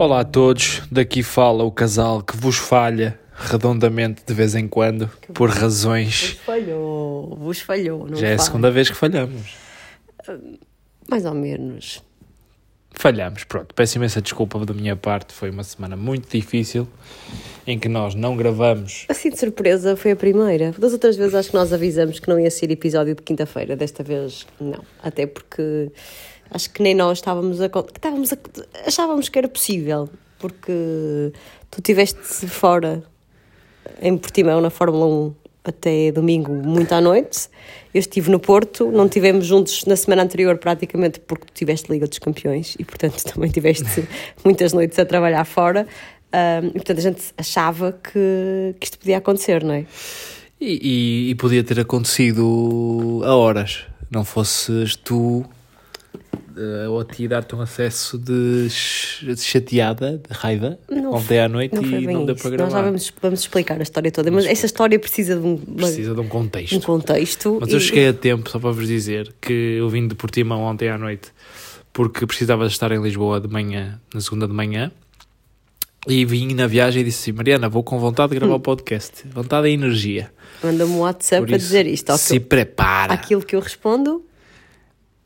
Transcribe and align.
Olá 0.00 0.20
a 0.20 0.24
todos, 0.24 0.80
daqui 0.90 1.22
fala 1.22 1.62
o 1.62 1.70
casal 1.70 2.22
que 2.22 2.34
vos 2.34 2.56
falha 2.56 3.20
redondamente 3.34 4.22
de 4.26 4.32
vez 4.32 4.54
em 4.54 4.66
quando, 4.66 5.10
por 5.34 5.50
Vos 5.50 5.58
razões. 5.58 6.38
falhou, 6.42 7.36
vos 7.36 7.60
falhou, 7.60 8.08
não 8.08 8.16
Já 8.16 8.28
é 8.28 8.32
a 8.32 8.38
segunda 8.38 8.70
vez 8.70 8.88
que 8.88 8.96
falhamos. 8.96 9.54
Mais 11.06 11.26
ou 11.26 11.34
menos. 11.34 12.02
Falhamos, 12.92 13.44
pronto. 13.44 13.74
Peço 13.74 13.98
imensa 13.98 14.22
desculpa 14.22 14.64
da 14.64 14.72
minha 14.72 14.96
parte, 14.96 15.34
foi 15.34 15.50
uma 15.50 15.64
semana 15.64 15.98
muito 15.98 16.30
difícil 16.30 16.88
em 17.66 17.78
que 17.78 17.86
nós 17.86 18.14
não 18.14 18.38
gravamos. 18.38 19.04
Assim 19.06 19.28
de 19.28 19.38
surpresa 19.38 19.96
foi 19.96 20.12
a 20.12 20.16
primeira. 20.16 20.72
Das 20.78 20.94
outras 20.94 21.14
vezes 21.14 21.34
acho 21.34 21.50
que 21.50 21.56
nós 21.56 21.74
avisamos 21.74 22.18
que 22.18 22.26
não 22.26 22.40
ia 22.40 22.50
ser 22.50 22.70
episódio 22.70 23.14
de 23.14 23.20
quinta-feira. 23.20 23.76
Desta 23.76 24.02
vez 24.02 24.46
não. 24.58 24.82
Até 25.02 25.26
porque 25.26 25.92
acho 26.50 26.70
que 26.70 26.82
nem 26.82 26.94
nós 26.94 27.18
estávamos 27.18 27.60
a. 27.60 27.68
que 27.68 27.78
estávamos 27.96 28.32
a 28.32 28.36
achávamos 28.86 29.28
que 29.28 29.38
era 29.38 29.48
possível. 29.48 30.08
Porque 30.38 31.32
tu 31.70 31.78
estiveste 31.80 32.46
fora 32.48 33.02
em 34.00 34.16
Portimão 34.16 34.60
na 34.60 34.70
Fórmula 34.70 35.06
1 35.06 35.34
até 35.64 36.10
domingo, 36.12 36.50
muito 36.52 36.92
à 36.94 37.00
noite. 37.00 37.48
Eu 37.92 37.98
estive 38.00 38.30
no 38.30 38.40
Porto, 38.40 38.90
não 38.90 39.04
estivemos 39.06 39.44
juntos 39.46 39.84
na 39.84 39.96
semana 39.96 40.22
anterior, 40.22 40.56
praticamente 40.56 41.20
porque 41.20 41.44
tu 41.46 41.52
tiveste 41.52 41.92
Liga 41.92 42.06
dos 42.06 42.18
Campeões 42.18 42.74
e, 42.78 42.84
portanto, 42.84 43.22
também 43.34 43.50
tiveste 43.50 44.04
muitas 44.44 44.72
noites 44.72 44.98
a 44.98 45.04
trabalhar 45.04 45.44
fora. 45.44 45.86
Ahm, 46.32 46.68
e, 46.68 46.72
portanto, 46.72 46.98
a 46.98 47.02
gente 47.02 47.22
achava 47.36 47.92
que, 47.92 48.74
que 48.80 48.86
isto 48.86 48.98
podia 48.98 49.18
acontecer, 49.18 49.62
não 49.62 49.74
é? 49.74 49.84
E, 50.58 51.26
e- 51.28 51.30
e 51.30 51.34
podia 51.34 51.62
ter 51.64 51.80
acontecido 51.80 53.20
a 53.24 53.34
horas, 53.34 53.84
não 54.10 54.24
fosses 54.24 54.94
tu 54.96 55.44
ou 56.88 57.00
a 57.00 57.04
ti 57.04 57.26
dar-te 57.28 57.54
um 57.54 57.60
acesso 57.60 58.18
de, 58.18 58.68
ch- 58.70 59.24
de 59.24 59.40
chateada, 59.40 60.18
de 60.28 60.34
raiva, 60.36 60.78
Não 60.90 61.12
ontem 61.14 61.38
à 61.40 61.48
noite 61.48 61.74
Não 61.74 61.82
e 61.84 62.06
não 62.06 62.24
deu 62.26 62.34
isso. 62.34 62.42
para 62.42 62.50
Nós 62.52 62.58
gravar. 62.58 62.70
já 62.78 62.82
vamos, 62.82 63.12
vamos 63.20 63.40
explicar 63.40 63.78
a 63.78 63.82
história 63.82 64.10
toda, 64.10 64.30
mas 64.30 64.44
essa 64.46 64.66
história 64.66 64.98
precisa 64.98 65.36
de 65.36 65.46
um, 65.46 65.56
Precisa 65.56 66.14
de 66.14 66.20
um 66.20 66.28
contexto. 66.28 66.76
um 66.76 66.80
contexto. 66.80 67.58
Mas 67.60 67.70
eu 67.72 67.78
e- 67.78 67.80
cheguei 67.80 68.08
a 68.08 68.12
tempo, 68.12 68.48
só 68.50 68.58
para 68.58 68.70
vos 68.70 68.86
dizer, 68.88 69.34
que 69.40 69.52
eu 69.78 69.88
vim 69.88 70.06
de 70.08 70.14
Portimão 70.14 70.62
ontem 70.62 70.88
à 70.88 70.96
noite 70.98 71.28
porque 71.92 72.24
precisava 72.26 72.66
de 72.66 72.72
estar 72.72 72.92
em 72.92 73.02
Lisboa 73.02 73.40
de 73.40 73.48
manhã, 73.48 74.00
na 74.14 74.20
segunda 74.20 74.46
de 74.46 74.52
manhã. 74.54 74.92
E 76.08 76.24
vim 76.24 76.54
na 76.54 76.66
viagem 76.66 77.02
e 77.02 77.04
disse 77.04 77.30
assim: 77.30 77.36
Mariana, 77.36 77.68
vou 77.68 77.82
com 77.82 77.98
vontade 77.98 78.30
de 78.32 78.38
gravar 78.38 78.54
o 78.54 78.60
podcast. 78.60 79.26
Vontade 79.28 79.68
e 79.68 79.72
energia. 79.72 80.32
Manda-me 80.64 80.90
um 80.92 81.00
WhatsApp 81.00 81.44
Por 81.46 81.52
a 81.52 81.56
isso, 81.58 81.66
dizer 81.66 81.86
isto. 81.86 82.16
Se 82.16 82.40
prepara. 82.40 83.12
aquilo 83.12 83.42
que 83.44 83.54
eu 83.54 83.60
respondo, 83.60 84.24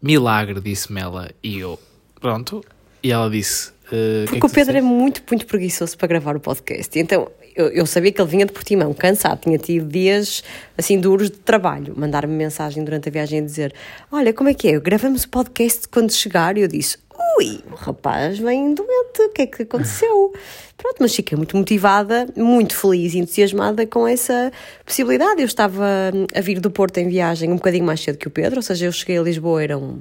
Milagre, 0.05 0.61
disse-me 0.61 1.01
ela. 1.01 1.31
E 1.43 1.59
eu, 1.59 1.81
pronto. 2.21 2.63
E 3.03 3.11
ela 3.11 3.31
disse: 3.31 3.73
"Eh, 3.87 3.89
que 3.89 3.97
é 3.97 4.25
Porque 4.27 4.41
que 4.41 4.47
o 4.47 4.51
Pedro 4.51 4.77
é 4.77 4.81
disseste?" 4.81 4.83
muito, 4.83 5.23
muito 5.31 5.47
preguiçoso 5.47 5.97
para 5.97 6.07
gravar 6.09 6.37
o 6.37 6.41
podcast. 6.41 6.99
Então, 6.99 7.31
eu, 7.57 7.69
eu 7.69 7.87
sabia 7.87 8.13
que 8.13 8.21
ele 8.21 8.31
vinha 8.31 8.45
de 8.45 8.53
Portimão, 8.53 8.93
cansado, 8.93 9.41
tinha 9.41 9.57
tido 9.57 9.89
dias 9.89 10.45
assim 10.77 11.01
duros 11.01 11.31
de 11.31 11.39
trabalho. 11.39 11.95
Mandar-me 11.97 12.35
mensagem 12.35 12.85
durante 12.85 13.09
a 13.09 13.13
viagem 13.13 13.39
a 13.39 13.43
dizer: 13.43 13.73
Olha, 14.13 14.35
como 14.35 14.51
é 14.51 14.55
que 14.55 14.69
é? 14.69 14.79
Gravamos 14.79 15.25
o 15.25 15.29
podcast 15.31 15.89
quando 15.89 16.13
chegar? 16.13 16.59
E 16.59 16.61
eu 16.61 16.69
disse: 16.69 16.99
Ui, 17.37 17.61
o 17.71 17.75
rapaz 17.75 18.39
vem 18.39 18.75
doente, 18.75 19.23
o 19.23 19.29
que 19.31 19.43
é 19.43 19.47
que 19.47 19.63
aconteceu? 19.63 20.33
Pronto, 20.77 20.97
mas 21.01 21.15
fiquei 21.15 21.37
muito 21.37 21.57
motivada, 21.57 22.29
muito 22.37 22.77
feliz 22.77 23.15
e 23.15 23.19
entusiasmada 23.19 23.87
com 23.87 24.07
essa 24.07 24.53
possibilidade. 24.85 25.41
Eu 25.41 25.47
estava 25.47 25.85
hum, 26.15 26.27
a 26.35 26.41
vir 26.41 26.61
do 26.61 26.71
Porto 26.71 26.99
em 26.99 27.09
viagem 27.09 27.51
um 27.51 27.57
bocadinho 27.57 27.85
mais 27.85 28.01
cedo 28.01 28.19
que 28.19 28.29
o 28.29 28.31
Pedro, 28.31 28.59
ou 28.59 28.63
seja, 28.63 28.87
eu 28.87 28.93
cheguei 28.93 29.19
a 29.19 29.23
Lisboa, 29.23 29.63
eram. 29.63 29.99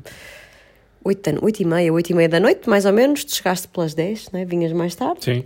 8, 1.05 1.43
oito 1.43 1.61
e 1.61 1.65
meia, 1.65 1.91
8 1.91 2.09
e 2.11 2.13
meia 2.13 2.29
da 2.29 2.39
noite, 2.39 2.69
mais 2.69 2.85
ou 2.85 2.93
menos, 2.93 3.25
tu 3.25 3.35
chegaste 3.35 3.67
pelas 3.67 3.93
10, 3.93 4.31
né? 4.31 4.45
vinhas 4.45 4.71
mais 4.71 4.95
tarde. 4.95 5.25
Sim. 5.25 5.43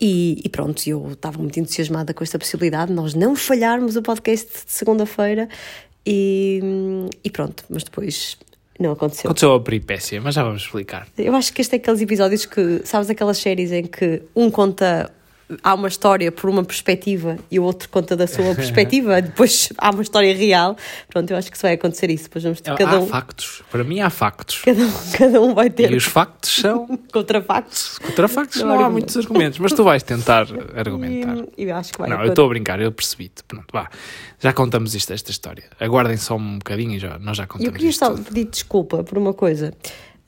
E, 0.00 0.40
e 0.44 0.48
pronto, 0.48 0.80
eu 0.88 1.12
estava 1.12 1.38
muito 1.38 1.58
entusiasmada 1.58 2.14
com 2.14 2.22
esta 2.22 2.38
possibilidade, 2.38 2.92
nós 2.92 3.14
não 3.14 3.34
falharmos 3.34 3.96
o 3.96 4.02
podcast 4.02 4.46
de 4.64 4.72
segunda-feira 4.72 5.48
e, 6.04 6.60
e 7.22 7.30
pronto, 7.30 7.64
mas 7.68 7.84
depois 7.84 8.36
não 8.82 8.92
aconteceu. 8.92 9.28
Aconteceu 9.28 9.54
a 9.54 9.60
peripécia, 9.60 10.20
mas 10.20 10.34
já 10.34 10.42
vamos 10.42 10.62
explicar. 10.62 11.06
Eu 11.16 11.34
acho 11.34 11.52
que 11.52 11.60
este 11.60 11.74
é 11.74 11.78
aqueles 11.78 12.00
episódios 12.00 12.46
que, 12.46 12.82
sabes, 12.84 13.08
aquelas 13.10 13.38
séries 13.38 13.72
em 13.72 13.84
que 13.84 14.22
um 14.34 14.50
conta. 14.50 15.10
Há 15.62 15.74
uma 15.74 15.88
história 15.88 16.32
por 16.32 16.50
uma 16.50 16.64
perspectiva 16.64 17.38
e 17.50 17.60
o 17.60 17.62
outro 17.62 17.88
conta 17.88 18.16
da 18.16 18.26
sua 18.26 18.52
perspectiva, 18.56 19.22
depois 19.22 19.72
há 19.78 19.90
uma 19.90 20.02
história 20.02 20.34
real. 20.34 20.76
Pronto, 21.08 21.30
eu 21.30 21.36
acho 21.36 21.50
que 21.50 21.56
isso 21.56 21.62
vai 21.62 21.74
acontecer 21.74 22.10
isso. 22.10 22.24
Depois 22.24 22.42
vamos 22.42 22.60
ter 22.60 22.74
cada 22.74 22.96
há 22.96 23.00
um, 23.00 23.06
factos. 23.06 23.62
Para 23.70 23.84
mim 23.84 24.00
há 24.00 24.10
factos. 24.10 24.62
cada 24.62 24.82
um, 24.82 24.92
cada 25.16 25.40
um 25.40 25.54
vai 25.54 25.70
ter 25.70 25.92
E 25.92 25.96
os 25.96 26.04
factos 26.04 26.56
são. 26.56 26.86
contrafactos. 27.12 27.98
Contra 27.98 28.28
factos 28.28 28.60
Não 28.60 28.68
não, 28.68 28.84
há 28.84 28.90
muitos 28.90 29.16
argumentos, 29.16 29.58
mas 29.58 29.72
tu 29.72 29.84
vais 29.84 30.02
tentar 30.02 30.46
argumentar. 30.74 31.44
E, 31.56 31.64
eu 31.64 31.76
acho 31.76 31.92
que 31.92 31.98
vai 31.98 32.08
Não, 32.10 32.22
eu 32.22 32.30
estou 32.30 32.46
a 32.46 32.48
brincar, 32.48 32.80
eu 32.80 32.90
percebi-te. 32.90 33.44
Pronto, 33.44 33.66
vá. 33.72 33.88
Já 34.40 34.52
contamos 34.52 34.94
isto, 34.94 35.12
esta 35.12 35.30
história. 35.30 35.64
Aguardem 35.78 36.16
só 36.16 36.36
um 36.36 36.58
bocadinho 36.58 36.94
e 36.94 36.98
já, 36.98 37.18
nós 37.18 37.36
já 37.36 37.46
contamos 37.46 37.66
eu 37.66 37.72
queria 37.72 37.92
só 37.92 38.10
tudo. 38.10 38.24
pedir 38.24 38.44
desculpa 38.46 39.02
por 39.04 39.16
uma 39.16 39.32
coisa. 39.32 39.72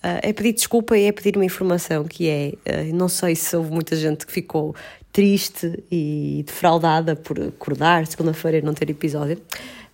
Ah, 0.03 0.21
é 0.23 0.33
pedir 0.33 0.53
desculpa 0.53 0.97
e 0.97 1.07
é 1.07 1.13
pedir 1.13 1.37
uma 1.37 1.45
informação 1.45 2.05
que 2.05 2.29
é, 2.29 2.53
ah, 2.67 2.85
não 2.95 3.09
sei 3.09 3.35
se 3.35 3.57
houve 3.57 3.71
muita 3.73 3.97
gente 3.97 4.25
que 4.27 4.33
ficou 4.33 4.75
triste 5.19 5.83
e 5.91 6.45
defraudada 6.47 7.17
por 7.17 7.41
acordar 7.41 8.07
segunda-feira 8.07 8.59
e 8.59 8.63
não 8.63 8.73
ter 8.73 8.89
episódio. 8.89 9.37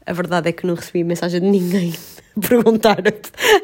A 0.05 0.13
verdade 0.13 0.51
é 0.51 0.53
que 0.53 0.67
não 0.67 0.75
recebi 0.75 1.03
mensagem 1.03 1.41
de 1.41 1.47
ninguém 1.47 1.95
perguntar 2.47 2.99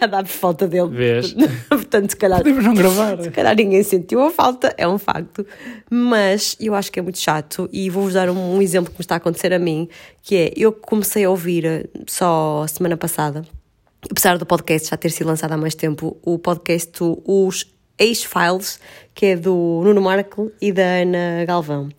a 0.01 0.07
dar 0.07 0.23
por 0.23 0.31
falta 0.31 0.67
dele. 0.67 0.89
Vês? 0.89 1.37
Portanto, 1.69 2.13
se 2.13 2.17
calhar 2.17 2.39
Podemos 2.39 2.65
não 2.65 2.73
gravar. 2.73 3.21
se 3.21 3.31
calhar 3.31 3.55
ninguém 3.55 3.83
sentiu 3.83 4.23
a 4.23 4.31
falta, 4.31 4.75
é 4.79 4.89
um 4.89 4.97
facto. 4.97 5.45
Mas 5.91 6.57
eu 6.59 6.75
acho 6.75 6.91
que 6.91 6.99
é 6.99 7.03
muito 7.03 7.19
chato 7.19 7.69
e 7.71 7.91
vou-vos 7.91 8.15
dar 8.15 8.31
um, 8.31 8.57
um 8.57 8.63
exemplo 8.63 8.91
que 8.91 8.99
me 8.99 9.03
está 9.03 9.17
a 9.17 9.19
acontecer 9.19 9.53
a 9.53 9.59
mim, 9.59 9.87
que 10.23 10.37
é, 10.37 10.53
eu 10.57 10.73
comecei 10.73 11.25
a 11.27 11.29
ouvir 11.29 11.91
só 12.07 12.67
semana 12.69 12.97
passada, 12.97 13.45
apesar 14.11 14.39
do 14.39 14.47
podcast 14.47 14.89
já 14.89 14.97
ter 14.97 15.11
sido 15.11 15.27
lançado 15.27 15.53
há 15.53 15.59
mais 15.59 15.75
tempo, 15.75 16.17
o 16.23 16.39
podcast 16.39 16.97
Os 17.27 17.67
Ex-Files, 18.01 18.81
que 19.15 19.27
é 19.27 19.37
do 19.37 19.83
Nuno 19.85 20.01
Marco 20.01 20.51
e 20.61 20.73
da 20.73 20.83
Ana 20.83 21.45
Galvão. 21.47 21.91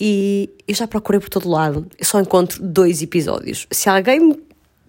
E 0.00 0.50
eu 0.66 0.74
já 0.74 0.88
procurei 0.88 1.20
por 1.20 1.28
todo 1.28 1.48
lado, 1.48 1.86
eu 1.96 2.04
só 2.04 2.20
encontro 2.20 2.60
dois 2.62 3.00
episódios. 3.02 3.66
Se 3.70 3.88
alguém 3.88 4.36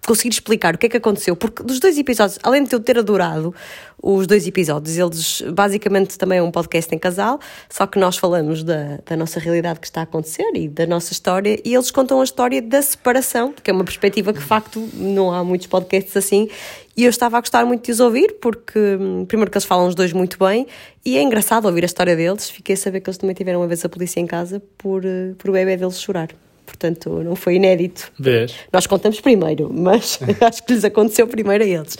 conseguir 0.06 0.30
explicar 0.30 0.74
o 0.74 0.78
que 0.78 0.86
é 0.86 0.88
que 0.88 0.96
aconteceu, 0.96 1.34
porque 1.34 1.62
dos 1.62 1.80
dois 1.80 1.98
episódios, 1.98 2.38
além 2.42 2.64
de 2.64 2.72
eu 2.72 2.80
ter 2.80 2.98
adorado 2.98 3.54
os 4.02 4.26
dois 4.26 4.46
episódios, 4.46 4.96
eles 4.96 5.42
basicamente 5.52 6.16
também 6.16 6.38
é 6.38 6.42
um 6.42 6.50
podcast 6.50 6.94
em 6.94 6.98
casal, 6.98 7.40
só 7.68 7.86
que 7.86 7.98
nós 7.98 8.16
falamos 8.16 8.62
da, 8.62 8.98
da 9.04 9.16
nossa 9.16 9.40
realidade 9.40 9.80
que 9.80 9.86
está 9.86 10.00
a 10.00 10.04
acontecer 10.04 10.48
e 10.54 10.68
da 10.68 10.86
nossa 10.86 11.12
história, 11.12 11.60
e 11.64 11.74
eles 11.74 11.90
contam 11.90 12.20
a 12.20 12.24
história 12.24 12.62
da 12.62 12.80
separação, 12.80 13.52
que 13.52 13.70
é 13.70 13.74
uma 13.74 13.84
perspectiva 13.84 14.32
que 14.32 14.38
de 14.38 14.44
facto 14.44 14.88
não 14.94 15.32
há 15.32 15.42
muitos 15.42 15.66
podcasts 15.66 16.16
assim, 16.16 16.48
e 16.96 17.04
eu 17.04 17.10
estava 17.10 17.36
a 17.36 17.40
gostar 17.40 17.66
muito 17.66 17.84
de 17.84 17.92
os 17.92 18.00
ouvir, 18.00 18.36
porque 18.40 18.78
hum, 18.78 19.24
primeiro 19.26 19.50
que 19.50 19.58
eles 19.58 19.66
falam 19.66 19.88
os 19.88 19.94
dois 19.94 20.12
muito 20.12 20.38
bem, 20.38 20.66
e 21.04 21.18
é 21.18 21.22
engraçado 21.22 21.66
ouvir 21.66 21.82
a 21.82 21.86
história 21.86 22.14
deles, 22.14 22.48
fiquei 22.48 22.74
a 22.74 22.78
saber 22.78 23.00
que 23.00 23.10
eles 23.10 23.18
também 23.18 23.34
tiveram 23.34 23.60
uma 23.60 23.66
vez 23.66 23.84
a 23.84 23.88
polícia 23.88 24.20
em 24.20 24.26
casa 24.26 24.62
por, 24.78 25.04
eh, 25.04 25.34
por 25.36 25.50
o 25.50 25.52
bebê 25.52 25.76
deles 25.76 26.00
chorar. 26.00 26.28
Portanto, 26.66 27.08
não 27.22 27.34
foi 27.36 27.54
inédito. 27.54 28.10
Vês? 28.18 28.54
Nós 28.72 28.86
contamos 28.86 29.20
primeiro, 29.20 29.70
mas 29.72 30.18
acho 30.44 30.62
que 30.66 30.74
lhes 30.74 30.84
aconteceu 30.84 31.26
primeiro 31.28 31.64
a 31.64 31.66
eles. 31.66 31.96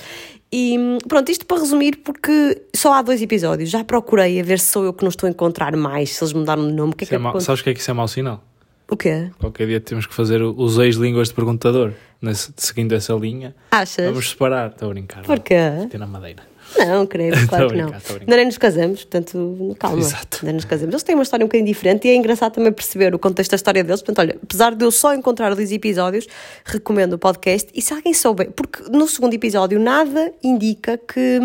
E 0.53 0.77
pronto, 1.09 1.31
isto 1.31 1.44
para 1.47 1.59
resumir, 1.60 1.97
porque 2.04 2.62
só 2.75 2.94
há 2.94 3.03
dois 3.03 3.21
episódios. 3.22 3.71
Já 3.71 3.82
procurei 3.84 4.38
a 4.41 4.43
ver 4.44 4.59
se 4.60 4.66
sou 4.72 4.84
eu 4.84 4.93
que 4.93 5.03
não 5.03 5.09
estou 5.10 5.27
a 5.27 5.31
encontrar 5.31 5.75
mais, 5.77 6.10
se 6.16 6.22
eles 6.22 6.32
mudaram 6.32 6.66
de 6.66 6.72
nome. 6.75 6.93
O 6.93 6.97
que 6.97 7.04
é 7.04 7.06
Isso 7.06 7.10
que 7.10 7.15
é 7.16 7.19
acontece? 7.19 7.47
Sabes 7.47 7.60
o 7.60 7.65
que 7.65 7.71
é 7.71 7.75
que 7.75 7.81
isso 7.81 7.91
é 7.91 7.94
mau 7.94 8.06
sinal? 8.09 8.44
O 8.88 8.97
quê? 8.97 9.31
Qualquer 9.41 9.66
dia 9.66 9.81
temos 9.81 10.06
que 10.06 10.15
fazer 10.15 10.41
os 10.43 10.78
ex-línguas 10.78 11.28
de 11.28 11.34
perguntador, 11.34 11.92
nesse- 12.22 12.53
seguindo 12.57 12.92
essa 12.95 13.12
linha. 13.15 13.54
Achas? 13.72 14.07
Vamos 14.07 14.30
separar, 14.30 14.71
estou 14.71 14.89
a 14.89 14.92
brincar. 14.92 15.22
Porquê? 15.24 15.57
Ter 15.91 15.98
na 15.98 16.07
madeira. 16.07 16.45
Não, 16.78 17.07
creio, 17.07 17.33
claro 17.48 17.68
que 17.71 17.77
não. 17.77 17.92
Ainda 18.21 18.36
nem 18.36 18.47
nos 18.47 18.59
casamos, 18.59 19.04
portanto, 19.04 19.77
calma. 19.78 19.98
Exato. 19.98 20.39
Ainda 20.42 20.53
nos 20.54 20.65
casamos. 20.65 20.92
Eles 20.95 21.03
têm 21.03 21.15
uma 21.15 21.22
história 21.22 21.45
um 21.45 21.48
bocadinho 21.48 21.66
diferente 21.66 22.07
e 22.07 22.10
é 22.10 22.15
engraçado 22.16 22.53
também 22.54 22.72
perceber 22.72 23.15
o 23.15 23.18
contexto 23.18 23.51
da 23.53 23.57
história 23.57 23.83
deles. 23.84 24.03
Portanto, 24.03 24.18
olha, 24.27 24.39
apesar 24.42 24.74
de 24.74 24.84
eu 24.84 24.91
só 24.91 25.15
encontrar 25.15 25.54
dois 25.54 25.72
episódios, 25.72 26.27
recomendo 26.65 27.15
o 27.15 27.18
podcast. 27.18 27.68
E 27.74 27.80
se 27.80 27.92
alguém 27.95 28.13
souber, 28.13 28.51
porque 28.51 28.83
no 28.91 29.07
segundo 29.09 29.34
episódio 29.34 29.78
nada 29.78 30.33
indica 30.42 30.98
que, 30.98 31.39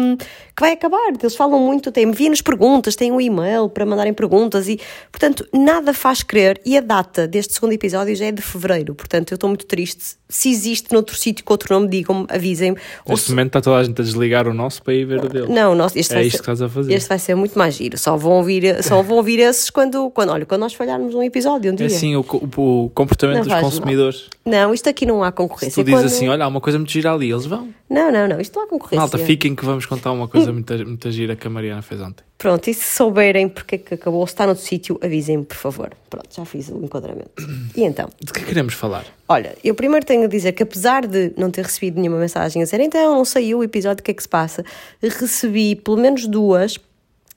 que 0.55 0.59
vai 0.59 0.73
acabar. 0.73 1.11
Eles 1.21 1.35
falam 1.35 1.59
muito, 1.59 1.91
têm, 1.91 2.05
enviam-nos 2.09 2.41
perguntas, 2.41 2.95
têm 2.95 3.11
um 3.11 3.21
e-mail 3.21 3.69
para 3.69 3.85
mandarem 3.85 4.13
perguntas 4.13 4.67
e, 4.67 4.79
portanto, 5.11 5.47
nada 5.53 5.93
faz 5.93 6.23
crer. 6.23 6.59
E 6.65 6.77
a 6.77 6.81
data 6.81 7.27
deste 7.27 7.53
segundo 7.53 7.73
episódio 7.73 8.15
já 8.15 8.25
é 8.25 8.31
de 8.31 8.41
fevereiro. 8.41 8.93
Portanto, 8.95 9.31
eu 9.31 9.35
estou 9.35 9.47
muito 9.49 9.65
triste. 9.65 10.15
Se 10.27 10.49
existe 10.49 10.91
noutro 10.93 11.15
sítio 11.15 11.43
com 11.43 11.53
outro 11.53 11.73
nome, 11.73 11.87
digam-me, 11.89 12.25
avisem-me. 12.29 12.77
Neste 13.07 13.25
se- 13.25 13.31
momento 13.31 13.47
está 13.47 13.61
toda 13.61 13.77
a 13.77 13.83
gente 13.83 13.99
a 13.99 14.03
desligar 14.03 14.47
o 14.47 14.53
nosso 14.53 14.81
para 14.81 14.93
ir 14.93 15.05
ver 15.19 15.25
o 15.25 15.29
dele. 15.29 15.47
não, 15.53 15.75
nossa, 15.75 15.99
este 15.99 16.11
É 16.13 16.15
vai 16.15 16.23
isto 16.25 16.37
ser, 16.37 16.43
que 16.43 16.43
estás 16.51 16.61
a 16.61 16.69
fazer. 16.69 16.93
Este 16.93 17.09
vai 17.09 17.19
ser 17.19 17.35
muito 17.35 17.57
mais 17.57 17.73
giro. 17.75 17.97
Só 17.97 18.15
vão 18.17 18.33
ouvir, 18.33 18.83
só 18.83 19.01
vão 19.01 19.17
ouvir 19.17 19.39
esses 19.39 19.69
quando, 19.69 20.09
quando, 20.11 20.29
olha, 20.31 20.45
quando 20.45 20.61
nós 20.61 20.73
falharmos 20.73 21.13
um 21.15 21.21
episódio 21.23 21.71
um 21.71 21.75
dia. 21.75 21.85
É 21.85 21.87
assim 21.87 22.15
o, 22.15 22.23
co- 22.23 22.37
o 22.57 22.89
comportamento 22.93 23.37
Não 23.37 23.43
dos 23.43 23.51
faz 23.51 23.61
mal. 23.63 23.71
consumidores. 23.71 24.29
Não, 24.45 24.73
isto 24.73 24.89
aqui 24.89 25.05
não 25.05 25.23
há 25.23 25.27
Se 25.27 25.33
concorrência. 25.33 25.83
tu 25.83 25.85
dizes 25.85 26.01
Quando- 26.01 26.05
assim, 26.13 26.27
olha, 26.29 26.45
há 26.45 26.47
uma 26.47 26.61
coisa 26.61 26.77
muito 26.79 26.91
gira 26.91 27.11
ali, 27.13 27.29
eles 27.31 27.45
vão. 27.45 27.69
Não, 27.89 28.11
não, 28.11 28.27
não, 28.27 28.39
isto 28.39 28.55
não 28.57 28.63
há 28.65 28.67
concorrência. 28.67 28.97
Malta, 28.99 29.17
fiquem 29.17 29.53
que 29.53 29.65
vamos 29.65 29.85
contar 29.85 30.11
uma 30.13 30.27
coisa 30.27 30.51
muito, 30.53 30.73
muito 30.87 31.11
gira 31.11 31.35
que 31.35 31.45
a 31.45 31.49
Mariana 31.49 31.81
fez 31.81 31.99
ontem. 32.01 32.23
Pronto, 32.37 32.67
e 32.69 32.73
se 32.73 32.95
souberem 32.95 33.47
porque 33.47 33.75
é 33.75 33.77
que 33.77 33.93
acabou, 33.93 34.25
se 34.25 34.33
está 34.33 34.47
noutro 34.47 34.63
sítio, 34.63 34.99
avisem-me, 35.03 35.43
por 35.45 35.55
favor. 35.57 35.91
Pronto, 36.09 36.27
já 36.35 36.43
fiz 36.43 36.69
o 36.69 36.83
enquadramento. 36.83 37.29
E 37.75 37.83
então? 37.83 38.09
De 38.19 38.33
que 38.33 38.43
queremos 38.43 38.73
falar? 38.73 39.05
Olha, 39.29 39.55
eu 39.63 39.75
primeiro 39.75 40.05
tenho 40.05 40.23
a 40.23 40.27
dizer 40.27 40.51
que 40.53 40.63
apesar 40.63 41.05
de 41.05 41.31
não 41.37 41.51
ter 41.51 41.63
recebido 41.63 41.99
nenhuma 41.99 42.17
mensagem 42.17 42.61
a 42.61 42.65
dizer 42.65 42.79
então 42.81 43.13
não 43.15 43.23
saiu 43.23 43.59
o 43.59 43.63
episódio, 43.63 44.01
o 44.01 44.03
que 44.03 44.11
é 44.11 44.13
que 44.13 44.23
se 44.23 44.27
passa, 44.27 44.63
recebi 45.09 45.75
pelo 45.75 45.97
menos 45.97 46.27
duas 46.27 46.79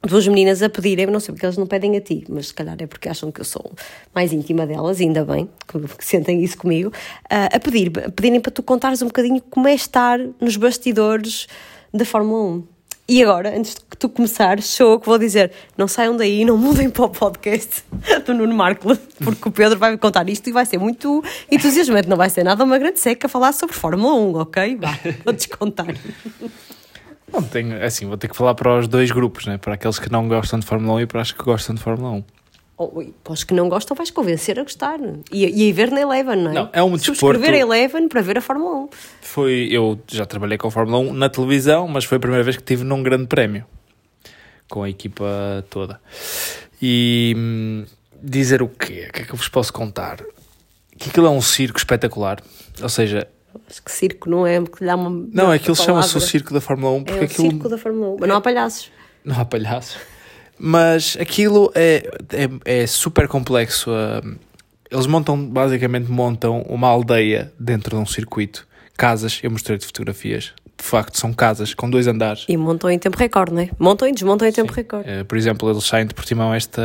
duas 0.07 0.27
meninas 0.29 0.63
a 0.63 0.69
pedirem, 0.69 1.07
não 1.07 1.21
sei 1.21 1.33
porque 1.33 1.47
elas 1.47 1.57
não 1.57 1.67
pedem 1.67 1.97
a 1.97 2.01
ti, 2.01 2.25
mas 2.29 2.49
se 2.49 2.55
calhar 2.55 2.77
é 2.79 2.87
porque 2.87 3.09
acham 3.09 3.33
que 3.33 3.41
eu 3.41 3.45
sou 3.45 3.73
mais 4.15 4.33
íntima 4.33 4.67
delas, 4.67 5.01
ainda 5.01 5.25
bem 5.25 5.49
que, 5.67 5.79
sentem 6.05 6.43
isso 6.43 6.59
comigo, 6.59 6.91
uh, 6.91 7.57
a 7.57 7.59
pedir, 7.59 7.91
a 8.05 8.11
pedirem 8.11 8.41
para 8.41 8.53
tu 8.53 8.63
contares 8.63 9.01
um 9.03 9.07
bocadinho 9.07 9.41
como 9.51 9.67
é 9.67 9.75
estar 9.75 10.19
nos 10.41 10.57
bastidores 10.57 11.47
da 11.93 12.05
Fórmula 12.05 12.43
1. 12.57 12.65
E 13.07 13.23
agora, 13.23 13.55
antes 13.55 13.75
de 13.75 13.81
que 13.83 13.99
tu 13.99 14.09
começares, 14.09 14.65
sou 14.65 14.93
eu 14.93 14.99
que 15.01 15.05
vou 15.05 15.19
dizer: 15.19 15.53
não 15.77 15.87
saiam 15.87 16.17
daí, 16.17 16.43
não 16.43 16.57
mudem 16.57 16.89
para 16.89 17.05
o 17.05 17.11
podcast 17.11 17.85
do 18.25 18.33
Nuno 18.33 18.55
Marco, 18.55 18.97
porque 19.23 19.47
o 19.47 19.53
Pedro 19.53 19.79
vai 19.79 19.91
me 19.91 19.99
contar 19.99 20.27
isto 20.31 20.49
e 20.49 20.53
vai 20.53 20.65
ser 20.65 20.79
muito 20.79 21.23
entusiasmante. 21.51 22.09
Não 22.09 22.17
vai 22.17 22.31
ser 22.31 22.45
nada 22.45 22.65
uma 22.65 22.79
grande 22.79 22.99
seca 22.99 23.29
falar 23.29 23.53
sobre 23.53 23.77
Fórmula 23.77 24.15
1, 24.15 24.35
ok? 24.37 24.77
Vá, 24.77 24.99
vou-te 25.23 25.51
contar. 25.51 25.95
Não, 27.35 27.43
tenho, 27.43 27.75
é 27.75 27.87
assim, 27.87 28.07
vou 28.07 28.17
ter 28.17 28.29
que 28.29 28.37
falar 28.37 28.55
para 28.55 28.79
os 28.79 28.87
dois 28.87 29.11
grupos, 29.11 29.47
né? 29.47 29.59
para 29.59 29.75
aqueles 29.75 29.99
que 29.99 30.11
não 30.11 30.29
gostam 30.29 30.61
de 30.61 30.67
Fórmula 30.67 30.95
1 30.99 31.01
e 31.01 31.07
para 31.07 31.21
os 31.21 31.33
que 31.33 31.43
gostam 31.43 31.75
de 31.75 31.83
Fórmula 31.83 32.13
1. 32.13 32.25
Oh, 32.77 33.05
para 33.23 33.33
os 33.33 33.43
que 33.43 33.53
não 33.53 33.69
gostam, 33.69 33.97
vais 33.97 34.11
convencer 34.11 34.59
a 34.59 34.63
gostar. 34.63 35.01
E, 35.33 35.45
e 35.67 35.71
a 35.71 35.75
ver 35.75 35.91
na 35.91 36.01
Eleven, 36.01 36.37
não 36.37 36.51
é? 36.51 36.55
Não, 36.55 36.71
é 36.73 36.83
um 36.83 36.97
desporto... 36.97 37.21
Subscrever 37.21 37.55
a 37.55 37.59
Eleven 37.59 38.09
para 38.09 38.21
ver 38.21 38.39
a 38.39 38.41
Fórmula 38.41 38.85
1. 38.85 38.89
Foi, 39.21 39.69
eu 39.71 40.01
já 40.07 40.25
trabalhei 40.25 40.57
com 40.57 40.69
a 40.69 40.71
Fórmula 40.71 40.99
1 40.99 41.13
na 41.13 41.29
televisão, 41.29 41.89
mas 41.89 42.05
foi 42.05 42.19
a 42.19 42.21
primeira 42.21 42.45
vez 42.45 42.57
que 42.57 42.63
tive 42.63 42.85
num 42.85 43.03
grande 43.03 43.27
prémio. 43.27 43.65
Com 44.69 44.85
a 44.85 44.91
equipa 44.91 45.65
toda. 45.71 46.01
E 46.81 47.35
hum, 47.37 47.85
dizer 48.23 48.63
o 48.63 48.69
quê? 48.69 49.07
O 49.09 49.13
que 49.13 49.23
é 49.23 49.25
que 49.25 49.33
eu 49.33 49.37
vos 49.37 49.49
posso 49.49 49.73
contar? 49.73 50.19
Que 50.97 51.11
aquilo 51.11 51.27
é 51.27 51.31
um 51.31 51.41
circo 51.41 51.79
espetacular. 51.79 52.41
Ou 52.81 52.89
seja, 52.89 53.29
Acho 53.69 53.83
que 53.83 53.91
circo 53.91 54.29
não 54.29 54.47
é 54.47 54.61
porque 54.61 54.85
dá 54.85 54.97
uma. 54.97 55.11
Não, 55.33 55.53
é 55.53 55.57
aquilo 55.57 55.77
chama-se 55.77 56.17
o 56.17 56.21
circo 56.21 56.53
da 56.53 56.61
Fórmula 56.61 56.93
1 56.97 57.05
porque 57.05 57.19
é 57.19 57.23
o 57.23 57.25
aquilo. 57.25 57.51
circo 57.51 57.69
da 57.69 57.79
Fórmula 57.79 58.09
1, 58.11 58.17
mas 58.21 58.29
não 58.29 58.37
há 58.37 58.41
palhaços. 58.41 58.91
Não 59.25 59.41
há 59.41 59.45
palhaços. 59.45 59.97
Mas 60.59 61.17
aquilo 61.21 61.73
é, 61.75 62.11
é, 62.33 62.83
é 62.83 62.87
super 62.87 63.27
complexo. 63.27 63.91
Eles 64.91 65.07
montam, 65.07 65.49
basicamente, 65.49 66.11
montam 66.11 66.63
uma 66.69 66.89
aldeia 66.89 67.53
dentro 67.59 67.97
de 67.97 68.03
um 68.03 68.07
circuito. 68.07 68.67
Casas, 68.97 69.41
eu 69.43 69.51
mostrei-te 69.51 69.85
fotografias 69.85 70.53
de 70.85 70.91
facto 70.91 71.19
são 71.19 71.33
casas 71.33 71.73
com 71.73 71.89
dois 71.89 72.07
andares. 72.07 72.45
E 72.47 72.59
montam 72.59 72.91
em 72.91 72.99
tempo 72.99 73.17
recorde, 73.17 73.55
não 73.55 73.63
é? 73.63 73.71
Montam 73.79 74.07
e 74.07 74.13
desmontam 74.13 74.47
em 74.47 74.53
tempo 74.53 74.71
Sim. 74.71 74.81
recorde. 74.81 75.09
Uh, 75.09 75.25
por 75.25 75.39
exemplo, 75.39 75.71
eles 75.71 75.83
saem 75.85 76.07
de 76.07 76.13
Portimão 76.13 76.53
esta, 76.53 76.83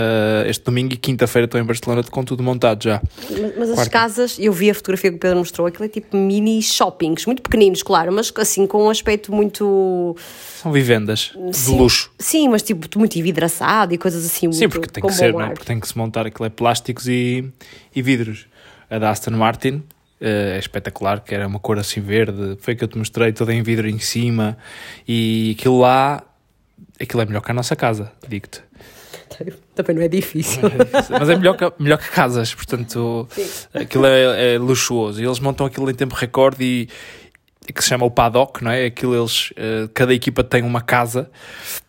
este 0.47 0.63
domingo 0.63 0.93
e 0.93 0.97
quinta-feira 0.97 1.45
estão 1.45 1.59
em 1.59 1.65
Barcelona 1.65 2.01
com 2.03 2.23
tudo 2.23 2.41
montado 2.41 2.81
já. 2.81 3.01
Mas, 3.29 3.57
mas 3.57 3.69
as 3.71 3.87
casas, 3.89 4.39
eu 4.39 4.53
vi 4.53 4.69
a 4.69 4.73
fotografia 4.73 5.09
que 5.09 5.17
o 5.17 5.19
Pedro 5.19 5.39
mostrou, 5.39 5.67
aquilo 5.67 5.83
é 5.83 5.89
tipo 5.89 6.15
mini 6.15 6.61
shoppings, 6.61 7.25
muito 7.25 7.41
pequeninos, 7.41 7.83
claro, 7.83 8.09
mas 8.13 8.31
assim 8.37 8.65
com 8.65 8.85
um 8.85 8.89
aspecto 8.89 9.33
muito. 9.33 10.15
São 10.61 10.71
vivendas 10.71 11.33
sim, 11.51 11.73
de 11.73 11.77
luxo. 11.77 12.09
Sim, 12.17 12.47
mas 12.47 12.63
tipo 12.63 12.87
muito 12.97 13.19
envidraçado 13.19 13.93
e 13.93 13.97
coisas 13.97 14.25
assim. 14.25 14.49
Sim, 14.53 14.69
porque 14.69 14.87
tem 14.87 15.03
que 15.03 15.13
ser, 15.13 15.33
não 15.33 15.41
é? 15.41 15.49
Porque 15.49 15.65
tem 15.65 15.77
que 15.77 15.87
se 15.87 15.97
montar 15.97 16.25
aquilo 16.25 16.45
é 16.45 16.49
plásticos 16.49 17.05
e, 17.09 17.43
e 17.93 18.01
vidros. 18.01 18.47
A 18.89 18.97
da 18.97 19.11
Aston 19.11 19.31
Martin 19.31 19.83
é 20.19 20.57
espetacular, 20.57 21.21
que 21.21 21.33
era 21.33 21.47
uma 21.47 21.59
cor 21.59 21.79
assim 21.79 22.01
verde, 22.01 22.57
foi 22.59 22.75
que 22.75 22.83
eu 22.83 22.87
te 22.87 22.97
mostrei, 22.97 23.31
toda 23.31 23.53
em 23.53 23.63
vidro 23.63 23.87
em 23.87 23.99
cima, 23.99 24.57
e 25.07 25.55
aquilo 25.57 25.79
lá, 25.79 26.23
aquilo 26.99 27.21
é 27.21 27.25
melhor 27.25 27.41
que 27.41 27.51
a 27.51 27.53
nossa 27.53 27.75
casa, 27.75 28.11
digo-te. 28.27 28.61
Também 29.75 29.95
não 29.95 30.01
é 30.01 30.07
difícil. 30.07 30.63
Mas 31.09 31.29
é 31.29 31.35
melhor 31.35 31.55
que, 31.55 31.81
melhor 31.81 31.97
que 31.97 32.09
casas, 32.09 32.53
portanto, 32.53 33.27
Sim. 33.31 33.47
aquilo 33.73 34.05
é, 34.05 34.55
é, 34.55 34.57
luxuoso. 34.57 35.21
E 35.21 35.25
eles 35.25 35.39
montam 35.39 35.65
aquilo 35.65 35.89
em 35.89 35.95
tempo 35.95 36.15
recorde 36.15 36.63
e 36.63 36.89
que 37.71 37.83
se 37.83 37.89
chama 37.89 38.05
o 38.05 38.11
paddock, 38.11 38.63
não 38.63 38.71
é? 38.71 38.85
Aquilo 38.85 39.15
eles, 39.15 39.51
uh, 39.51 39.87
cada 39.93 40.13
equipa 40.13 40.43
tem 40.43 40.63
uma 40.63 40.81
casa 40.81 41.29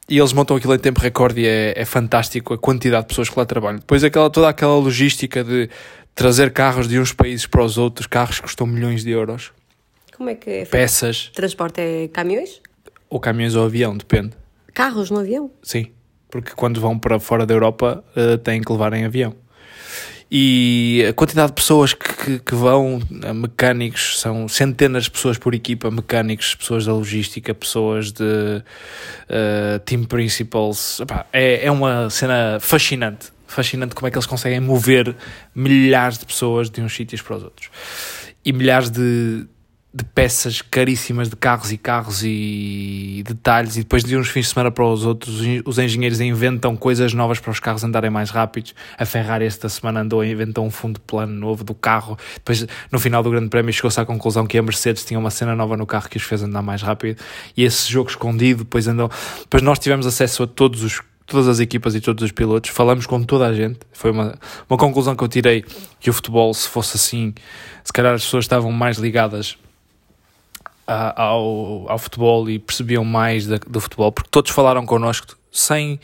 e 0.09 0.19
eles 0.19 0.33
montam 0.33 0.57
aquilo 0.57 0.75
em 0.75 0.79
tempo 0.79 1.01
recorde 1.01 1.41
e 1.41 1.47
é, 1.47 1.73
é 1.77 1.85
fantástico 1.85 2.53
a 2.53 2.59
quantidade 2.59 3.05
de 3.05 3.09
pessoas 3.09 3.29
que 3.29 3.39
lá 3.39 3.47
trabalham. 3.47 3.79
Depois 3.79 4.05
aquela, 4.05 4.29
toda 4.29 4.49
aquela 4.49 4.75
logística 4.77 5.43
de 5.43 5.71
trazer 6.15 6.53
carros 6.53 6.89
de 6.89 6.99
uns 6.99 7.13
países 7.13 7.47
para 7.47 7.65
os 7.65 7.79
outros, 7.79 8.07
carros 8.07 8.37
que 8.37 8.43
custam 8.43 8.67
milhões 8.67 9.03
de 9.05 9.11
euros. 9.11 9.53
Como 10.17 10.29
é 10.29 10.35
que 10.35 10.51
é? 10.51 10.65
Peças. 10.65 11.31
Transporte 11.35 11.81
é 11.81 12.09
caminhões? 12.09 12.61
Ou 13.09 13.19
caminhões 13.19 13.55
ou 13.55 13.65
avião, 13.65 13.97
depende. 13.97 14.33
Carros 14.75 15.11
no 15.11 15.21
avião? 15.21 15.51
Sim, 15.63 15.93
porque 16.31 16.53
quando 16.55 16.81
vão 16.81 16.99
para 16.99 17.19
fora 17.19 17.47
da 17.47 17.55
Europa 17.55 18.05
uh, 18.17 18.39
têm 18.39 18.61
que 18.61 18.71
levar 18.71 18.93
em 18.93 19.05
avião. 19.05 19.35
E 20.31 21.05
a 21.09 21.13
quantidade 21.13 21.49
de 21.49 21.55
pessoas 21.55 21.93
que, 21.93 22.15
que, 22.15 22.39
que, 22.39 22.55
vão, 22.55 23.03
eh, 23.25 23.33
mecânicos, 23.33 24.21
são 24.21 24.47
centenas 24.47 25.05
de 25.05 25.11
pessoas 25.11 25.37
por 25.37 25.57
equipa, 25.57 25.91
mecânicos, 25.91 26.55
pessoas 26.55 26.87
da 26.87 26.93
logística, 26.93 27.53
pessoas 27.53 28.13
de 28.13 28.23
uh, 28.23 29.79
team 29.85 30.05
principals. 30.05 31.01
Epá, 31.01 31.27
é, 31.33 31.67
é 31.67 31.71
uma 31.71 32.09
cena 32.11 32.59
fascinante 32.61 33.33
fascinante 33.51 33.95
como 33.95 34.07
é 34.07 34.11
que 34.11 34.17
eles 34.17 34.27
conseguem 34.27 34.61
mover 34.61 35.15
milhares 35.55 36.19
de 36.19 36.27
pessoas 36.27 36.71
de 36.71 36.81
uns 36.81 36.95
sítios 36.95 37.21
para 37.21 37.37
os 37.37 37.43
outros. 37.43 37.71
E 38.45 38.53
milhares 38.53 38.91
de, 38.91 39.47
de 39.93 40.05
peças 40.05 40.63
caríssimas 40.63 41.29
de 41.29 41.35
carros 41.35 41.73
e 41.73 41.77
carros 41.77 42.23
e 42.25 43.25
detalhes, 43.27 43.77
e 43.77 43.81
depois 43.81 44.05
de 44.05 44.17
uns 44.17 44.29
fins 44.29 44.47
de 44.47 44.55
semana 44.55 44.71
para 44.71 44.87
os 44.87 45.05
outros, 45.05 45.41
os 45.67 45.79
engenheiros 45.79 46.21
inventam 46.21 46.77
coisas 46.77 47.13
novas 47.13 47.41
para 47.41 47.51
os 47.51 47.59
carros 47.59 47.83
andarem 47.83 48.09
mais 48.09 48.31
rápidos. 48.31 48.73
A 48.97 49.05
Ferrari 49.05 49.45
esta 49.45 49.69
semana 49.69 50.01
andou 50.01 50.25
e 50.25 50.31
inventou 50.31 50.65
um 50.65 50.71
fundo 50.71 51.01
plano 51.01 51.35
novo 51.35 51.65
do 51.65 51.75
carro. 51.75 52.17
Depois, 52.35 52.67
no 52.91 53.01
final 53.01 53.23
do 53.23 53.31
Grande 53.31 53.49
Prémio, 53.49 53.73
chegou-se 53.73 54.01
à 54.01 54.07
conclusão 54.07 54.47
que 54.47 54.57
a 54.57 54.63
Mercedes 54.63 55.05
tinha 55.05 55.19
uma 55.19 55.31
cena 55.31 55.57
nova 55.57 55.77
no 55.77 55.87
carro 55.87 56.09
que 56.09 56.17
os 56.17 56.23
fez 56.23 56.43
andar 56.43 56.63
mais 56.63 56.83
rápido. 56.83 57.21
E 57.57 57.65
esse 57.65 57.91
jogo 57.91 58.11
escondido, 58.11 58.63
depois 58.63 58.87
andou. 58.87 59.11
Depois 59.41 59.63
nós 59.63 59.79
tivemos 59.81 60.07
acesso 60.07 60.45
a 60.45 60.47
todos 60.47 60.85
os 60.85 61.03
todas 61.31 61.49
as 61.49 61.61
equipas 61.61 61.95
e 61.95 62.01
todos 62.01 62.23
os 62.25 62.33
pilotos, 62.33 62.71
falamos 62.71 63.07
com 63.07 63.23
toda 63.23 63.47
a 63.47 63.55
gente. 63.55 63.79
Foi 63.93 64.11
uma, 64.11 64.35
uma 64.69 64.77
conclusão 64.77 65.15
que 65.15 65.23
eu 65.23 65.29
tirei 65.29 65.65
que 65.99 66.11
o 66.11 66.13
futebol, 66.13 66.53
se 66.53 66.69
fosse 66.69 66.97
assim, 66.97 67.33
se 67.85 67.93
calhar 67.93 68.15
as 68.15 68.25
pessoas 68.25 68.45
estavam 68.45 68.73
mais 68.73 68.99
ligadas 68.99 69.57
a, 70.87 71.23
ao, 71.23 71.91
ao 71.91 71.99
futebol 71.99 72.51
e 72.51 72.59
percebiam 72.59 73.05
mais 73.05 73.47
da, 73.47 73.59
do 73.59 73.81
futebol, 73.81 74.11
porque 74.11 74.29
todos 74.31 74.51
falaram 74.51 74.85
connosco 74.85 75.39
sem 75.53 76.01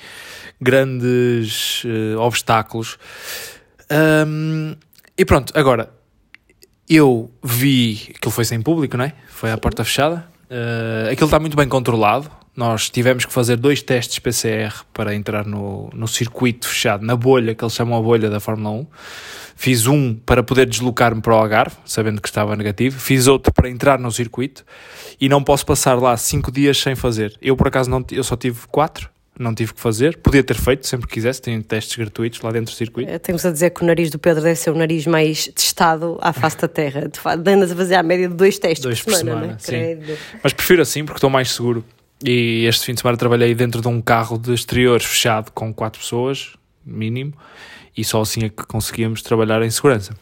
grandes 0.61 1.85
uh, 1.85 2.21
obstáculos. 2.21 2.99
Um, 3.90 4.76
e 5.18 5.25
pronto, 5.25 5.52
agora 5.59 5.90
eu 6.88 7.30
vi 7.42 8.14
aquilo 8.16 8.30
foi 8.30 8.45
sem 8.45 8.62
público, 8.62 8.97
não 8.97 9.04
é? 9.04 9.12
Foi 9.28 9.50
à 9.50 9.59
porta 9.59 9.85
fechada. 9.85 10.26
Uh, 10.50 11.11
aquilo 11.11 11.26
está 11.26 11.38
muito 11.38 11.57
bem 11.57 11.69
controlado. 11.69 12.31
Nós 12.57 12.88
tivemos 12.88 13.26
que 13.26 13.33
fazer 13.33 13.57
dois 13.57 13.83
testes 13.83 14.19
PCR 14.19 14.73
para 14.93 15.15
entrar 15.15 15.45
no, 15.45 15.91
no 15.93 16.09
circuito 16.09 16.67
fechado, 16.67 17.05
na 17.05 17.15
bolha, 17.15 17.55
que 17.55 17.62
eles 17.62 17.75
chamam 17.75 17.99
a 17.99 18.03
bolha 18.03 18.31
da 18.31 18.41
Fórmula 18.41 18.71
1. 18.71 18.87
Fiz 19.55 19.87
um 19.87 20.15
para 20.15 20.43
poder 20.43 20.67
deslocar-me 20.67 21.21
para 21.21 21.35
o 21.35 21.37
Algarve, 21.37 21.76
sabendo 21.85 22.21
que 22.21 22.29
estava 22.29 22.57
negativo. 22.57 22.99
Fiz 22.99 23.26
outro 23.26 23.53
para 23.53 23.69
entrar 23.69 23.99
no 23.99 24.11
circuito 24.11 24.65
e 25.21 25.29
não 25.29 25.43
posso 25.43 25.67
passar 25.67 25.99
lá 25.99 26.17
cinco 26.17 26.50
dias 26.50 26.79
sem 26.79 26.95
fazer. 26.95 27.37
Eu, 27.43 27.57
por 27.57 27.69
acaso, 27.69 27.91
não, 27.91 28.05
eu 28.11 28.25
só 28.25 28.37
tive 28.37 28.61
quatro, 28.69 29.11
não 29.38 29.55
tive 29.55 29.75
que 29.75 29.81
fazer. 29.81 30.16
Podia 30.19 30.43
ter 30.43 30.57
feito, 30.57 30.87
sempre 30.87 31.07
que 31.07 31.14
quisesse, 31.14 31.40
tem 31.43 31.61
testes 31.61 31.97
gratuitos 31.97 32.40
lá 32.40 32.50
dentro 32.50 32.73
do 32.73 32.76
circuito. 32.76 33.11
É, 33.11 33.19
temos 33.19 33.45
a 33.45 33.50
dizer 33.50 33.71
que 33.71 33.83
o 33.83 33.87
nariz 33.87 34.11
do 34.11 34.19
Pedro 34.19 34.43
deve 34.43 34.57
ser 34.57 34.71
o 34.71 34.75
nariz 34.75 35.07
mais 35.07 35.49
testado 35.49 36.19
à 36.21 36.33
face 36.33 36.59
da 36.59 36.69
terra. 36.69 37.09
Tu 37.09 37.21
andas 37.28 37.73
a 37.73 37.76
fazer 37.76 37.95
a 37.97 38.02
média 38.02 38.28
de 38.28 38.35
dois 38.35 38.59
testes 38.59 38.83
dois 38.83 39.02
por 39.02 39.14
semana, 39.14 39.59
semana 39.59 40.05
sim. 40.07 40.16
Mas 40.43 40.52
prefiro 40.52 40.83
assim 40.83 41.05
porque 41.05 41.19
estou 41.19 41.31
mais 41.31 41.50
seguro. 41.50 41.85
E 42.25 42.64
este 42.66 42.87
fim 42.87 42.95
de 42.95 43.00
semana 43.00 43.19
trabalhei 43.19 43.55
dentro 43.55 43.83
de 43.83 43.88
um 43.88 44.00
carro 44.00 44.38
de 44.38 44.55
exteriores 44.55 45.05
fechado 45.05 45.50
com 45.52 45.73
quatro 45.73 46.00
pessoas, 46.00 46.55
mínimo, 46.85 47.35
e 47.95 48.02
só 48.05 48.23
assim 48.23 48.45
é 48.45 48.49
que 48.49 48.64
conseguíamos 48.66 49.21
trabalhar 49.21 49.62
em 49.62 49.71
segurança. 49.71 50.14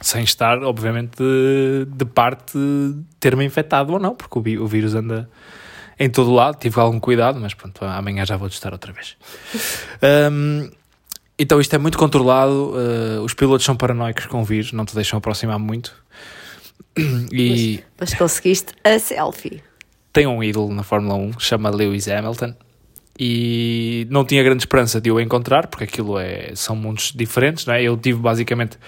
Sem 0.00 0.22
estar, 0.22 0.62
obviamente, 0.62 1.16
de, 1.16 1.86
de 1.86 2.04
parte 2.04 2.58
ter-me 3.18 3.44
infectado 3.44 3.92
ou 3.92 3.98
não, 3.98 4.14
porque 4.14 4.38
o, 4.38 4.62
o 4.62 4.66
vírus 4.66 4.94
anda 4.94 5.28
em 5.98 6.08
todo 6.08 6.32
lado, 6.32 6.58
tive 6.58 6.80
algum 6.80 7.00
cuidado, 7.00 7.40
mas 7.40 7.54
pronto, 7.54 7.84
amanhã 7.84 8.24
já 8.24 8.36
vou 8.36 8.48
testar 8.48 8.72
outra 8.72 8.92
vez. 8.92 9.16
Um, 10.32 10.70
então 11.38 11.60
isto 11.60 11.74
é 11.74 11.78
muito 11.78 11.98
controlado, 11.98 12.72
uh, 12.74 13.22
os 13.22 13.34
pilotos 13.34 13.64
são 13.64 13.76
paranoicos 13.76 14.26
com 14.26 14.40
o 14.40 14.44
vírus, 14.44 14.72
não 14.72 14.84
te 14.84 14.94
deixam 14.94 15.18
aproximar 15.18 15.58
muito. 15.58 15.94
E... 17.32 17.82
Mas, 17.98 18.10
mas 18.12 18.18
conseguiste 18.18 18.72
a 18.84 18.98
selfie 18.98 19.62
tem 20.14 20.28
um 20.28 20.42
ídolo 20.42 20.72
na 20.72 20.84
Fórmula 20.84 21.16
1, 21.16 21.40
chama 21.40 21.68
Lewis 21.68 22.06
Hamilton, 22.06 22.54
e 23.18 24.06
não 24.08 24.24
tinha 24.24 24.44
grande 24.44 24.62
esperança 24.62 25.00
de 25.00 25.10
o 25.10 25.18
encontrar, 25.20 25.66
porque 25.66 25.84
aquilo 25.84 26.18
é, 26.18 26.52
são 26.54 26.76
mundos 26.76 27.12
diferentes, 27.12 27.66
não 27.66 27.74
é? 27.74 27.82
Eu 27.82 27.96
tive 27.96 28.20
basicamente 28.20 28.78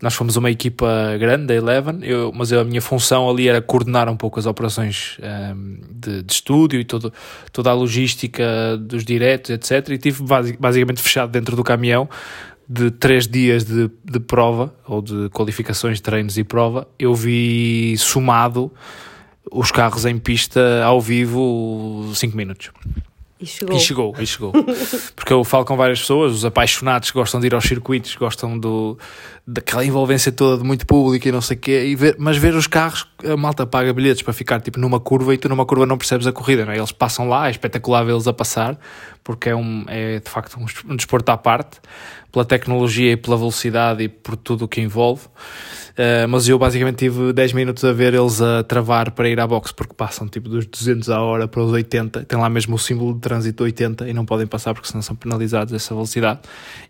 nós 0.00 0.14
fomos 0.14 0.36
uma 0.36 0.50
equipa 0.50 1.16
grande, 1.18 1.46
da 1.46 1.54
Eleven, 1.54 1.98
eu, 2.02 2.32
mas 2.32 2.52
eu, 2.52 2.60
a 2.60 2.64
minha 2.64 2.80
função 2.80 3.28
ali 3.28 3.48
era 3.48 3.60
coordenar 3.60 4.08
um 4.08 4.16
pouco 4.16 4.38
as 4.38 4.46
operações 4.46 5.18
um, 5.20 5.80
de, 5.90 6.22
de, 6.22 6.32
estúdio 6.32 6.78
e 6.78 6.84
todo, 6.84 7.12
toda 7.52 7.70
a 7.70 7.74
logística 7.74 8.76
dos 8.80 9.04
diretos, 9.04 9.50
etc. 9.50 9.88
E 9.90 9.98
tive 9.98 10.22
basicamente 10.58 11.02
fechado 11.02 11.30
dentro 11.30 11.56
do 11.56 11.64
caminhão 11.64 12.08
de 12.68 12.90
três 12.90 13.26
dias 13.26 13.64
de, 13.64 13.90
de 14.04 14.20
prova, 14.20 14.74
ou 14.86 15.00
de 15.00 15.30
qualificações, 15.30 16.00
treinos 16.00 16.36
e 16.36 16.44
prova. 16.44 16.86
Eu 16.98 17.14
vi 17.14 17.96
somado 17.96 18.70
os 19.50 19.72
carros 19.72 20.04
em 20.04 20.18
pista 20.18 20.84
ao 20.84 21.00
vivo 21.00 22.10
5 22.14 22.36
minutos. 22.36 22.70
E 23.40 23.46
chegou. 23.46 23.76
E 23.76 23.80
chegou, 23.80 24.14
e 24.18 24.26
chegou. 24.26 24.52
Porque 25.14 25.32
eu 25.32 25.44
falo 25.44 25.64
com 25.64 25.76
várias 25.76 26.00
pessoas, 26.00 26.32
os 26.32 26.44
apaixonados 26.44 27.10
gostam 27.10 27.40
de 27.40 27.46
ir 27.46 27.54
aos 27.54 27.64
circuitos, 27.64 28.16
gostam 28.16 28.58
do, 28.58 28.98
daquela 29.46 29.84
envolvência 29.84 30.32
toda 30.32 30.60
de 30.60 30.64
muito 30.64 30.84
público 30.84 31.28
e 31.28 31.32
não 31.32 31.40
sei 31.40 31.56
o 31.56 31.60
quê, 31.60 31.84
e 31.86 31.94
ver, 31.94 32.16
mas 32.18 32.36
ver 32.36 32.54
os 32.54 32.66
carros, 32.66 33.06
a 33.24 33.36
malta 33.36 33.64
paga 33.64 33.92
bilhetes 33.92 34.22
para 34.22 34.32
ficar 34.32 34.60
tipo 34.60 34.80
numa 34.80 34.98
curva 34.98 35.32
e 35.34 35.38
tu 35.38 35.48
numa 35.48 35.64
curva 35.64 35.86
não 35.86 35.96
percebes 35.96 36.26
a 36.26 36.32
corrida, 36.32 36.64
não 36.64 36.72
é? 36.72 36.78
Eles 36.78 36.92
passam 36.92 37.28
lá, 37.28 37.46
é 37.46 37.50
espetacular 37.52 38.04
vê-los 38.04 38.26
a 38.26 38.32
passar, 38.32 38.78
porque 39.28 39.50
é, 39.50 39.54
um, 39.54 39.84
é 39.88 40.20
de 40.20 40.30
facto 40.30 40.58
um, 40.58 40.96
desporto 40.96 41.30
à 41.30 41.36
parte, 41.36 41.82
pela 42.32 42.46
tecnologia 42.46 43.12
e 43.12 43.16
pela 43.16 43.36
velocidade 43.36 44.02
e 44.02 44.08
por 44.08 44.36
tudo 44.36 44.64
o 44.64 44.68
que 44.68 44.80
envolve. 44.80 45.26
Uh, 45.26 46.26
mas 46.30 46.48
eu 46.48 46.58
basicamente 46.58 46.96
tive 46.96 47.30
10 47.34 47.52
minutos 47.52 47.84
a 47.84 47.92
ver 47.92 48.14
eles 48.14 48.40
a 48.40 48.62
travar 48.62 49.10
para 49.10 49.28
ir 49.28 49.38
à 49.38 49.46
boxe, 49.46 49.74
porque 49.74 49.92
passam 49.92 50.26
tipo 50.26 50.48
dos 50.48 50.64
200 50.64 51.10
a 51.10 51.20
hora 51.20 51.46
para 51.46 51.62
os 51.62 51.70
80, 51.70 52.24
tem 52.24 52.38
lá 52.38 52.48
mesmo 52.48 52.76
o 52.76 52.78
símbolo 52.78 53.12
de 53.12 53.20
trânsito 53.20 53.64
80 53.64 54.08
e 54.08 54.14
não 54.14 54.24
podem 54.24 54.46
passar 54.46 54.72
porque 54.72 54.88
senão 54.88 55.02
são 55.02 55.14
penalizados 55.14 55.74
essa 55.74 55.92
velocidade. 55.92 56.40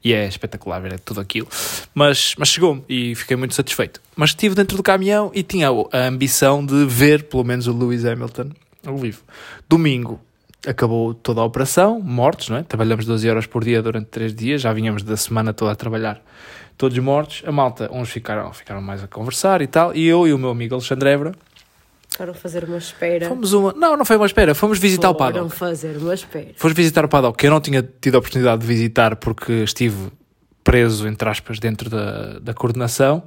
E 0.04 0.12
é 0.12 0.28
espetacular 0.28 0.80
ver 0.80 1.00
tudo 1.00 1.20
aquilo. 1.20 1.48
Mas, 1.92 2.36
mas 2.38 2.50
chegou 2.50 2.84
e 2.88 3.16
fiquei 3.16 3.36
muito 3.36 3.56
satisfeito. 3.56 4.00
Mas 4.14 4.30
estive 4.30 4.54
dentro 4.54 4.76
do 4.76 4.82
caminhão 4.84 5.32
e 5.34 5.42
tinha 5.42 5.70
a 5.70 6.06
ambição 6.06 6.64
de 6.64 6.84
ver 6.84 7.24
pelo 7.24 7.42
menos 7.42 7.66
o 7.66 7.76
Lewis 7.76 8.04
Hamilton 8.04 8.50
ao 8.86 8.96
vivo. 8.96 9.22
Domingo 9.68 10.20
acabou 10.66 11.14
toda 11.14 11.40
a 11.40 11.44
operação, 11.44 12.00
mortos, 12.00 12.48
não 12.48 12.58
é? 12.58 12.62
Trabalhamos 12.62 13.04
12 13.04 13.28
horas 13.28 13.46
por 13.46 13.64
dia 13.64 13.82
durante 13.82 14.06
3 14.06 14.34
dias, 14.34 14.60
já 14.60 14.72
vinhamos 14.72 15.02
da 15.02 15.16
semana 15.16 15.52
toda 15.52 15.72
a 15.72 15.74
trabalhar 15.74 16.20
todos 16.76 16.98
mortos. 16.98 17.42
A 17.46 17.52
malta, 17.52 17.88
uns 17.92 18.10
ficaram, 18.10 18.52
ficaram 18.52 18.80
mais 18.80 19.02
a 19.02 19.08
conversar 19.08 19.62
e 19.62 19.66
tal, 19.66 19.94
e 19.94 20.06
eu 20.06 20.26
e 20.26 20.32
o 20.32 20.38
meu 20.38 20.50
amigo 20.50 20.74
Alexandre 20.74 21.10
Évora 21.10 21.32
foram 22.16 22.34
fazer 22.34 22.64
uma 22.64 22.78
espera. 22.78 23.28
Fomos 23.28 23.52
uma. 23.52 23.72
Não, 23.74 23.96
não 23.96 24.04
foi 24.04 24.16
uma 24.16 24.26
espera, 24.26 24.52
fomos 24.52 24.78
visitar 24.78 25.08
Foram 25.08 25.14
o 25.14 25.18
paddock. 25.18 25.38
Foram 25.38 25.50
fazer 25.50 25.96
uma 25.98 26.14
espera. 26.14 26.48
Fomos 26.56 26.76
visitar 26.76 27.04
o 27.04 27.08
paddock, 27.08 27.38
que 27.38 27.46
eu 27.46 27.50
não 27.50 27.60
tinha 27.60 27.80
tido 28.00 28.16
a 28.16 28.18
oportunidade 28.18 28.60
de 28.60 28.66
visitar 28.66 29.14
porque 29.14 29.52
estive 29.62 30.10
preso, 30.64 31.06
entre 31.06 31.28
aspas, 31.28 31.60
dentro 31.60 31.88
da, 31.88 32.40
da 32.40 32.52
coordenação 32.52 33.22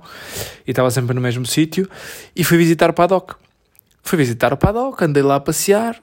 e 0.67 0.71
estava 0.71 0.91
sempre 0.91 1.15
no 1.15 1.21
mesmo 1.21 1.45
sítio. 1.45 1.89
E 2.35 2.43
fui 2.43 2.57
visitar 2.57 2.89
o 2.89 2.93
paddock. 2.93 3.35
Fui 4.03 4.17
visitar 4.17 4.51
o 4.51 4.57
paddock, 4.57 5.01
andei 5.03 5.23
lá 5.23 5.35
a 5.35 5.39
passear 5.39 6.01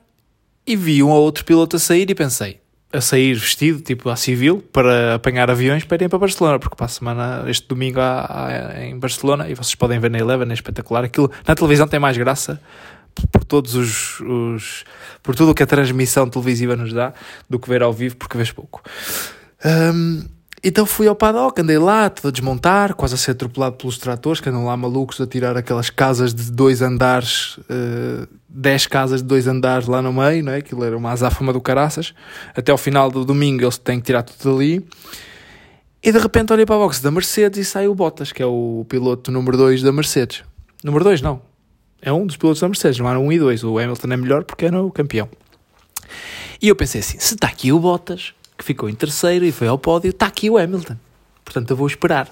e 0.69 0.77
vi 0.77 1.03
um 1.03 1.09
ou 1.09 1.23
outro 1.23 1.45
piloto 1.45 1.77
a 1.77 1.79
sair 1.79 2.11
e 2.11 2.15
pensei: 2.15 2.61
a 2.93 3.01
sair 3.01 3.35
vestido, 3.35 3.81
tipo 3.81 4.11
a 4.11 4.17
civil, 4.17 4.63
para 4.73 5.15
apanhar 5.15 5.51
aviões 5.51 5.85
para 5.85 6.05
ir 6.05 6.09
para 6.09 6.19
Barcelona, 6.19 6.59
porque 6.59 6.77
para 6.77 6.87
a 6.87 6.89
semana, 6.89 7.45
este 7.49 7.67
domingo 7.67 8.01
há, 8.01 8.27
há 8.47 8.85
em 8.85 8.99
Barcelona, 8.99 9.49
e 9.49 9.55
vocês 9.55 9.75
podem 9.75 9.99
ver 9.99 10.11
na 10.11 10.19
Eleven, 10.19 10.49
é 10.51 10.53
espetacular. 10.53 11.05
Aquilo 11.05 11.31
na 11.47 11.55
televisão 11.55 11.89
tem 11.89 11.99
mais 11.99 12.17
graça 12.17 12.61
por 13.33 13.43
todos 13.45 13.75
os, 13.75 14.21
os 14.21 14.85
por 15.23 15.35
tudo 15.35 15.51
o 15.51 15.55
que 15.55 15.63
a 15.63 15.67
transmissão 15.67 16.29
televisiva 16.29 16.77
nos 16.77 16.93
dá 16.93 17.13
do 17.49 17.59
que 17.59 17.69
ver 17.69 17.83
ao 17.83 17.93
vivo, 17.93 18.17
porque 18.17 18.37
vês 18.37 18.53
pouco. 18.53 18.83
Um, 19.65 20.25
então 20.63 20.85
fui 20.85 21.07
ao 21.07 21.15
paddock, 21.15 21.61
andei 21.61 21.79
lá, 21.79 22.11
tudo 22.11 22.29
a 22.29 22.31
desmontar, 22.31 22.95
quase 22.95 23.15
a 23.15 23.17
ser 23.17 23.33
atropelado 23.33 23.77
pelos 23.77 23.99
tratores 23.99 24.41
que 24.41 24.49
andam 24.49 24.65
lá 24.65 24.77
malucos 24.77 25.21
a 25.21 25.27
tirar 25.27 25.57
aquelas 25.57 25.91
casas 25.91 26.35
de 26.35 26.51
dois 26.51 26.83
andares, 26.83 27.59
uh, 27.59 28.27
dez 28.49 28.87
casas 28.87 29.23
de 29.23 29.29
dois 29.29 29.47
andares 29.47 29.87
lá 29.87 30.03
no 30.03 30.13
meio, 30.13 30.43
não 30.43 30.53
é? 30.53 30.57
Aquilo 30.57 30.85
era 30.85 30.97
uma 30.97 31.13
azáfama 31.13 31.53
do 31.53 31.61
caraças. 31.61 32.15
Até 32.57 32.73
ao 32.73 32.79
final 32.79 33.11
do 33.11 33.25
domingo 33.25 33.63
eles 33.63 33.79
têm 33.79 34.01
que 34.01 34.07
tirar 34.07 34.23
tudo 34.23 34.57
ali. 34.57 34.85
E 36.03 36.13
de 36.13 36.19
repente 36.19 36.53
olhei 36.53 36.67
para 36.67 36.77
a 36.77 36.79
box 36.79 37.01
da 37.01 37.11
Mercedes 37.11 37.59
e 37.59 37.65
sai 37.65 37.89
o 37.89 37.95
Bottas, 37.95 38.33
que 38.33 38.43
é 38.43 38.47
o 38.47 38.85
piloto 38.89 39.31
número 39.31 39.57
2 39.57 39.83
da 39.83 39.93
Mercedes. 39.93 40.43
Número 40.83 41.05
2 41.05 41.23
não, 41.23 41.43
é 42.01 42.13
um 42.13 42.27
dos 42.27 42.37
pilotos 42.37 42.61
da 42.61 42.69
Mercedes, 42.69 42.99
não 42.99 43.09
era 43.09 43.19
um 43.19 43.33
e 43.33 43.39
dois. 43.39 43.65
O 43.65 43.79
Hamilton 43.79 44.13
é 44.13 44.17
melhor 44.17 44.45
porque 44.45 44.65
era 44.65 44.81
o 44.83 44.91
campeão. 44.91 45.29
E 46.61 46.69
eu 46.69 46.77
pensei 46.77 47.01
assim: 47.01 47.19
se 47.19 47.35
está 47.35 47.49
aqui 47.49 47.73
o 47.73 47.79
Bottas, 47.79 48.33
que 48.59 48.65
ficou 48.65 48.91
em 48.91 48.95
terceiro 48.95 49.45
e 49.45 49.53
foi 49.53 49.69
ao 49.69 49.79
pódio, 49.79 50.11
está 50.11 50.27
aqui 50.27 50.51
o 50.51 50.59
Hamilton. 50.59 50.97
Portanto, 51.45 51.71
eu 51.71 51.77
vou 51.77 51.87
esperar. 51.87 52.29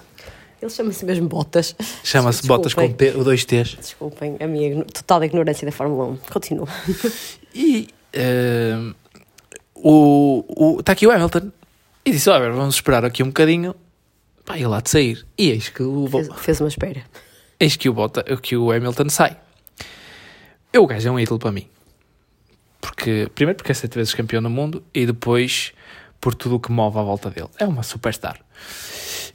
Ele 0.60 0.70
chama-se 0.70 1.04
mesmo 1.04 1.28
Bottas. 1.28 1.76
Chama-se 2.02 2.46
Bottas 2.46 2.74
com 2.74 2.92
T, 2.92 3.12
dois 3.12 3.44
T's. 3.44 3.76
Desculpem 3.76 4.36
a 4.40 4.46
minha 4.46 4.84
total 4.86 5.22
ignorância 5.22 5.64
da 5.64 5.72
Fórmula 5.72 6.06
1. 6.06 6.16
Continua. 6.32 6.68
E 7.58 7.88
uh, 8.14 8.94
o, 9.74 10.76
está 10.78 10.92
aqui 10.92 11.06
o 11.06 11.10
Hamilton. 11.10 11.50
E 12.04 12.10
disse: 12.10 12.28
Olha, 12.28 12.50
vamos 12.52 12.74
esperar 12.74 13.02
aqui 13.02 13.22
um 13.22 13.28
bocadinho. 13.28 13.74
Pá, 14.44 14.56
ele 14.56 14.66
lá 14.66 14.82
de 14.82 14.90
sair. 14.90 15.26
E 15.38 15.48
eis 15.48 15.70
que 15.70 15.82
o 15.82 16.06
fez, 16.06 16.28
fez 16.36 16.60
uma 16.60 16.68
espera. 16.68 17.02
Eis 17.58 17.74
que 17.74 17.88
o, 17.88 17.94
Bota, 17.94 18.22
que 18.36 18.58
o 18.58 18.70
Hamilton 18.70 19.08
sai. 19.08 19.38
Eu, 20.70 20.84
o 20.84 20.86
gajo 20.86 21.08
é 21.08 21.10
um 21.10 21.18
ídolo 21.18 21.38
para 21.38 21.50
mim. 21.50 21.66
Porque, 22.78 23.30
primeiro 23.34 23.56
porque 23.56 23.72
é 23.72 23.74
sete 23.74 23.94
vezes 23.94 24.12
campeão 24.12 24.42
do 24.42 24.50
mundo 24.50 24.84
e 24.92 25.06
depois 25.06 25.72
por 26.20 26.34
tudo 26.34 26.56
o 26.56 26.60
que 26.60 26.70
move 26.70 26.98
à 26.98 27.02
volta 27.02 27.30
dele. 27.30 27.48
É 27.58 27.66
uma 27.66 27.82
superstar. 27.82 28.40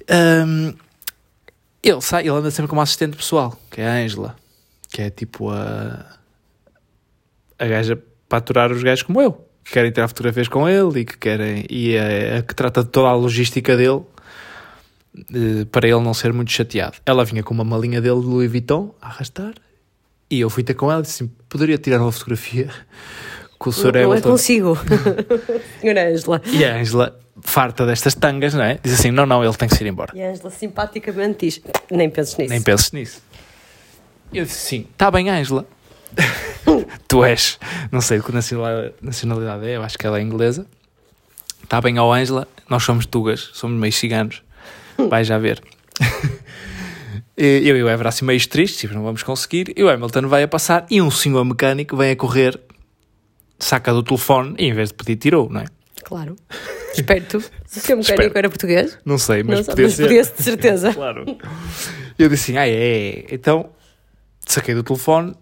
Um, 0.10 0.74
ele 1.84 2.02
sai, 2.02 2.24
ele 2.24 2.30
anda 2.30 2.52
sempre 2.52 2.70
com 2.70 2.76
uma 2.76 2.84
assistente 2.84 3.18
pessoal, 3.18 3.58
que 3.70 3.82
é 3.82 3.88
a 3.88 3.94
Angela, 4.04 4.36
que 4.90 5.02
é 5.02 5.10
tipo 5.10 5.50
a, 5.50 6.06
a 7.58 7.66
gaja 7.66 8.02
para 8.30 8.38
aturar 8.38 8.72
os 8.72 8.84
gajos 8.84 9.04
como 9.04 9.22
eu, 9.22 9.34
que 9.64 9.72
querem 9.72 9.92
tirar 9.92 10.08
fotografias 10.08 10.48
com 10.48 10.70
ele 10.70 11.02
e 11.02 11.06
que 11.06 11.18
querem, 11.18 11.66
e 11.70 11.94
é 11.96 12.38
a 12.38 12.42
que 12.42 12.54
trata 12.54 12.84
de 12.84 12.90
toda 12.90 13.10
a 13.10 13.14
logística 13.14 13.76
dele 13.76 14.04
eh, 15.34 15.66
para 15.72 15.88
ele 15.88 16.00
não 16.00 16.14
ser 16.14 16.32
muito 16.34 16.52
chateado. 16.52 16.98
Ela 17.06 17.26
vinha 17.26 17.44
com 17.44 17.54
uma 17.54 17.64
malinha 17.64 18.00
dele 18.00 18.22
de 18.22 18.28
Louis 18.28 18.50
Vuitton 18.50 18.96
a 19.02 19.08
arrastar 19.08 19.54
e 20.30 20.40
eu 20.40 20.50
fui 20.50 20.64
ter 20.64 20.76
com 20.76 20.90
ela 20.90 21.02
e 21.02 21.04
disse 21.04 21.24
assim, 21.24 21.34
poderia 21.50 21.78
tirar 21.78 22.02
uma 22.02 22.12
fotografia 22.12 22.70
com 23.62 23.70
o 23.70 23.74
Sr. 23.74 23.94
Não, 23.94 24.14
é 24.16 24.22
consigo, 24.22 24.76
senhora 25.80 26.10
Ângela. 26.10 26.42
E 26.48 26.66
a 26.66 26.78
Ângela, 26.78 27.20
farta 27.42 27.86
destas 27.86 28.16
tangas, 28.16 28.56
não 28.56 28.64
é? 28.64 28.80
Diz 28.82 28.94
assim: 28.94 29.12
não, 29.12 29.28
não, 29.28 29.46
ele 29.46 29.54
tem 29.54 29.70
que 29.70 29.84
ir 29.84 29.88
embora. 29.88 30.12
E 30.18 30.24
a 30.24 30.32
Ângela 30.32 30.50
simpaticamente 30.50 31.46
diz: 31.46 31.62
nem 31.92 32.10
penses 32.10 32.36
nisso. 32.38 32.50
Nem 32.50 32.62
penses 32.62 32.92
nisso. 32.92 33.22
Eu 34.34 34.46
disse: 34.46 34.68
sim, 34.68 34.88
está 34.92 35.12
bem, 35.12 35.30
Ângela. 35.30 35.68
tu 37.08 37.24
és, 37.24 37.60
não 37.92 38.02
sei 38.02 38.18
de 38.20 38.26
que 38.26 38.32
nacionalidade 38.32 39.66
é, 39.68 39.78
eu 39.78 39.84
acho 39.84 39.96
que 39.96 40.08
ela 40.08 40.18
é 40.18 40.22
inglesa. 40.24 40.66
Está 41.64 41.80
bem, 41.80 42.00
ó 42.00 42.12
Ângela, 42.12 42.48
nós 42.68 42.82
somos 42.82 43.06
tugas, 43.06 43.52
somos 43.54 43.80
meio 43.80 43.94
ciganos. 43.94 44.42
Vai 45.08 45.24
já 45.24 45.38
ver. 45.38 45.62
eu 47.38 47.78
e 47.78 47.84
o 47.84 47.88
Ever 47.88 48.08
assim 48.08 48.26
meio 48.26 48.46
tristes, 48.48 48.80
tipo, 48.80 48.96
não 48.96 49.04
vamos 49.04 49.22
conseguir. 49.22 49.72
E 49.76 49.84
o 49.84 49.90
Hamilton 49.90 50.28
vai 50.28 50.42
a 50.42 50.48
passar 50.48 50.86
e 50.90 51.00
um 51.00 51.12
senhor 51.12 51.46
mecânico 51.46 51.96
vem 51.96 52.12
a 52.12 52.16
correr 52.16 52.60
saca 53.62 53.94
do 53.94 54.04
telefone 54.04 54.56
e 54.58 54.66
em 54.66 54.74
vez 54.74 54.90
de 54.90 54.96
pedir, 54.96 55.16
tirou, 55.16 55.50
não 55.50 55.62
é? 55.62 55.66
Claro. 56.04 56.36
Esperto. 56.94 57.40
Se 57.66 57.80
o 57.80 57.82
seu 57.82 57.98
mecânico 57.98 58.38
era 58.38 58.50
português? 58.50 58.98
Não 59.06 59.18
sei, 59.18 59.44
mas 59.44 59.60
não, 59.60 59.66
podia 59.66 59.86
mas 59.86 59.94
ser. 59.94 60.04
Podia 60.04 60.24
de 60.24 60.44
certeza. 60.44 60.92
claro. 60.94 61.26
Eu 62.18 62.28
disse 62.28 62.52
assim, 62.52 62.58
ah, 62.58 62.68
é. 62.68 63.26
Então, 63.32 63.70
saquei 64.46 64.76
do 64.76 64.84
telefone 64.84 65.36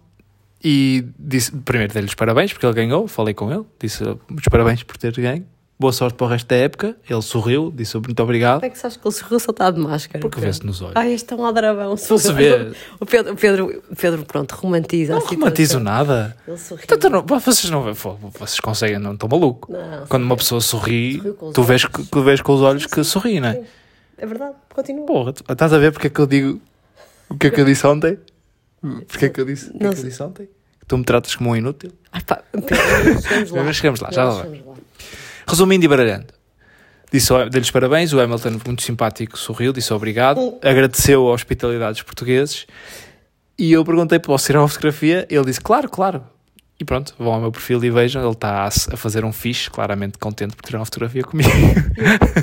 e 0.62 1.04
disse, 1.18 1.50
primeiro 1.52 1.92
dei-lhe 1.92 2.08
os 2.08 2.14
parabéns 2.14 2.52
porque 2.52 2.66
ele 2.66 2.74
ganhou, 2.74 3.08
falei 3.08 3.34
com 3.34 3.50
ele, 3.52 3.64
disse 3.80 4.04
muitos 4.28 4.48
parabéns 4.50 4.82
por 4.82 4.96
ter 4.96 5.12
ganho 5.12 5.44
boa 5.80 5.92
sorte 5.94 6.14
para 6.14 6.26
o 6.26 6.28
resto 6.28 6.46
da 6.46 6.56
época. 6.56 6.94
Ele 7.08 7.22
sorriu, 7.22 7.72
disse 7.74 7.96
muito 7.96 8.22
obrigado. 8.22 8.60
Como 8.60 8.66
é 8.66 8.70
que 8.70 8.78
sabes 8.78 8.98
que 8.98 9.08
ele 9.08 9.14
sorriu 9.14 9.40
só 9.40 9.50
está 9.50 9.70
de 9.70 9.80
máscara? 9.80 10.20
Porque 10.20 10.38
vê-se 10.38 10.64
nos 10.64 10.82
olhos. 10.82 10.94
Ai, 10.94 11.14
este 11.14 11.32
é 11.32 11.36
um 11.36 11.44
aldrabão. 11.44 11.88
Não 11.88 11.96
se 11.96 12.32
vê. 12.34 12.72
O 13.00 13.06
Pedro, 13.06 13.34
Pedro, 13.34 13.82
Pedro, 13.98 14.24
pronto, 14.26 14.52
romantiza 14.52 15.14
Não 15.14 15.20
romantizo 15.20 15.80
nada. 15.80 16.36
Ele 16.46 16.58
sorriu. 16.58 16.84
Então, 16.84 17.10
não, 17.10 17.22
vocês 17.22 17.70
não 17.70 17.94
vocês 17.94 18.60
conseguem, 18.60 18.98
não 18.98 19.14
estão 19.14 19.28
maluco. 19.28 19.72
Não, 19.72 20.06
Quando 20.06 20.24
uma 20.24 20.36
pessoa 20.36 20.60
sorri, 20.60 21.22
tu 21.54 21.62
vês, 21.62 21.86
tu 22.10 22.22
vês 22.22 22.42
com 22.42 22.52
os 22.52 22.60
olhos 22.60 22.84
que 22.84 23.02
sorri, 23.02 23.40
não 23.40 23.48
é? 23.48 23.62
É 24.18 24.26
verdade, 24.26 24.54
continua. 24.74 25.06
Porra, 25.06 25.32
estás 25.48 25.72
a 25.72 25.78
ver 25.78 25.92
porque 25.92 26.08
é 26.08 26.10
que 26.10 26.20
eu 26.20 26.26
digo 26.26 26.60
o 27.30 27.38
que 27.38 27.46
é 27.46 27.50
que 27.50 27.60
eu 27.60 27.64
disse 27.64 27.86
ontem? 27.86 28.18
Porque 29.08 29.26
é 29.26 29.28
que 29.28 29.40
eu 29.40 29.44
disse, 29.46 29.70
o 29.70 29.78
que 29.78 29.86
é 29.86 29.92
que 29.92 30.00
eu 30.00 30.04
disse 30.04 30.22
ontem? 30.22 30.48
Tu 30.86 30.98
me 30.98 31.04
tratas 31.04 31.36
como 31.36 31.50
um 31.50 31.56
inútil? 31.56 31.92
Ai 32.12 32.20
pá, 32.22 32.42
Pedro, 32.50 33.22
chegamos 33.22 33.50
lá. 33.52 33.72
Chegamos 33.72 34.00
lá, 34.00 34.10
já 34.10 34.24
lá. 34.24 34.42
chegamos 34.42 34.66
lá. 34.66 34.74
Resumindo 35.50 35.84
e 35.84 35.88
baralhando. 35.88 36.26
Disse, 37.12 37.32
dei-lhes 37.50 37.72
parabéns, 37.72 38.12
o 38.12 38.20
Hamilton 38.20 38.60
muito 38.64 38.82
simpático 38.82 39.36
sorriu, 39.36 39.72
disse 39.72 39.92
obrigado, 39.92 40.56
agradeceu 40.62 41.26
a 41.26 41.32
hospitalidade 41.32 41.94
dos 41.94 42.02
portugueses 42.02 42.68
e 43.58 43.72
eu 43.72 43.84
perguntei, 43.84 44.20
posso 44.20 44.46
tirar 44.46 44.60
uma 44.60 44.68
fotografia? 44.68 45.26
Ele 45.28 45.44
disse, 45.44 45.60
claro, 45.60 45.88
claro. 45.90 46.22
E 46.78 46.84
pronto, 46.84 47.12
vão 47.18 47.34
ao 47.34 47.40
meu 47.40 47.50
perfil 47.50 47.82
e 47.84 47.90
vejam, 47.90 48.22
ele 48.22 48.30
está 48.30 48.64
a 48.64 48.96
fazer 48.96 49.24
um 49.24 49.32
fixe, 49.32 49.68
claramente 49.68 50.18
contente 50.18 50.54
por 50.54 50.64
tirar 50.64 50.78
uma 50.78 50.84
fotografia 50.84 51.24
comigo. 51.24 51.50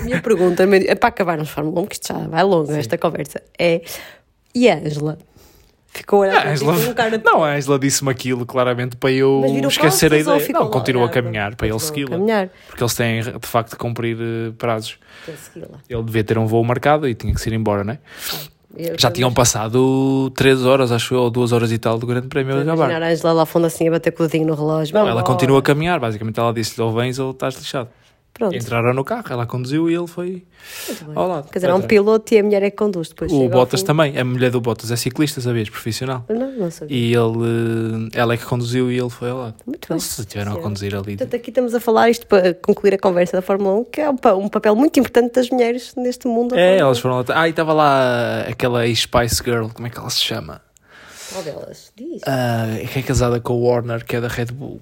Minha 0.04 0.22
pergunta, 0.22 0.64
é 0.64 0.96
para 0.96 1.10
acabarmos 1.10 1.50
Fórmula 1.50 1.82
1, 1.82 1.86
que 1.86 1.96
isto 1.96 2.08
já 2.10 2.28
vai 2.28 2.44
longo 2.44 2.72
esta 2.74 2.98
conversa, 2.98 3.42
é 3.58 3.82
E 4.54 4.70
a 4.70 4.76
Ângela? 4.76 5.18
Ficou 5.90 6.20
a 6.24 6.28
olhar 6.28 6.38
Ah, 6.38 6.42
para 6.42 6.52
Angela- 6.52 6.74
com 6.76 6.80
um 6.90 6.94
cara 6.94 7.18
de- 7.18 7.24
Não, 7.24 7.44
a 7.44 7.54
Angela 7.56 7.80
disse-me 7.80 8.12
aquilo 8.12 8.46
claramente 8.46 8.96
para 8.98 9.12
eu 9.12 9.44
esquecer 9.68 10.14
a 10.14 10.18
ideia. 10.18 10.48
Não, 10.54 10.70
continua 10.70 11.06
a 11.06 11.10
caminhar 11.10 11.56
para 11.56 11.68
ele 11.68 11.80
segui-la. 11.80 12.18
Porque 12.68 12.84
eles 12.84 12.94
têm 12.94 13.22
de 13.22 13.48
facto 13.48 13.72
de 13.72 13.76
cumprir 13.78 14.18
eh, 14.20 14.52
prazos. 14.58 15.00
Ele 15.90 16.04
devia 16.04 16.24
ter 16.24 16.38
um 16.38 16.46
voo 16.46 16.64
marcado 16.64 17.08
e 17.08 17.16
tinha 17.16 17.34
que 17.34 17.42
se 17.42 17.50
ir 17.50 17.54
embora, 17.54 17.84
não 17.84 17.94
é? 17.94 18.00
Eu 18.78 18.96
Já 19.00 19.10
tinham 19.10 19.34
passado 19.34 20.30
3 20.36 20.64
horas, 20.64 20.92
acho 20.92 21.16
eu, 21.16 21.22
ou 21.22 21.30
2 21.32 21.52
horas 21.52 21.72
e 21.72 21.80
tal 21.80 21.98
do 21.98 22.06
Grande 22.06 22.28
Prémio 22.28 22.54
a 22.56 22.60
Estou 22.60 22.70
a 22.70 22.74
acabar. 22.76 22.90
Imaginar 22.90 23.08
a 23.08 23.10
Ângela 23.12 23.34
lá 23.34 23.46
fundo 23.46 23.66
assim 23.66 23.88
a 23.88 23.92
bater 23.92 24.12
com 24.12 24.22
o 24.24 24.28
dedinho 24.28 24.48
no 24.48 24.54
relógio. 24.54 24.94
Vamos 24.94 25.10
ela 25.10 25.22
embora. 25.22 25.26
continua 25.34 25.60
a 25.60 25.62
caminhar, 25.64 26.00
basicamente 26.00 26.40
ela 26.40 26.54
disse-lhe 26.54 26.86
ou 26.86 26.94
vens 26.94 27.18
ou 27.18 27.32
estás 27.32 27.56
lixado. 27.56 27.90
Pronto. 28.38 28.56
Entraram 28.56 28.94
no 28.94 29.04
carro, 29.04 29.24
ela 29.32 29.46
conduziu 29.48 29.90
e 29.90 29.96
ele 29.96 30.06
foi 30.06 30.46
ao 31.16 31.28
lado. 31.28 31.50
Quer 31.50 31.58
dizer, 31.60 31.72
há 31.72 31.76
um 31.76 31.82
piloto 31.82 32.34
e 32.34 32.38
a 32.38 32.44
mulher 32.44 32.62
é 32.62 32.70
que 32.70 32.78
conduz. 32.78 33.10
Depois 33.10 33.32
O 33.32 33.50
Bottas 33.50 33.82
também, 33.82 34.18
a 34.18 34.24
mulher 34.24 34.52
do 34.52 34.62
Bottas 34.62 34.92
é 34.92 34.96
ciclista, 34.96 35.42
sabias, 35.42 35.70
profissional. 35.70 36.24
Não, 36.30 36.52
não 36.52 36.70
sabia. 36.72 36.96
E 36.96 37.14
ele, 37.16 38.10
ela 38.14 38.34
é 38.34 38.38
que 38.38 38.46
conduziu 38.46 38.92
e 38.92 38.98
ele 39.00 39.10
foi 39.10 39.32
ao 39.32 39.38
lado. 39.40 39.56
Muito 39.66 39.88
bem. 39.90 40.00
Se 40.00 40.22
estiveram 40.22 40.54
a 40.54 40.60
conduzir 40.60 40.94
ali. 40.94 41.18
Portanto, 41.18 41.36
aqui 41.36 41.50
estamos 41.50 41.74
a 41.74 41.80
falar 41.80 42.10
isto 42.12 42.28
para 42.28 42.54
concluir 42.54 42.94
a 42.94 43.00
conversa 43.00 43.38
da 43.38 43.42
Fórmula 43.42 43.74
1, 43.80 43.84
que 43.86 44.02
é 44.02 44.10
um, 44.10 44.16
pa- 44.18 44.36
papel 44.50 44.76
muito 44.76 45.00
importante 45.00 45.34
das 45.34 45.50
mulheres 45.50 45.94
neste 45.98 46.28
mundo. 46.28 46.56
É, 46.56 46.78
elas 46.78 47.00
1. 47.00 47.02
foram 47.02 47.16
lá. 47.18 47.26
Ah, 47.30 47.48
e 47.48 47.50
estava 47.50 47.74
lá 47.74 48.42
aquela 48.42 48.86
Spice 48.94 49.42
Girl, 49.44 49.68
como 49.74 49.88
é 49.88 49.90
que 49.90 49.98
ela 49.98 50.10
se 50.12 50.20
chama? 50.20 50.62
Qual 51.32 51.44
delas? 51.44 51.92
Diz. 51.96 52.22
Ah, 52.28 52.68
que 52.94 53.00
é 53.00 53.02
casada 53.02 53.40
com 53.40 53.54
o 53.54 53.64
Warner, 53.68 54.06
que 54.06 54.16
é 54.16 54.22
da 54.22 54.28
Red 54.28 54.46
Bull. 54.54 54.80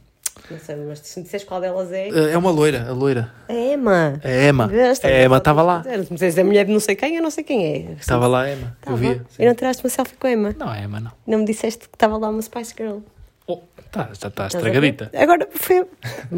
Não 0.52 0.60
sei, 0.60 0.76
mas 0.76 1.00
se 1.00 1.18
me 1.20 1.24
disseres 1.24 1.46
qual 1.46 1.60
delas 1.60 1.92
é. 1.92 2.10
Ah, 2.10 2.30
é 2.32 2.38
uma 2.38 2.52
loira, 2.52 2.88
a 2.88 2.92
loira. 2.94 3.32
A 3.50 3.54
Emma. 3.54 4.20
É 4.24 4.46
a 4.46 4.50
Emma. 4.50 4.68
Veste, 4.68 5.08
A 5.08 5.24
Emma 5.24 5.38
estava 5.38 5.62
lá. 5.62 5.84
Se 5.84 5.90
me 5.98 6.04
disseres 6.06 6.38
a 6.38 6.44
mulher 6.44 6.66
de 6.66 6.72
não 6.72 6.80
sei 6.80 6.96
quem, 6.96 7.16
eu 7.16 7.24
não 7.24 7.32
sei 7.32 7.44
quem 7.44 7.66
é. 7.66 7.92
Estava 8.00 8.28
lá 8.28 8.44
a 8.44 8.52
Emma. 8.52 8.78
Eu 8.86 8.96
Estava. 8.96 8.98
via. 8.98 9.26
sim. 9.30 9.44
E 9.44 9.46
não 9.48 9.56
tiraste 9.56 9.84
uma 9.84 9.90
selfie 9.90 10.16
com 10.18 10.28
a 10.28 10.32
Emma. 10.32 10.56
Não, 10.58 10.74
é 10.74 10.84
Emma, 10.84 11.00
não. 11.00 11.12
Não 11.26 11.40
me 11.40 11.46
disseste 11.46 11.88
que 11.90 11.96
estava 11.96 12.18
lá 12.18 12.30
uma 12.30 12.42
Spice 12.42 12.74
Girl. 12.78 13.00
Oh, 13.48 13.60
tá, 13.92 14.10
já 14.20 14.28
está 14.28 14.44
a 14.46 14.48
ver? 14.48 14.56
estragadita. 14.58 15.12
Agora 15.16 15.48
foi. 15.52 15.86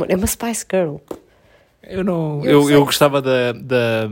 É 0.07 0.15
uma 0.15 0.27
Spice 0.27 0.65
Girl. 0.71 0.97
Eu 1.83 2.03
não. 2.03 2.43
Eu 2.45 2.63
Eu, 2.63 2.71
eu 2.71 2.85
gostava 2.85 3.21
da, 3.21 3.51
da. 3.53 4.09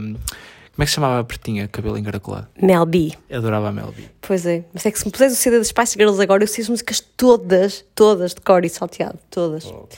Como 0.76 0.82
é 0.82 0.84
que 0.84 0.90
se 0.90 0.94
chamava 0.96 1.20
a 1.20 1.24
pretinha, 1.24 1.66
cabelo 1.68 1.96
encaracolado? 1.96 2.48
Mel 2.60 2.84
B. 2.84 3.12
Eu 3.30 3.38
adorava 3.38 3.68
a 3.68 3.72
Melby. 3.72 4.10
Pois 4.20 4.44
é. 4.44 4.62
Mas 4.74 4.84
é 4.84 4.90
que 4.90 4.98
se 4.98 5.06
me 5.06 5.10
puseres 5.10 5.32
o 5.32 5.36
CD 5.36 5.56
das 5.56 5.68
Spice 5.68 5.94
Girls 5.98 6.20
agora, 6.20 6.42
eu 6.42 6.46
sei 6.46 6.62
as 6.62 6.68
músicas 6.68 7.00
todas, 7.16 7.82
todas 7.94 8.34
de 8.34 8.42
cor 8.42 8.62
e 8.62 8.68
salteado. 8.68 9.18
Todas. 9.30 9.64
Oh. 9.64 9.88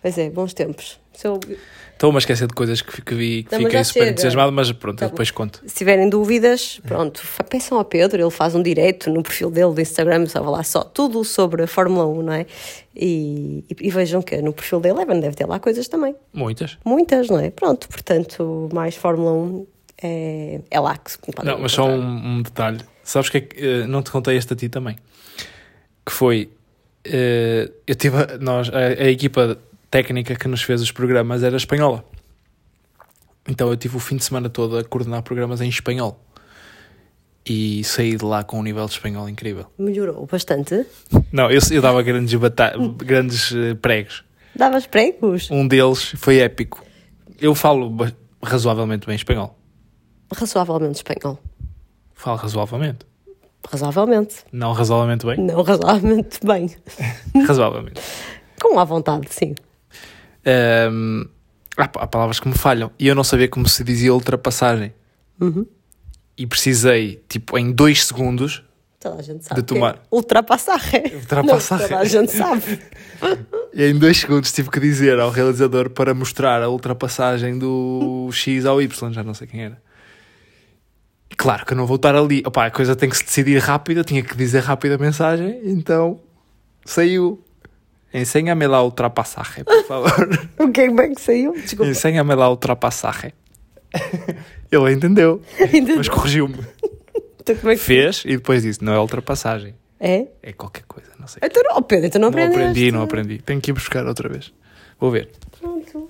Pois 0.00 0.16
é, 0.16 0.30
bons 0.30 0.54
tempos. 0.54 0.98
Se, 1.12 1.26
eu- 1.28 1.38
Estou-me 1.92 2.16
a 2.16 2.18
esquecer 2.18 2.48
de 2.48 2.54
coisas 2.54 2.80
que, 2.80 3.02
que 3.02 3.14
vi 3.14 3.42
que 3.44 3.52
Não, 3.52 3.62
fiquei 3.62 3.84
super 3.84 4.00
chega. 4.00 4.10
entusiasmado, 4.12 4.50
mas 4.50 4.72
pronto, 4.72 4.98
Tá 4.98 5.04
eu 5.04 5.10
depois 5.10 5.30
conto. 5.30 5.60
se 5.66 5.74
tiverem 5.74 6.08
dúvidas, 6.08 6.80
pronto, 6.84 7.22
peçam 7.48 7.76
ao 7.78 7.84
Pedro, 7.84 8.20
ele 8.22 8.30
faz 8.30 8.54
um 8.56 8.62
direto 8.62 9.10
no 9.10 9.22
perfil 9.22 9.50
dele 9.50 9.72
do 9.74 9.80
Instagram, 9.80 10.24
estava 10.24 10.48
lá 10.50 10.64
só 10.64 10.82
tudo 10.82 11.22
sobre 11.22 11.62
a 11.62 11.66
Fórmula 11.68 12.06
1, 12.06 12.22
não 12.22 12.32
é? 12.32 12.46
E, 12.96 13.64
e, 13.70 13.76
e 13.86 13.90
vejam 13.90 14.20
que 14.22 14.40
no 14.42 14.52
perfil 14.52 14.80
dele 14.80 15.02
Evan 15.02 15.20
deve 15.20 15.36
ter 15.36 15.46
lá 15.46 15.60
coisas 15.60 15.86
também. 15.86 16.16
Muitas. 16.32 16.76
Muitas, 16.84 17.28
não 17.28 17.38
é? 17.38 17.50
Pronto, 17.50 17.86
portanto, 17.88 18.68
mais 18.72 18.96
Fórmula 18.96 19.32
1 19.32 19.66
é, 20.02 20.60
é 20.70 20.80
lá 20.80 20.96
que 20.96 21.12
se 21.12 21.18
podem 21.18 21.44
Não, 21.44 21.58
mas 21.60 21.72
só 21.72 21.86
um, 21.88 22.36
um 22.38 22.42
detalhe. 22.42 22.80
Sabes 23.04 23.28
que 23.30 23.38
é 23.38 23.40
que, 23.40 23.60
eh, 23.66 23.86
não 23.86 24.02
te 24.02 24.10
contei 24.10 24.36
este 24.36 24.52
a 24.52 24.56
ti 24.56 24.68
também? 24.68 24.96
Que 26.04 26.12
foi. 26.12 26.50
eh, 27.04 27.70
eu 27.86 27.94
tive. 27.94 28.16
a- 28.16 28.38
Nós, 28.40 28.68
a, 28.70 28.78
a 28.78 29.08
equipa 29.10 29.58
técnica 29.90 30.34
que 30.34 30.48
nos 30.48 30.62
fez 30.62 30.80
os 30.82 30.90
programas 30.92 31.42
era 31.42 31.56
espanhola. 31.56 32.04
Então 33.48 33.68
eu 33.70 33.76
tive 33.76 33.96
o 33.96 34.00
fim 34.00 34.16
de 34.16 34.24
semana 34.24 34.48
todo 34.48 34.78
a 34.78 34.84
coordenar 34.84 35.22
programas 35.22 35.60
em 35.60 35.68
espanhol. 35.68 36.18
E 37.44 37.82
saí 37.82 38.14
de 38.16 38.24
lá 38.24 38.44
com 38.44 38.60
um 38.60 38.62
nível 38.62 38.86
de 38.86 38.92
espanhol 38.92 39.28
incrível. 39.28 39.66
Melhorou 39.76 40.24
bastante. 40.30 40.86
Não, 41.32 41.50
eu, 41.50 41.58
eu 41.72 41.82
dava 41.82 42.00
grandes, 42.02 42.32
bata 42.34 42.72
grandes 42.98 43.52
eh, 43.52 43.74
pregos. 43.74 44.22
Davas 44.54 44.86
pregos? 44.86 45.50
Um 45.50 45.66
deles 45.66 46.12
foi 46.18 46.38
épico. 46.38 46.84
Eu 47.40 47.52
falo 47.54 47.92
razoavelmente 48.40 49.06
bem 49.08 49.16
espanhol. 49.16 49.58
Razoavelmente 50.32 50.96
espanhol. 50.96 51.38
Falo 52.14 52.36
razoavelmente. 52.36 53.06
Razoavelmente. 53.68 54.36
Não 54.52 54.72
razoavelmente 54.72 55.26
bem. 55.26 55.36
Não 55.38 55.62
razoavelmente 55.62 56.40
bem. 56.44 56.70
razoavelmente. 57.46 58.00
Com 58.60 58.78
à 58.78 58.84
vontade, 58.84 59.28
sim. 59.30 59.54
Ahm, 60.44 61.24
há, 61.76 61.84
há 61.84 62.06
palavras 62.06 62.40
que 62.40 62.48
me 62.48 62.54
falham. 62.54 62.90
E 62.98 63.06
eu 63.06 63.14
não 63.14 63.24
sabia 63.24 63.48
como 63.48 63.68
se 63.68 63.84
dizia 63.84 64.12
ultrapassagem. 64.12 64.92
Uhum. 65.40 65.66
E 66.36 66.46
precisei, 66.46 67.22
tipo, 67.28 67.56
em 67.58 67.70
dois 67.70 68.04
segundos, 68.04 68.64
Toda 69.02 69.16
a 69.18 69.22
gente 69.22 69.44
sabe. 69.44 69.60
De 69.60 69.66
tomar. 69.66 69.96
é 69.96 69.98
Ultrapassar. 70.14 70.80
Ultrapassar. 71.12 71.80
Não, 71.80 71.88
toda 71.88 71.98
a 71.98 72.04
gente 72.04 72.30
sabe. 72.30 72.80
e 73.74 73.84
em 73.84 73.98
dois 73.98 74.18
segundos 74.20 74.52
tive 74.52 74.70
que 74.70 74.78
dizer 74.78 75.18
ao 75.18 75.28
realizador 75.28 75.90
para 75.90 76.14
mostrar 76.14 76.62
a 76.62 76.68
ultrapassagem 76.68 77.58
do 77.58 78.30
X 78.30 78.64
ao 78.64 78.80
Y, 78.80 79.12
já 79.12 79.24
não 79.24 79.34
sei 79.34 79.48
quem 79.48 79.64
era. 79.64 79.82
Claro 81.42 81.66
que 81.66 81.72
eu 81.72 81.76
não 81.76 81.86
vou 81.86 81.96
estar 81.96 82.14
ali. 82.14 82.42
Opa, 82.46 82.66
a 82.66 82.70
coisa 82.70 82.94
tem 82.94 83.08
que 83.10 83.16
se 83.16 83.24
decidir 83.24 83.58
rápido, 83.58 83.98
eu 83.98 84.04
tinha 84.04 84.22
que 84.22 84.36
dizer 84.36 84.60
rápido 84.60 84.92
a 84.92 84.98
mensagem, 84.98 85.60
então 85.64 86.20
saiu. 86.84 87.42
Ensina-me 88.14 88.66
lá 88.66 88.76
a 88.78 88.82
ultrapassagem, 88.84 89.64
por 89.64 89.82
favor. 89.88 90.28
O 90.58 90.70
que 90.70 90.82
é 90.82 91.08
que 91.08 91.20
saiu? 91.20 91.52
Desculpa. 91.52 91.90
Ensina-me 91.90 92.34
lá 92.34 92.44
a 92.44 92.50
ultrapassagem. 92.50 93.32
Ele 94.70 94.92
entendeu, 94.92 95.42
Entendeu? 95.60 95.96
mas 95.96 96.08
corrigiu-me. 96.08 96.58
Então, 97.40 97.56
como 97.56 97.70
é 97.70 97.74
que- 97.74 97.80
Fez 97.82 98.22
e 98.24 98.36
depois 98.36 98.62
disse: 98.62 98.82
não 98.84 98.92
é 98.92 98.98
ultrapassagem, 99.00 99.74
É? 99.98 100.26
é 100.42 100.52
qualquer 100.52 100.84
coisa, 100.86 101.10
não 101.18 101.26
sei. 101.26 101.40
Então, 101.44 101.62
não, 101.64 101.82
Pedro, 101.82 102.06
então 102.06 102.20
não 102.20 102.30
Não 102.30 102.38
aprendeste. 102.38 102.60
aprendi, 102.70 102.92
não 102.92 103.02
aprendi. 103.02 103.38
Tenho 103.42 103.60
que 103.60 103.70
ir 103.70 103.74
buscar 103.74 104.06
outra 104.06 104.28
vez. 104.28 104.52
Vou 105.00 105.10
ver. 105.10 105.30
Pronto. 105.60 106.08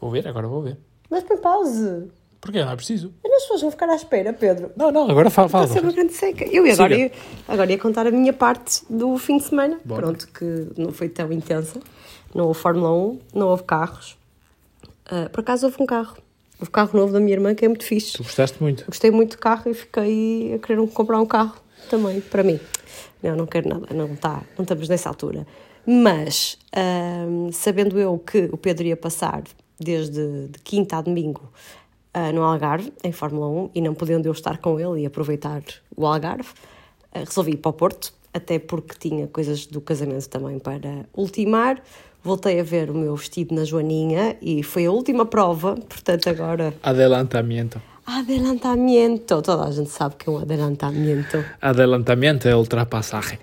Vou 0.00 0.10
ver, 0.10 0.26
agora 0.26 0.46
vou 0.48 0.62
ver. 0.62 0.76
Mas 1.10 1.22
põe 1.24 1.36
pause. 1.38 2.08
Porquê? 2.40 2.64
Não 2.64 2.72
é 2.72 2.76
preciso. 2.76 3.12
As 3.24 3.42
pessoas 3.42 3.60
vão 3.62 3.70
ficar 3.70 3.88
à 3.88 3.94
espera, 3.94 4.32
Pedro. 4.32 4.70
Não, 4.76 4.90
não, 4.90 5.10
agora 5.10 5.30
fala. 5.30 5.48
fala. 5.48 5.64
Está 5.64 5.80
uma 5.80 5.92
grande 5.92 6.12
seca. 6.12 6.44
Eu 6.44 6.66
ia 6.66 6.72
agora, 6.72 6.96
ia, 6.96 7.12
agora 7.46 7.70
ia 7.70 7.78
contar 7.78 8.06
a 8.06 8.10
minha 8.10 8.32
parte 8.32 8.82
do 8.88 9.16
fim 9.18 9.38
de 9.38 9.44
semana. 9.44 9.78
Bora. 9.84 10.02
Pronto, 10.02 10.28
que 10.28 10.68
não 10.76 10.92
foi 10.92 11.08
tão 11.08 11.32
intensa. 11.32 11.80
Não 12.34 12.46
houve 12.46 12.60
Fórmula 12.60 12.92
1, 12.92 13.18
não 13.34 13.48
houve 13.48 13.64
carros. 13.64 14.16
Ah, 15.06 15.28
por 15.32 15.40
acaso 15.40 15.66
houve 15.66 15.82
um 15.82 15.86
carro. 15.86 16.16
Houve 16.60 16.70
carro 16.70 16.98
novo 16.98 17.12
da 17.12 17.20
minha 17.20 17.32
irmã 17.32 17.54
que 17.54 17.64
é 17.64 17.68
muito 17.68 17.84
fixe. 17.84 18.12
Tu 18.14 18.22
gostaste 18.22 18.60
muito. 18.60 18.84
Gostei 18.86 19.10
muito 19.10 19.36
do 19.36 19.38
carro 19.38 19.70
e 19.70 19.74
fiquei 19.74 20.54
a 20.54 20.58
querer 20.58 20.86
comprar 20.88 21.20
um 21.20 21.26
carro 21.26 21.56
também 21.88 22.20
para 22.20 22.42
mim. 22.42 22.60
Não, 23.22 23.36
não 23.36 23.46
quero 23.46 23.68
nada, 23.68 23.86
não, 23.94 24.14
tá, 24.14 24.42
não 24.56 24.62
estamos 24.62 24.88
nessa 24.88 25.08
altura. 25.08 25.46
Mas, 25.86 26.58
ahm, 26.72 27.50
sabendo 27.52 27.98
eu 27.98 28.18
que 28.18 28.48
o 28.52 28.56
Pedro 28.56 28.86
ia 28.86 28.96
passar 28.96 29.42
desde 29.80 30.48
de 30.48 30.58
quinta 30.62 30.98
a 30.98 31.00
domingo 31.00 31.50
ah, 32.18 32.32
no 32.32 32.42
Algarve, 32.42 32.92
em 33.04 33.12
Fórmula 33.12 33.46
1, 33.48 33.70
e 33.76 33.80
não 33.80 33.94
podendo 33.94 34.26
eu 34.26 34.32
estar 34.32 34.58
com 34.58 34.78
ele 34.80 35.02
e 35.02 35.06
aproveitar 35.06 35.62
o 35.96 36.04
Algarve, 36.06 36.48
ah, 37.14 37.20
resolvi 37.20 37.52
ir 37.52 37.56
para 37.58 37.68
o 37.70 37.72
Porto, 37.72 38.12
até 38.34 38.58
porque 38.58 38.94
tinha 38.98 39.26
coisas 39.28 39.66
do 39.66 39.80
casamento 39.80 40.28
também 40.28 40.58
para 40.58 41.06
ultimar. 41.16 41.80
Voltei 42.22 42.58
a 42.58 42.64
ver 42.64 42.90
o 42.90 42.94
meu 42.94 43.14
vestido 43.14 43.54
na 43.54 43.64
Joaninha 43.64 44.36
e 44.42 44.62
foi 44.62 44.86
a 44.86 44.90
última 44.90 45.24
prova, 45.24 45.76
portanto 45.76 46.28
agora 46.28 46.74
Adelantamiento. 46.82 47.80
Adelantamento. 48.04 49.40
Toda 49.42 49.64
a 49.64 49.70
gente 49.70 49.90
sabe 49.90 50.16
que 50.16 50.28
é 50.28 50.32
um 50.32 50.38
adelantamento. 50.38 51.44
Adelantamiento 51.60 52.48
é 52.48 52.56
ultrapassagem. 52.56 53.38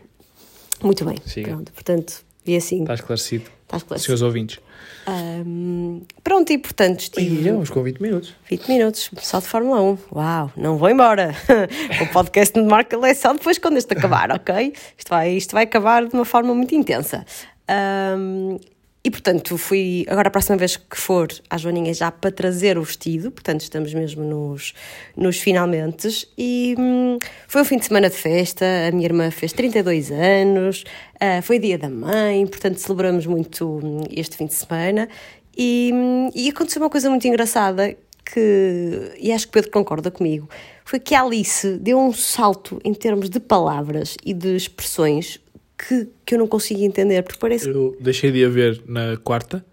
Muito 0.84 1.06
bem. 1.06 1.18
Siga. 1.26 1.52
Pronto, 1.52 1.72
portanto, 1.72 2.26
e 2.46 2.56
assim, 2.56 2.82
Está 2.82 2.96
esclarecido. 2.96 3.46
está 3.64 3.78
esclarecido. 3.78 4.06
Senhores 4.06 4.22
ouvintes. 4.22 4.60
Ahm, 5.08 6.02
pronto, 6.24 6.52
e 6.52 6.58
portanto, 6.58 7.00
E 7.00 7.04
estive 7.04 7.44
já 7.44 7.52
vamos 7.52 7.70
com 7.70 7.84
20 7.84 8.00
minutos. 8.02 8.34
20 8.50 8.68
minutos 8.68 9.12
só 9.20 9.40
de 9.40 9.46
Fórmula 9.46 9.82
1. 9.82 9.98
Uau, 10.12 10.52
não 10.56 10.78
vou 10.78 10.90
embora. 10.90 11.36
o 12.02 12.08
podcast 12.14 12.54
de 12.60 12.66
marca 12.66 12.98
é 13.08 13.14
só 13.14 13.34
depois 13.34 13.58
quando 13.58 13.78
este 13.78 13.94
acabar, 13.94 14.32
ok? 14.32 14.74
Isto 14.98 15.10
vai, 15.10 15.32
isto 15.32 15.52
vai 15.54 15.64
acabar 15.64 16.06
de 16.06 16.14
uma 16.14 16.26
forma 16.26 16.54
muito 16.54 16.74
intensa. 16.74 17.26
Ahm, 17.68 18.58
e 19.06 19.12
portanto, 19.12 19.56
fui 19.56 20.04
agora 20.10 20.30
a 20.30 20.32
próxima 20.32 20.58
vez 20.58 20.78
que 20.78 20.98
for 20.98 21.28
à 21.48 21.60
Joaninha 21.60 21.94
já 21.94 22.10
para 22.10 22.32
trazer 22.32 22.76
o 22.76 22.82
vestido, 22.82 23.30
portanto, 23.30 23.62
estamos 23.62 23.94
mesmo 23.94 24.24
nos, 24.24 24.74
nos 25.16 25.38
finalmente. 25.38 26.28
E 26.36 26.76
hum, 26.76 27.20
foi 27.48 27.62
um 27.62 27.66
fim 27.66 27.78
de 27.78 27.86
semana 27.86 28.10
de 28.10 28.16
festa. 28.16 28.66
A 28.88 28.92
minha 28.92 29.06
irmã 29.06 29.30
fez 29.30 29.54
32 29.54 30.10
anos, 30.10 30.84
ah, 31.20 31.40
foi 31.44 31.60
dia 31.60 31.78
da 31.78 31.88
mãe, 31.88 32.48
portanto, 32.48 32.78
celebramos 32.78 33.28
muito 33.28 33.78
hum, 33.78 34.02
este 34.10 34.38
fim 34.38 34.48
de 34.48 34.56
semana. 34.56 35.08
E, 35.56 35.92
hum, 35.94 36.32
e 36.34 36.50
aconteceu 36.50 36.82
uma 36.82 36.90
coisa 36.90 37.08
muito 37.08 37.28
engraçada 37.28 37.96
que, 38.26 39.12
e 39.20 39.32
acho 39.32 39.46
que 39.46 39.54
Pedro 39.54 39.70
concorda 39.70 40.10
comigo, 40.10 40.50
foi 40.84 41.00
que 41.00 41.14
a 41.14 41.22
Alice 41.22 41.78
deu 41.78 42.00
um 42.00 42.12
salto 42.12 42.82
em 42.84 42.92
termos 42.92 43.30
de 43.30 43.40
palavras 43.40 44.18
e 44.26 44.34
de 44.34 44.56
expressões 44.56 45.40
que, 45.78 46.10
que 46.26 46.36
eu 46.36 46.40
não 46.40 46.48
consigo 46.48 46.82
entender, 46.82 47.22
porque 47.24 47.40
parece. 47.40 47.70
Eu 47.70 47.96
deixei 48.00 48.32
de 48.32 48.44
a 48.44 48.50
ver 48.50 48.82
na 48.88 49.18
quarta, 49.18 49.66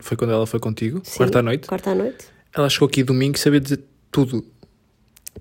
foi 0.00 0.16
quando 0.16 0.32
ela 0.32 0.46
foi 0.46 0.60
contigo, 0.60 1.00
Sim, 1.04 1.18
quarta 1.18 1.38
à 1.38 1.42
noite. 1.42 1.68
Quarta 1.68 1.90
à 1.90 1.94
noite. 1.94 2.26
Ela 2.54 2.68
chegou 2.68 2.86
aqui 2.86 3.02
domingo 3.02 3.36
e 3.36 3.38
sabia 3.38 3.60
dizer 3.60 3.80
tudo. 4.10 4.44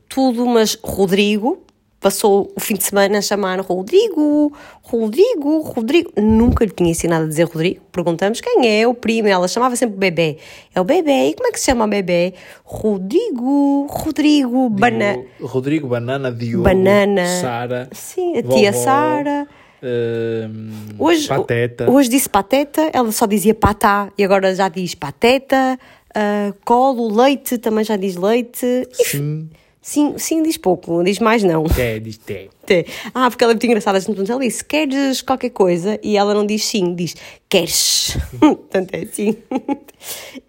Tudo, 0.10 0.45
mas 0.45 0.78
Rodrigo, 0.84 1.63
passou 2.04 2.52
o 2.54 2.60
fim 2.60 2.76
de 2.76 2.84
semana 2.84 3.19
a 3.19 3.21
chamar 3.21 3.62
Rodrigo, 3.62 4.52
Rodrigo, 4.82 5.62
Rodrigo. 5.62 6.12
Nunca 6.17 6.65
lhe 6.65 6.71
tinha 6.71 6.91
ensinado 6.91 7.26
a 7.26 7.28
dizer 7.28 7.45
Rodrigo. 7.45 7.82
Perguntamos 7.91 8.41
quem 8.41 8.82
é 8.82 8.86
o 8.86 8.93
primo. 8.93 9.30
Ela 9.30 9.47
chamava 9.47 9.76
sempre 9.76 9.95
bebê. 9.95 10.38
É 10.76 10.82
o 10.82 10.84
bebê. 10.84 11.30
E 11.30 11.34
como 11.34 11.47
é 11.47 11.52
que 11.52 11.60
se 11.60 11.67
chama 11.67 11.86
o 11.86 11.88
bebê? 11.88 12.34
Rodrigo, 12.65 13.88
Rodrigo, 13.89 14.69
Banana. 14.69 15.23
Rodrigo, 15.41 15.88
Banana, 15.88 16.32
Diogo, 16.32 16.63
Banana. 16.63 17.26
Sara. 17.41 17.89
Sim, 17.93 18.38
a 18.38 18.43
tia 18.43 18.73
Sara. 18.73 19.47
Hum, 19.84 20.72
Hoje, 20.98 21.28
Pateta. 21.28 21.89
hoje 21.89 22.10
disse 22.10 22.30
pateta, 22.30 22.89
ela 22.93 23.12
só 23.12 23.26
dizia 23.26 23.54
patá 23.54 24.10
e 24.17 24.24
agora 24.24 24.56
já 24.56 24.69
diz 24.69 24.96
pateta, 24.96 25.78
ah, 26.15 26.54
colo, 26.63 27.13
leite, 27.13 27.58
também 27.58 27.84
já 27.84 27.96
diz 27.96 28.15
leite. 28.15 28.65
E 28.65 29.43
Sim. 29.84 30.17
Sim, 30.17 30.41
diz 30.41 30.56
pouco, 30.56 31.04
diz 31.04 31.19
mais 31.19 31.43
não. 31.43 31.65
É, 31.78 32.00
diz 32.00 32.15
té. 32.17 32.48
Até. 32.63 32.86
Ah, 33.13 33.30
porque 33.30 33.43
ela 33.43 33.52
é 33.52 33.56
muito 33.56 33.65
engraçada. 33.65 33.98
Assim, 33.98 34.15
ela 34.17 34.39
disse, 34.39 34.63
queres 34.63 35.22
qualquer 35.22 35.50
coisa? 35.50 36.00
E 36.02 36.15
ela 36.15 36.34
não 36.34 36.46
diz 36.46 36.63
sim, 36.63 36.96
diz 36.96 37.17
queres. 37.50 38.17
Portanto, 38.39 38.93
é 38.93 39.06
sim. 39.06 39.36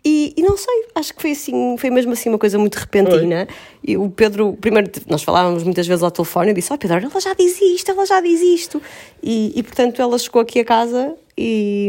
E, 0.04 0.32
e 0.36 0.42
não 0.42 0.56
sei, 0.56 0.86
acho 0.94 1.12
que 1.12 1.20
foi 1.20 1.32
assim, 1.32 1.76
foi 1.76 1.90
mesmo 1.90 2.12
assim 2.12 2.28
uma 2.28 2.38
coisa 2.38 2.56
muito 2.58 2.76
repentina. 2.76 3.48
E 3.82 3.96
o 3.96 4.08
Pedro, 4.08 4.56
primeiro, 4.60 4.88
nós 5.08 5.24
falávamos 5.24 5.64
muitas 5.64 5.86
vezes 5.86 6.04
ao 6.04 6.12
telefone, 6.12 6.50
eu 6.50 6.54
disse, 6.54 6.72
ó 6.72 6.76
Pedro, 6.76 6.98
ela 6.98 7.20
já 7.20 7.34
diz 7.34 7.60
isto, 7.60 7.90
ela 7.90 8.06
já 8.06 8.20
diz 8.20 8.40
isto. 8.40 8.80
E, 9.20 9.52
e 9.56 9.62
portanto 9.64 10.00
ela 10.00 10.16
chegou 10.16 10.40
aqui 10.42 10.60
a 10.60 10.64
casa 10.64 11.16
e, 11.36 11.88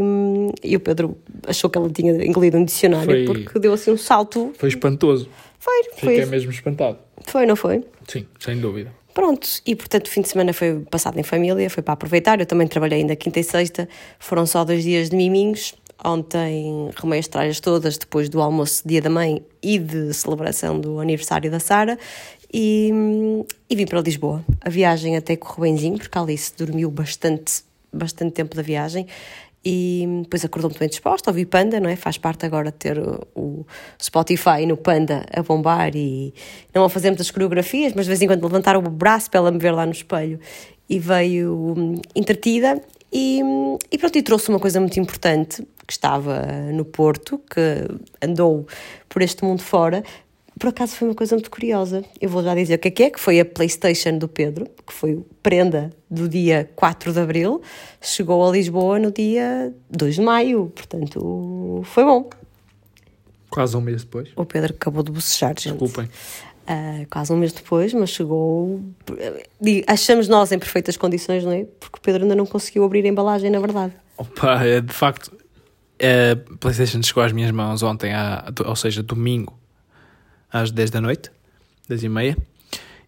e 0.63 0.75
o 0.75 0.79
Pedro 0.79 1.17
achou 1.47 1.69
que 1.69 1.77
ela 1.77 1.89
tinha 1.89 2.13
incluído 2.25 2.58
um 2.58 2.65
dicionário 2.65 3.05
Foi- 3.05 3.43
porque 3.43 3.60
deu 3.60 3.73
assim 3.73 3.91
um 3.91 3.97
salto. 3.97 4.51
Foi 4.58 4.69
espantoso. 4.69 5.29
Foi, 5.60 5.84
Fiquei 5.95 6.21
foi, 6.21 6.25
mesmo 6.25 6.51
espantado. 6.51 6.97
foi, 7.25 7.45
não 7.45 7.55
foi? 7.55 7.84
Sim, 8.08 8.25
sem 8.39 8.58
dúvida. 8.60 8.91
Pronto, 9.13 9.47
e 9.65 9.75
portanto 9.75 10.08
o 10.08 10.10
fim 10.10 10.21
de 10.21 10.27
semana 10.27 10.51
foi 10.51 10.79
passado 10.91 11.17
em 11.17 11.23
família, 11.23 11.69
foi 11.69 11.81
para 11.81 11.93
aproveitar. 11.93 12.39
Eu 12.39 12.45
também 12.45 12.67
trabalhei 12.67 12.99
ainda 12.99 13.15
quinta 13.15 13.39
e 13.39 13.43
sexta, 13.43 13.88
foram 14.19 14.45
só 14.45 14.63
dois 14.65 14.84
dias 14.84 15.10
de 15.10 15.15
miminhos. 15.15 15.73
Ontem 16.03 16.89
remei 16.97 17.19
as 17.19 17.27
tralhas 17.27 17.60
todas 17.62 17.97
depois 17.97 18.27
do 18.27 18.41
almoço 18.41 18.86
Dia 18.86 19.01
da 19.01 19.10
Mãe 19.10 19.41
e 19.63 19.79
de 19.79 20.13
celebração 20.13 20.79
do 20.79 20.99
aniversário 20.99 21.49
da 21.49 21.60
Sara 21.60 21.97
e, 22.53 22.91
e 23.69 23.75
vim 23.75 23.86
para 23.86 24.01
Lisboa. 24.01 24.43
A 24.62 24.69
viagem 24.69 25.15
até 25.15 25.36
correu 25.38 25.71
benzinho, 25.71 25.97
porque 25.97 26.17
a 26.17 26.21
Alice 26.21 26.51
dormiu 26.58 26.91
bastante, 26.91 27.63
bastante 27.95 28.34
tempo 28.34 28.55
da 28.55 28.62
viagem 28.62 29.08
e 29.65 30.05
depois 30.21 30.45
acordou 30.45 30.69
muito 30.69 30.79
bem 30.79 30.88
disposta, 30.88 31.31
ouvi 31.31 31.43
Panda, 31.43 31.79
não 31.79 31.89
é? 31.89 31.95
Faz 31.95 32.19
parte 32.19 32.45
agora 32.45 32.71
de 32.71 32.77
ter 32.77 32.99
o, 32.99 33.65
Spotify 33.99 34.63
no 34.67 34.77
Panda 34.77 35.25
a 35.36 35.41
bombar 35.41 35.95
e 35.95 36.34
não 36.73 36.84
a 36.84 36.89
fazer 36.89 37.10
muitas 37.10 37.31
coreografias, 37.31 37.93
mas 37.95 38.05
de 38.05 38.10
vez 38.10 38.21
em 38.21 38.27
quando 38.27 38.43
levantar 38.43 38.77
o 38.77 38.81
braço 38.81 39.31
para 39.31 39.39
ela 39.39 39.51
me 39.51 39.58
ver 39.58 39.71
lá 39.71 39.86
no 39.86 39.91
espelho 39.91 40.39
e 40.88 40.99
veio 40.99 41.73
hum, 41.75 41.99
entretida 42.15 42.79
e, 43.12 43.41
e 43.91 43.97
pronto, 43.97 44.15
e 44.17 44.21
trouxe 44.21 44.49
uma 44.49 44.60
coisa 44.60 44.79
muito 44.79 44.99
importante 44.99 45.65
que 45.88 45.93
estava 45.93 46.45
no 46.71 46.86
Porto, 46.86 47.39
que 47.49 47.88
andou 48.21 48.67
por 49.10 49.21
este 49.21 49.43
mundo 49.43 49.62
fora, 49.62 50.03
por 50.60 50.70
acaso 50.70 50.96
foi 50.96 51.08
uma 51.08 51.15
coisa 51.15 51.36
muito 51.36 51.52
curiosa. 51.52 52.04
Eu 52.20 52.30
vou 52.30 52.41
já 52.41 52.56
dizer 52.56 52.76
o 52.76 52.80
que 52.80 52.88
é 52.88 52.91
que 52.91 53.04
é, 53.04 53.10
que 53.10 53.20
foi 53.20 53.39
a 53.39 53.46
Playstation 53.46 54.18
do 54.18 54.28
Pedro, 54.28 54.68
que 54.86 54.94
foi 54.94 55.24
prenda 55.44 55.91
do 56.10 56.30
dia 56.30 56.70
4 56.76 57.12
de 57.12 57.20
Abril, 57.20 57.62
chegou 58.02 58.48
a 58.48 58.52
Lisboa 58.52 58.98
no 58.98 59.12
dia 59.12 59.74
2 59.89 60.15
de 60.15 60.22
Maio, 60.22 60.72
portanto 60.74 61.82
foi 61.86 62.04
bom. 62.04 62.30
Quase 63.50 63.76
um 63.76 63.82
mês 63.82 64.04
depois. 64.04 64.30
O 64.36 64.46
Pedro 64.46 64.74
acabou 64.74 65.04
de 65.04 65.12
bocejar, 65.12 65.54
gente. 65.58 65.78
Desculpem. 65.78 66.10
Ah, 66.68 67.06
quase 67.12 67.32
um 67.32 67.38
mês 67.38 67.54
depois, 67.54 67.94
mas 67.94 68.10
chegou. 68.10 68.82
Achamos 69.88 70.28
nós 70.28 70.52
em 70.52 70.58
perfeitas 70.58 70.98
condições, 70.98 71.44
não 71.44 71.52
é? 71.52 71.65
Porque 71.80 72.00
o 72.00 72.02
Pedro 72.02 72.24
ainda 72.24 72.36
não 72.36 72.46
conseguiu 72.46 72.84
abrir 72.84 73.06
a 73.06 73.08
embalagem, 73.08 73.52
na 73.52 73.60
verdade. 73.60 73.94
Opa, 74.18 74.63
é, 74.65 74.82
de 74.82 74.94
facto, 74.94 75.32
a 76.00 76.56
PlayStation 76.58 77.04
chegou 77.04 77.22
às 77.22 77.32
minhas 77.32 77.52
mãos 77.52 77.84
ontem, 77.84 78.13
à, 78.13 78.46
ou 78.65 78.76
seja, 78.76 79.04
domingo, 79.04 79.58
às 80.56 80.72
10 80.72 80.89
da 80.89 81.02
noite, 81.02 81.30
10 81.89 82.04
e 82.04 82.10
meia. 82.10 82.38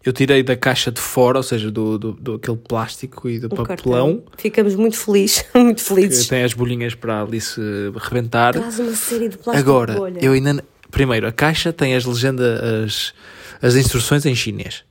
Eu 0.04 0.12
tirei 0.12 0.42
da 0.42 0.56
caixa 0.56 0.92
de 0.92 1.00
fora, 1.00 1.38
ou 1.38 1.42
seja, 1.42 1.70
do, 1.70 1.98
do, 1.98 2.12
do 2.12 2.34
aquele 2.34 2.56
plástico 2.56 3.28
e 3.28 3.38
do 3.40 3.46
Um 3.46 3.56
papelão, 3.56 4.16
cartão. 4.18 4.22
Ficamos 4.36 4.74
muito 4.74 4.96
felizes, 4.96 5.44
muito 5.54 5.82
que 5.82 5.88
felizes. 5.88 6.28
tem 6.28 6.44
as 6.44 6.52
bolinhas 6.52 6.94
para 6.94 7.22
ali 7.22 7.40
se 7.40 7.60
rebentar. 7.96 8.52
Traz 8.52 8.78
uma 8.78 8.94
série 8.94 9.28
de 9.30 9.38
plástico 9.38 9.68
Agora, 9.68 10.10
de 10.12 10.24
eu 10.24 10.32
ainda. 10.32 10.62
Primeiro, 10.90 11.26
a 11.26 11.32
caixa 11.32 11.72
tem 11.72 11.94
as 11.94 12.04
legendas, 12.04 12.60
as, 12.62 13.14
as 13.60 13.74
instruções 13.76 14.24
em 14.24 14.34
chinês. 14.34 14.84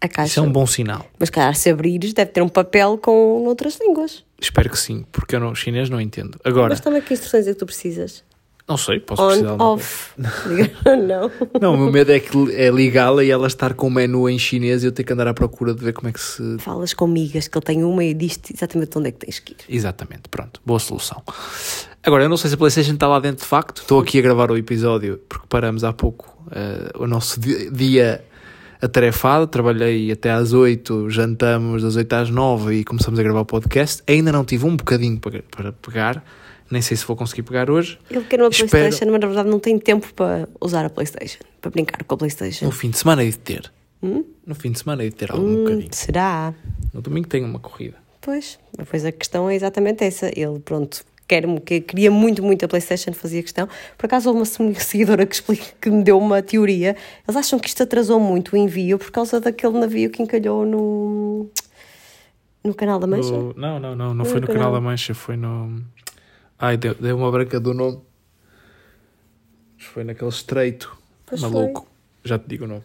A 0.00 0.08
caixa. 0.08 0.28
Isso 0.28 0.40
é 0.40 0.42
um 0.42 0.52
bom 0.52 0.66
sinal. 0.66 1.06
Mas 1.18 1.30
calhar 1.30 1.54
se 1.54 1.70
abrires 1.70 2.12
deve 2.12 2.30
ter 2.30 2.42
um 2.42 2.48
papel 2.48 2.98
com 2.98 3.44
outras 3.44 3.78
línguas. 3.80 4.24
Espero 4.38 4.68
que 4.68 4.78
sim, 4.78 5.06
porque 5.12 5.36
eu 5.36 5.40
não, 5.40 5.54
chinês 5.54 5.88
não 5.88 6.00
entendo. 6.00 6.38
Agora, 6.44 6.70
Mas 6.70 6.80
também 6.80 7.00
que 7.00 7.14
instruções 7.14 7.46
é 7.46 7.52
que 7.52 7.58
tu 7.58 7.66
precisas? 7.66 8.22
Não 8.68 8.76
sei, 8.76 8.98
posso 9.00 9.26
precisar 9.26 9.52
On, 9.52 9.54
uma 9.56 9.64
off. 9.72 10.12
Não. 10.18 11.30
Não, 11.60 11.74
o 11.74 11.76
meu 11.76 11.92
medo 11.92 12.10
é 12.12 12.18
que 12.20 12.30
é 12.54 12.70
ligá-la 12.70 13.22
e 13.22 13.30
ela 13.30 13.46
estar 13.46 13.74
com 13.74 13.86
o 13.88 13.90
menu 13.90 14.28
em 14.28 14.38
chinês 14.38 14.82
e 14.82 14.86
eu 14.86 14.92
ter 14.92 15.04
que 15.04 15.12
andar 15.12 15.26
à 15.28 15.34
procura 15.34 15.74
de 15.74 15.84
ver 15.84 15.92
como 15.92 16.08
é 16.08 16.12
que 16.12 16.20
se. 16.20 16.56
Falas 16.58 16.94
com 16.94 17.06
migas 17.06 17.46
que 17.48 17.58
ele 17.58 17.64
tem 17.64 17.84
uma 17.84 18.02
e 18.02 18.14
diz-te 18.14 18.54
exatamente 18.54 18.96
onde 18.98 19.08
é 19.08 19.12
que 19.12 19.18
tens 19.18 19.38
que 19.38 19.52
ir. 19.52 19.56
Exatamente, 19.68 20.28
pronto, 20.30 20.60
boa 20.64 20.78
solução. 20.78 21.22
Agora, 22.02 22.24
eu 22.24 22.28
não 22.28 22.36
sei 22.36 22.48
se 22.48 22.54
a 22.54 22.58
PlayStation 22.58 22.92
está 22.94 23.06
lá 23.08 23.18
dentro 23.20 23.42
de 23.42 23.48
facto. 23.48 23.82
Estou 23.82 24.00
aqui 24.00 24.18
a 24.18 24.22
gravar 24.22 24.50
o 24.50 24.56
episódio 24.56 25.18
porque 25.28 25.46
paramos 25.48 25.84
há 25.84 25.92
pouco 25.92 26.34
eh, 26.50 26.90
o 26.98 27.06
nosso 27.06 27.40
di- 27.40 27.70
dia 27.70 28.24
atarefado. 28.80 29.46
Trabalhei 29.46 30.10
até 30.12 30.30
às 30.30 30.52
8, 30.52 31.08
jantamos 31.10 31.82
das 31.82 31.96
8 31.96 32.12
às 32.14 32.30
9 32.30 32.74
e 32.76 32.84
começamos 32.84 33.18
a 33.18 33.22
gravar 33.22 33.40
o 33.40 33.44
podcast. 33.46 34.02
Ainda 34.06 34.30
não 34.32 34.44
tive 34.44 34.66
um 34.66 34.76
bocadinho 34.76 35.18
para, 35.18 35.42
para 35.50 35.72
pegar, 35.72 36.22
nem 36.70 36.80
sei 36.82 36.96
se 36.96 37.04
vou 37.04 37.16
conseguir 37.16 37.42
pegar 37.42 37.70
hoje. 37.70 37.98
Ele 38.10 38.24
quer 38.24 38.40
uma 38.40 38.48
Espero- 38.48 38.70
Playstation, 38.70 39.10
mas 39.10 39.20
na 39.20 39.26
verdade 39.26 39.48
não 39.48 39.58
tem 39.60 39.78
tempo 39.78 40.12
para 40.14 40.48
usar 40.60 40.84
a 40.84 40.90
Playstation, 40.90 41.40
para 41.60 41.70
brincar 41.70 42.02
com 42.04 42.14
a 42.14 42.18
Playstation. 42.18 42.64
No 42.66 42.72
fim 42.72 42.90
de 42.90 42.98
semana 42.98 43.22
hei 43.22 43.30
de 43.30 43.38
ter. 43.38 43.72
Hum? 44.02 44.24
No 44.46 44.54
fim 44.54 44.70
de 44.72 44.78
semana 44.78 45.02
hei 45.02 45.10
de 45.10 45.16
ter 45.16 45.30
algum 45.32 45.46
Hum, 45.46 45.64
bocadinho. 45.64 45.88
será? 45.92 46.52
No 46.92 47.00
domingo 47.00 47.26
tenho 47.28 47.46
uma 47.46 47.58
corrida. 47.58 47.96
Pois, 48.20 48.58
depois 48.76 49.04
a 49.04 49.12
questão 49.12 49.48
é 49.50 49.54
exatamente 49.54 50.02
essa. 50.04 50.28
Ele, 50.38 50.58
pronto, 50.58 51.04
quer 51.28 51.44
que 51.60 51.80
queria 51.80 52.10
muito, 52.10 52.42
muito 52.42 52.64
a 52.64 52.68
PlayStation, 52.68 53.12
fazia 53.12 53.42
questão. 53.42 53.68
Por 53.98 54.06
acaso, 54.06 54.30
houve 54.30 54.38
uma 54.60 54.74
seguidora 54.74 55.26
que, 55.26 55.34
explica, 55.34 55.64
que 55.80 55.90
me 55.90 56.02
deu 56.02 56.18
uma 56.18 56.42
teoria. 56.42 56.96
Eles 57.26 57.36
acham 57.36 57.58
que 57.58 57.68
isto 57.68 57.82
atrasou 57.82 58.18
muito 58.20 58.54
o 58.54 58.56
envio 58.56 58.98
por 58.98 59.10
causa 59.10 59.40
daquele 59.40 59.78
navio 59.78 60.10
que 60.10 60.22
encalhou 60.22 60.64
no. 60.64 61.50
no 62.62 62.74
Canal 62.74 62.98
da 62.98 63.06
Mancha. 63.06 63.30
No- 63.30 63.52
não, 63.54 63.78
não, 63.78 63.94
não, 63.96 64.08
não 64.08 64.14
No 64.14 64.24
foi 64.24 64.40
no 64.40 64.46
canal. 64.46 64.62
Canal 64.64 64.72
da 64.74 64.80
Mancha, 64.80 65.14
foi 65.14 65.36
no. 65.36 65.82
Ai, 66.64 66.78
deu, 66.78 66.94
deu 66.94 67.14
uma 67.14 67.30
branca 67.30 67.60
do 67.60 67.74
nome. 67.74 68.00
Foi 69.76 70.02
naquele 70.02 70.30
estreito 70.30 70.96
Pois 71.26 71.38
maluco. 71.42 71.86
Já 72.24 72.38
te 72.38 72.46
digo 72.48 72.64
o 72.64 72.66
nome. 72.66 72.82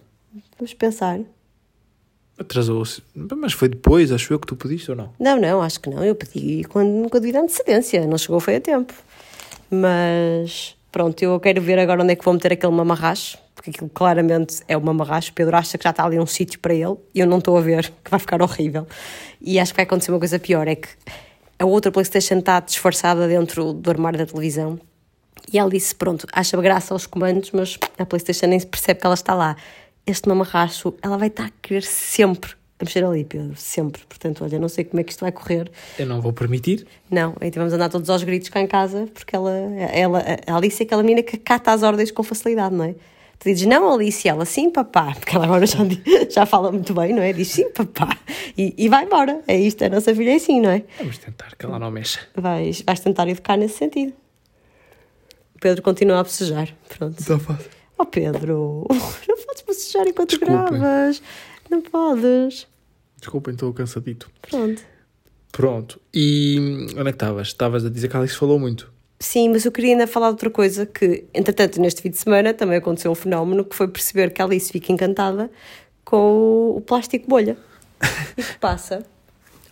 Vamos 0.58 0.74
pensar. 0.74 1.18
Atrasou-se. 2.38 3.02
Mas 3.16 3.54
foi 3.54 3.70
depois, 3.70 4.12
acho 4.12 4.34
eu, 4.34 4.40
que 4.40 4.48
tu 4.48 4.58
pediste 4.58 4.92
ou 4.92 4.98
não? 4.98 5.14
Não, 5.18 5.40
não, 5.40 5.62
acho 5.62 5.80
que 5.80 5.90
não. 5.90 6.04
Eu 6.04 6.14
pedi 6.14 6.66
quando, 6.66 7.10
com 7.10 7.16
a 7.16 7.20
devida 7.22 7.40
antecedência. 7.40 8.06
Não 8.06 8.18
chegou, 8.18 8.42
foi 8.42 8.58
a 8.58 8.62
tempo. 8.62 8.94
Mas 9.72 10.76
pronto, 10.92 11.24
eu 11.24 11.40
quero 11.40 11.62
ver 11.62 11.80
agora 11.80 12.04
onde 12.04 12.12
é 12.12 12.16
que 12.18 12.26
vou 12.26 12.34
meter 12.34 12.52
aquele 12.52 12.74
mamarracho. 12.74 13.38
Porque 13.56 13.70
aquilo 13.70 13.90
claramente 13.90 14.62
é 14.68 14.76
o 14.76 14.82
mamarracho. 14.82 15.32
Pedro 15.32 15.56
acha 15.56 15.78
que 15.78 15.86
já 15.86 15.92
está 15.92 16.04
ali 16.04 16.20
um 16.20 16.26
sítio 16.26 16.60
para 16.60 16.74
ele 16.74 16.98
e 17.16 17.22
eu 17.22 17.28
não 17.28 17.38
estou 17.38 17.58
a 17.58 17.62
ver, 17.62 17.94
que 18.04 18.12
vai 18.12 18.20
ficar 18.20 18.42
horrível. 18.42 18.86
E 19.40 19.58
acho 19.58 19.72
que 19.72 19.78
vai 19.78 19.86
acontecer 19.86 20.12
uma 20.12 20.20
coisa 20.20 20.38
pior: 20.38 20.68
é 20.68 20.76
que 20.76 20.90
a 21.60 21.66
outra 21.66 21.92
PlayStation 21.92 22.40
está 22.40 22.60
disfarçada 22.62 23.28
dentro 23.28 23.74
do 23.74 23.90
armário 23.90 24.18
da 24.18 24.26
televisão. 24.26 24.80
E 25.52 25.60
ela 25.60 25.70
disse: 25.70 25.94
Pronto, 25.94 26.26
acha 26.32 26.60
graça 26.62 26.94
aos 26.94 27.06
comandos, 27.06 27.52
mas 27.52 27.78
a 27.98 28.06
PlayStation 28.06 28.48
nem 28.48 28.60
se 28.60 28.66
percebe 28.66 29.00
que 29.00 29.06
ela 29.06 29.16
está 29.16 29.36
lá. 29.36 29.58
Este 30.08 30.28
mamarracho, 30.28 30.94
ela 31.02 31.18
vai 31.18 31.28
estar 31.28 31.46
a 31.46 31.52
querer 31.62 31.84
sempre 31.84 32.52
a 32.80 32.86
mexer 32.86 33.04
ali, 33.04 33.26
Pedro, 33.26 33.54
sempre. 33.58 34.02
Portanto, 34.08 34.44
olha, 34.44 34.58
não 34.58 34.70
sei 34.70 34.86
como 34.86 35.02
é 35.02 35.04
que 35.04 35.12
isto 35.12 35.20
vai 35.20 35.34
correr. 35.34 35.70
Eu 35.98 36.06
não 36.06 36.22
vou 36.22 36.32
permitir. 36.32 36.88
Não, 37.12 37.36
aí 37.42 37.52
vamos 37.52 37.74
andar 37.74 37.90
todos 37.90 38.10
aos 38.10 38.24
gritos 38.24 38.48
cá 38.48 38.62
em 38.62 38.68
casa, 38.68 39.08
porque 39.14 39.36
ela, 39.36 39.52
ela, 39.52 40.24
a 40.48 40.56
Alice 40.56 40.82
é 40.82 40.86
aquela 40.86 41.04
menina 41.04 41.22
que 41.22 41.38
cata 41.38 41.74
as 41.74 41.84
ordens 41.84 42.10
com 42.10 42.24
facilidade, 42.24 42.74
não 42.74 42.86
é? 42.86 42.96
Tu 43.40 43.46
dizes, 43.50 43.66
não, 43.66 43.94
Alice, 43.94 44.28
ela, 44.28 44.44
sim, 44.44 44.70
papá, 44.70 45.14
porque 45.18 45.36
ela 45.36 45.46
agora 45.46 45.66
já, 45.66 45.80
já 46.30 46.46
fala 46.46 46.72
muito 46.72 46.94
bem, 46.94 47.14
não 47.14 47.22
é? 47.24 47.32
Diz, 47.32 47.48
sim, 47.48 47.70
papá, 47.72 48.18
e, 48.58 48.74
e 48.78 48.90
vai 48.90 49.06
embora. 49.06 49.42
É 49.48 49.58
isto, 49.58 49.84
a 49.84 49.90
nossa 49.90 50.14
filha 50.14 50.32
é 50.32 50.36
assim, 50.36 50.60
não 50.60 50.70
é? 50.70 50.84
Vamos 50.98 51.18
tentar 51.18 51.56
que 51.56 51.66
ela 51.66 51.80
não 51.80 51.90
mexa. 51.90 52.20
Vais, 52.36 52.82
vais 52.82 53.00
tentar 53.00 53.28
educar 53.30 53.56
nesse 53.58 53.78
sentido. 53.78 54.14
O 55.56 55.60
Pedro 55.60 55.82
continua 55.82 56.20
a 56.20 56.24
bocejar, 56.24 56.70
pronto. 56.90 57.18
Está 57.20 57.40
fácil. 57.40 57.70
Oh, 57.98 58.06
Pedro, 58.06 58.86
não 59.28 59.38
podes 59.46 59.62
bocejar 59.66 60.08
enquanto 60.08 60.30
Desculpem. 60.38 60.80
gravas. 60.80 61.22
Não 61.70 61.82
podes. 61.82 62.68
Desculpem, 63.20 63.54
estou 63.54 63.74
cansadito. 63.74 64.30
Pronto. 64.42 64.82
Pronto. 65.52 66.00
E 66.14 66.58
onde 66.92 67.02
é 67.02 67.04
que 67.04 67.10
estavas? 67.10 67.48
Estavas 67.48 67.86
a 67.86 67.90
dizer 67.90 68.08
que 68.08 68.16
a 68.16 68.20
Alice 68.20 68.36
falou 68.36 68.60
muito. 68.60 68.89
Sim, 69.22 69.50
mas 69.50 69.66
eu 69.66 69.72
queria 69.72 69.92
ainda 69.92 70.08
falar 70.08 70.28
de 70.28 70.34
outra 70.34 70.50
coisa 70.50 70.86
que, 70.86 71.26
entretanto, 71.34 71.82
neste 71.82 72.02
fim 72.02 72.10
de 72.10 72.18
semana 72.18 72.54
também 72.54 72.78
aconteceu 72.78 73.12
um 73.12 73.16
fenómeno 73.16 73.66
que 73.66 73.76
foi 73.76 73.88
perceber 73.90 74.32
que 74.32 74.42
a 74.42 74.46
Alice 74.46 74.72
fica 74.72 74.94
encantada 74.94 75.52
com 76.06 76.74
o, 76.78 76.82
plástico 76.82 77.28
bolha. 77.28 77.58
e 78.38 78.42
que 78.42 78.58
passa 78.60 79.06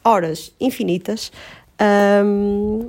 horas 0.03 0.53
infinitas 0.59 1.31
um, 2.25 2.87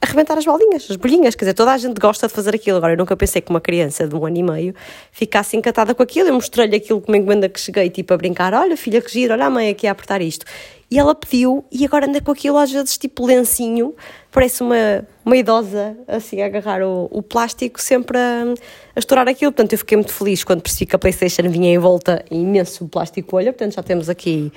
a 0.00 0.06
arrebentar 0.06 0.38
as 0.38 0.46
bolinhas, 0.46 0.90
as 0.90 0.96
bolinhas. 0.96 1.34
Quer 1.34 1.44
dizer, 1.44 1.54
toda 1.54 1.72
a 1.72 1.78
gente 1.78 1.98
gosta 2.00 2.26
de 2.26 2.32
fazer 2.32 2.54
aquilo. 2.54 2.78
Agora, 2.78 2.94
eu 2.94 2.96
nunca 2.96 3.14
pensei 3.14 3.42
que 3.42 3.50
uma 3.50 3.60
criança 3.60 4.08
de 4.08 4.14
um 4.14 4.24
ano 4.24 4.38
e 4.38 4.42
meio 4.42 4.74
ficasse 5.12 5.56
encantada 5.58 5.94
com 5.94 6.02
aquilo. 6.02 6.28
Eu 6.28 6.34
mostrei-lhe 6.34 6.76
aquilo 6.76 7.02
como 7.02 7.16
encomenda 7.16 7.50
que 7.50 7.60
cheguei, 7.60 7.90
tipo, 7.90 8.14
a 8.14 8.16
brincar: 8.16 8.54
olha, 8.54 8.76
filha, 8.78 9.02
que 9.02 9.12
giro, 9.12 9.34
olha 9.34 9.46
a 9.46 9.50
mãe 9.50 9.68
aqui 9.68 9.86
a 9.86 9.92
apertar 9.92 10.22
isto. 10.22 10.46
E 10.90 10.98
ela 10.98 11.14
pediu, 11.14 11.66
e 11.70 11.84
agora 11.84 12.06
anda 12.06 12.18
com 12.20 12.32
aquilo 12.32 12.56
às 12.56 12.72
vezes 12.72 12.96
tipo 12.96 13.26
lencinho, 13.26 13.94
parece 14.32 14.62
uma, 14.62 15.06
uma 15.22 15.36
idosa 15.36 15.94
assim 16.08 16.40
a 16.40 16.46
agarrar 16.46 16.82
o, 16.82 17.08
o 17.10 17.22
plástico, 17.22 17.78
sempre 17.78 18.16
a, 18.16 18.54
a 18.96 18.98
estourar 18.98 19.28
aquilo. 19.28 19.52
Portanto, 19.52 19.74
eu 19.74 19.78
fiquei 19.78 19.98
muito 19.98 20.12
feliz 20.12 20.42
quando 20.42 20.62
percebi 20.62 20.86
que 20.86 20.96
a 20.96 20.98
PlayStation 20.98 21.42
vinha 21.50 21.74
em 21.74 21.78
volta 21.78 22.24
imenso 22.30 22.88
plástico 22.88 23.36
olho, 23.36 23.52
portanto 23.52 23.74
já 23.74 23.82
temos 23.82 24.08
aqui 24.08 24.50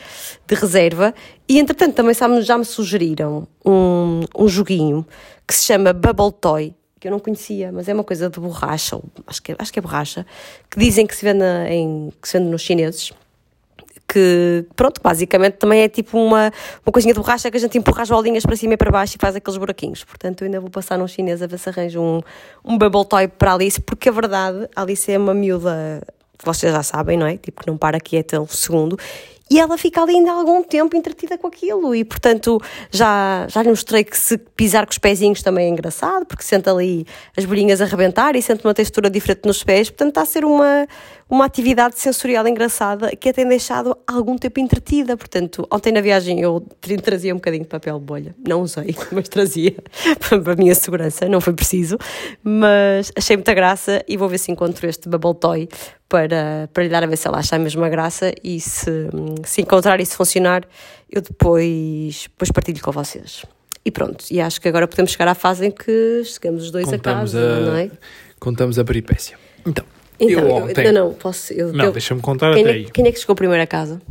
de 0.48 0.56
reserva. 0.56 1.14
E 1.50 1.60
entretanto 1.60 1.96
também 1.96 2.16
já 2.42 2.58
me 2.58 2.66
sugeriram 2.66 3.46
um, 3.66 4.22
um 4.38 4.48
joguinho 4.48 5.06
que 5.46 5.54
se 5.54 5.66
chama 5.66 5.92
Bubble 5.92 6.32
Toy, 6.40 6.74
que 6.98 7.10
eu 7.10 7.12
não 7.12 7.20
conhecia, 7.20 7.74
mas 7.74 7.90
é 7.90 7.94
uma 7.94 8.06
coisa 8.06 8.30
de 8.30 8.40
borracha, 8.40 8.98
acho, 9.28 9.42
que 9.42 9.52
é, 9.52 9.56
acho 9.60 9.74
que 9.74 9.80
é 9.80 9.82
borracha, 9.82 10.26
que 10.70 10.80
dizem 10.80 11.06
que 11.06 11.14
se 11.14 11.26
vende, 11.26 11.44
em, 11.68 12.14
que 12.22 12.30
se 12.30 12.38
vende 12.38 12.50
nos 12.50 12.62
chineses 12.62 13.12
que, 14.12 14.66
pronto, 14.76 15.00
basicamente 15.02 15.54
também 15.54 15.82
é 15.82 15.88
tipo 15.88 16.18
uma, 16.18 16.52
uma 16.86 16.92
coisinha 16.92 17.14
de 17.14 17.20
borracha 17.20 17.50
que 17.50 17.56
a 17.56 17.60
gente 17.60 17.78
empurra 17.78 18.02
as 18.02 18.10
bolinhas 18.10 18.46
para 18.46 18.56
cima 18.58 18.74
e 18.74 18.78
para 18.78 18.92
baixo 18.92 19.16
e 19.16 19.20
faz 19.20 19.36
aqueles 19.38 19.58
buraquinhos. 19.58 20.04
Portanto, 20.04 20.42
eu 20.42 20.46
ainda 20.46 20.60
vou 20.60 20.70
passar 20.70 20.98
num 20.98 21.08
chinês 21.08 21.42
a 21.42 21.48
ver 21.48 21.58
se 21.58 21.70
arranjo 21.70 22.02
um, 22.02 22.22
um 22.66 22.78
bubble 22.78 23.06
toy 23.06 23.30
para 23.30 23.52
a 23.52 23.54
Alice, 23.54 23.80
porque 23.80 24.10
a 24.10 24.12
verdade, 24.12 24.68
a 24.76 24.82
Alice 24.82 25.10
é 25.10 25.18
uma 25.18 25.34
miúda, 25.34 26.02
vocês 26.44 26.74
já 26.74 26.84
sabem, 26.84 27.18
não 27.18 27.26
é? 27.26 27.38
Tipo, 27.38 27.62
que 27.62 27.68
não 27.68 27.78
para 27.78 27.96
aqui 27.98 28.18
até 28.18 28.38
um 28.38 28.48
segundo 28.48 28.98
e 29.52 29.60
ela 29.60 29.78
fica 29.78 30.02
ali 30.02 30.16
ainda 30.16 30.32
algum 30.32 30.64
tempo 30.64 30.96
entretida 30.96 31.38
com 31.38 31.46
aquilo 31.46 31.94
e 31.94 32.06
portanto 32.06 32.58
já, 32.90 33.46
já 33.50 33.62
lhe 33.62 33.68
mostrei 33.68 34.02
que 34.02 34.18
se 34.18 34.38
pisar 34.38 34.86
com 34.86 34.92
os 34.92 34.98
pezinhos 34.98 35.44
também 35.44 35.66
é 35.66 35.70
engraçado 35.70 36.26
porque 36.26 36.42
sente 36.42 36.70
ali 36.70 37.06
as 37.36 37.44
bolinhas 37.44 37.82
a 37.82 37.84
arrebentar 37.84 38.34
e 38.38 38.42
sente 38.42 38.64
uma 38.64 38.74
textura 38.74 39.10
diferente 39.10 39.42
nos 39.46 39.62
pés, 39.62 39.90
portanto 39.90 40.08
está 40.10 40.22
a 40.22 40.26
ser 40.26 40.46
uma, 40.46 40.88
uma 41.32 41.46
atividade 41.46 41.98
sensorial 41.98 42.46
engraçada 42.46 43.16
que 43.16 43.30
a 43.30 43.34
tem 43.34 43.48
deixado 43.48 43.98
algum 44.06 44.36
tempo 44.36 44.60
entretida, 44.60 45.16
portanto 45.16 45.66
ontem 45.72 45.94
na 45.94 46.02
viagem 46.02 46.42
eu 46.42 46.60
trazia 47.02 47.34
um 47.34 47.38
bocadinho 47.38 47.64
de 47.64 47.70
papel 47.70 47.98
bolha, 48.02 48.36
não 48.46 48.62
usei, 48.62 48.94
mas 49.14 49.30
trazia 49.30 49.74
para 50.20 50.52
a 50.52 50.56
minha 50.58 50.76
segurança, 50.76 51.30
não 51.30 51.40
foi 51.40 51.54
preciso, 51.54 51.98
mas 52.44 53.14
achei 53.16 53.38
muita 53.38 53.54
graça 53.54 54.04
e 54.10 54.18
vou 54.18 54.28
ver 54.28 54.40
se 54.40 54.52
encontro 54.52 54.86
este 54.86 55.08
Bubble 55.08 55.34
Toy 55.34 55.70
para, 56.10 56.70
para 56.74 56.84
lhe 56.84 56.90
dar 56.90 57.02
a 57.02 57.08
ver 57.08 57.16
se 57.16 57.26
ela 57.26 57.38
acha 57.38 57.56
a 57.56 57.60
mesma 57.60 57.88
graça 57.88 58.34
e 58.44 58.60
se, 58.60 59.08
se 59.46 59.62
encontrar 59.62 60.02
e 60.02 60.06
se 60.06 60.18
funcionar, 60.18 60.68
eu 61.10 61.22
depois, 61.22 62.24
depois 62.24 62.52
partilho 62.52 62.82
com 62.82 62.92
vocês. 62.92 63.46
E 63.86 63.90
pronto, 63.90 64.26
e 64.30 64.42
acho 64.42 64.60
que 64.60 64.68
agora 64.68 64.86
podemos 64.86 65.12
chegar 65.12 65.30
à 65.30 65.34
fase 65.34 65.66
em 65.66 65.72
que 65.72 66.24
chegamos 66.26 66.66
os 66.66 66.72
dois 66.72 66.86
contamos 66.86 67.34
a 67.34 67.40
casa, 67.40 67.56
a, 67.56 67.60
não 67.62 67.76
é? 67.78 67.92
Contamos 68.38 68.78
a 68.78 68.84
peripécia. 68.84 69.38
Então, 69.66 69.86
então 70.30 70.48
eu 70.48 70.56
ontem... 70.56 70.86
Eu, 70.86 70.94
não, 70.94 71.08
não, 71.10 71.14
posso... 71.14 71.54
Eu, 71.54 71.74
não, 71.74 71.92
deixa-me 71.92 72.22
contar 72.22 72.54
quem 72.54 72.64
até 72.64 72.72
é, 72.72 72.74
aí. 72.76 72.92
Quem 72.92 73.08
é 73.08 73.12
que 73.12 73.20
chegou 73.20 73.36
primeiro 73.36 73.62
a 73.64 73.68
casa? 73.68 74.02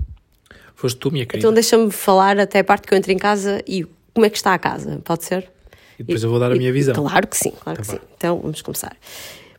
Foste 0.75 0.99
tu, 0.99 1.11
minha 1.11 1.27
querida. 1.27 1.39
Então 1.39 1.53
deixa-me 1.53 1.91
falar 1.91 2.39
até 2.39 2.61
a 2.61 2.65
parte 2.65 2.87
que 2.87 2.95
eu 2.95 2.99
entro 2.99 3.13
em 3.13 3.19
casa 3.19 3.63
e 3.67 3.87
como 4.15 4.27
é 4.27 4.31
que 4.31 4.37
está 4.37 4.55
a 4.55 4.59
casa, 4.59 5.01
pode 5.05 5.25
ser? 5.25 5.51
E 5.99 6.03
depois 6.03 6.23
e, 6.23 6.27
eu 6.27 6.31
vou 6.31 6.41
dar 6.41 6.51
a 6.51 6.55
minha 6.55 6.73
visão. 6.73 6.95
Claro 6.95 7.27
que 7.27 7.37
sim, 7.37 7.51
claro 7.51 7.79
tá 7.79 7.85
que 7.85 7.91
bem. 7.91 8.01
sim. 8.01 8.07
Então 8.17 8.41
vamos 8.41 8.63
começar. 8.63 8.97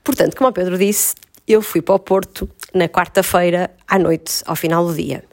Portanto, 0.03 0.35
como 0.35 0.49
o 0.49 0.53
Pedro 0.53 0.77
disse, 0.77 1.13
eu 1.47 1.61
fui 1.61 1.81
para 1.81 1.95
o 1.95 1.99
Porto 1.99 2.49
na 2.73 2.87
quarta-feira 2.89 3.69
à 3.87 3.99
noite, 3.99 4.41
ao 4.45 4.55
final 4.55 4.85
do 4.85 4.95
dia. 4.95 5.23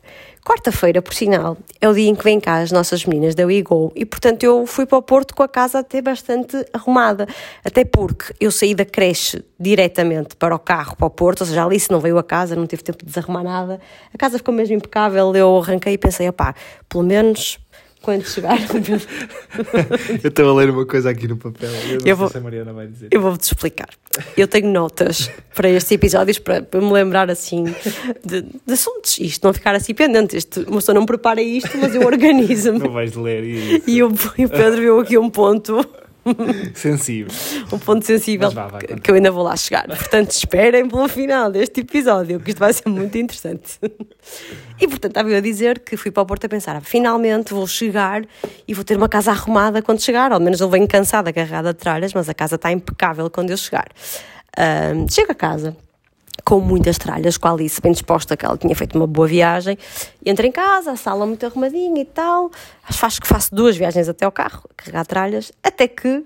Quarta-feira, 0.49 1.03
por 1.03 1.13
sinal, 1.13 1.59
é 1.79 1.87
o 1.87 1.93
dia 1.93 2.09
em 2.09 2.15
que 2.15 2.25
vêm 2.25 2.41
cá 2.41 2.61
as 2.61 2.73
nossas 2.73 3.05
meninas 3.05 3.35
da 3.35 3.45
WeGo 3.45 3.93
e, 3.95 4.07
portanto, 4.07 4.45
eu 4.45 4.65
fui 4.65 4.87
para 4.87 4.97
o 4.97 5.03
Porto 5.03 5.35
com 5.35 5.43
a 5.43 5.49
casa 5.49 5.81
até 5.81 6.01
bastante 6.01 6.57
arrumada. 6.73 7.29
Até 7.63 7.85
porque 7.85 8.33
eu 8.41 8.51
saí 8.51 8.75
da 8.75 8.87
creche 8.87 9.45
diretamente 9.61 10.35
para 10.37 10.55
o 10.55 10.59
carro, 10.59 10.97
para 10.97 11.07
o 11.07 11.11
Porto, 11.11 11.43
ou 11.43 11.47
seja, 11.47 11.61
a 11.61 11.67
Alice 11.67 11.91
não 11.91 12.01
veio 12.01 12.17
a 12.17 12.23
casa, 12.25 12.57
não 12.57 12.67
teve 12.67 12.83
tempo 12.83 13.01
de 13.01 13.05
desarrumar 13.05 13.45
nada. 13.45 13.79
A 14.15 14.17
casa 14.17 14.39
ficou 14.39 14.55
mesmo 14.55 14.75
impecável, 14.75 15.37
eu 15.37 15.59
arranquei 15.59 15.93
e 15.93 15.99
pensei, 15.99 16.27
opá, 16.27 16.55
pelo 16.89 17.05
menos 17.05 17.59
quando 18.03 18.25
chegar. 18.25 18.59
eu 20.23 20.29
estou 20.29 20.51
a 20.51 20.55
ler 20.55 20.71
uma 20.71 20.87
coisa 20.87 21.11
aqui 21.11 21.27
no 21.29 21.37
papel. 21.37 21.71
Eu, 21.91 21.99
eu 22.05 22.17
vou, 22.17 22.29
se 22.29 22.39
a 22.39 22.41
Mariana 22.41 22.73
vai 22.73 22.87
dizer. 22.87 23.09
Eu 23.11 23.21
vou-te 23.21 23.43
explicar. 23.43 23.89
Eu 24.37 24.49
tenho 24.49 24.69
notas 24.71 25.31
para 25.55 25.69
estes 25.69 25.93
episódios 25.93 26.39
para, 26.39 26.63
para 26.63 26.81
me 26.81 26.93
lembrar 26.93 27.31
assim 27.31 27.65
de, 28.25 28.43
de, 28.43 28.73
assuntos. 28.73 29.19
Isto 29.19 29.47
não 29.47 29.53
ficar 29.53 29.75
assim 29.75 29.95
pendente. 29.95 30.37
Isto, 30.37 30.63
uma 30.63 30.77
pessoa 30.77 30.95
não 30.95 31.07
prepara 31.07 31.43
isto, 31.43 31.77
mas 31.79 31.95
eu 31.95 32.03
organizo-me. 32.07 32.79
Não 32.79 32.93
vais 32.93 33.15
ler 33.15 33.45
isso. 33.45 33.83
E, 33.87 34.03
o, 34.03 34.13
e 34.37 34.45
o 34.45 34.49
Pedro 34.49 34.81
viu 34.81 35.01
aqui 35.01 35.19
um 35.19 35.31
ponto 35.31 35.87
sensível. 36.75 37.33
Um 37.73 37.79
ponto 37.79 38.05
sensível 38.05 38.51
vá, 38.51 38.67
vai, 38.69 38.81
que 38.83 39.11
eu 39.11 39.15
ainda 39.15 39.31
vou 39.31 39.43
lá 39.43 39.57
chegar. 39.57 39.87
Portanto, 39.87 40.31
esperem 40.31 40.89
pelo 40.89 41.09
final 41.09 41.51
deste 41.51 41.81
episódio, 41.81 42.41
que 42.41 42.51
isto 42.51 42.59
vai 42.59 42.73
ser 42.73 42.89
muito 42.89 43.17
interessante. 43.17 43.79
E 44.81 44.87
portanto, 44.87 45.13
estava 45.13 45.31
eu 45.31 45.37
a 45.37 45.41
dizer 45.41 45.81
que 45.81 45.97
fui 45.97 46.11
para 46.11 46.23
o 46.23 46.27
Porto 46.27 46.45
a 46.45 46.49
pensar: 46.49 46.81
finalmente 46.83 47.53
vou 47.53 47.67
chegar 47.67 48.25
e 48.67 48.75
vou 48.75 48.85
ter 48.85 48.97
uma 48.97 49.09
casa 49.09 49.31
arrumada 49.31 49.83
quando 49.83 50.01
chegar. 50.01 50.33
Ao 50.33 50.41
menos 50.41 50.61
eu 50.61 50.69
venho 50.69 50.87
cansada, 50.87 51.31
agarrada 51.31 51.73
de 51.73 51.79
tralhas, 51.79 52.13
mas 52.15 52.29
a 52.29 52.35
casa 52.35 52.57
está 52.57 52.71
impecável 52.71 53.29
quando 53.31 53.51
eu 53.51 53.57
chegar. 53.57 53.89
Um, 54.59 55.09
chego 55.09 55.33
a 55.33 55.35
casa 55.35 55.77
com 56.45 56.61
muitas 56.61 56.99
tralhas, 56.99 57.37
com 57.37 57.49
a 57.49 57.53
Alice 57.53 57.81
bem 57.81 57.93
disposta, 57.93 58.37
que 58.37 58.45
ela 58.45 58.57
tinha 58.57 58.75
feito 58.75 58.97
uma 58.97 59.07
boa 59.07 59.27
viagem. 59.27 59.77
Entro 60.25 60.47
em 60.47 60.53
casa, 60.53 60.93
a 60.93 60.97
sala 60.97 61.27
muito 61.27 61.45
arrumadinha 61.45 62.01
e 62.01 62.05
tal. 62.05 62.51
Acho 63.03 63.21
que 63.21 63.27
faço 63.27 63.55
duas 63.55 63.77
viagens 63.77 64.09
até 64.09 64.25
ao 64.25 64.33
carro, 64.33 64.63
carregar 64.77 65.07
tralhas, 65.07 65.53
até 65.63 65.87
que 65.87 66.25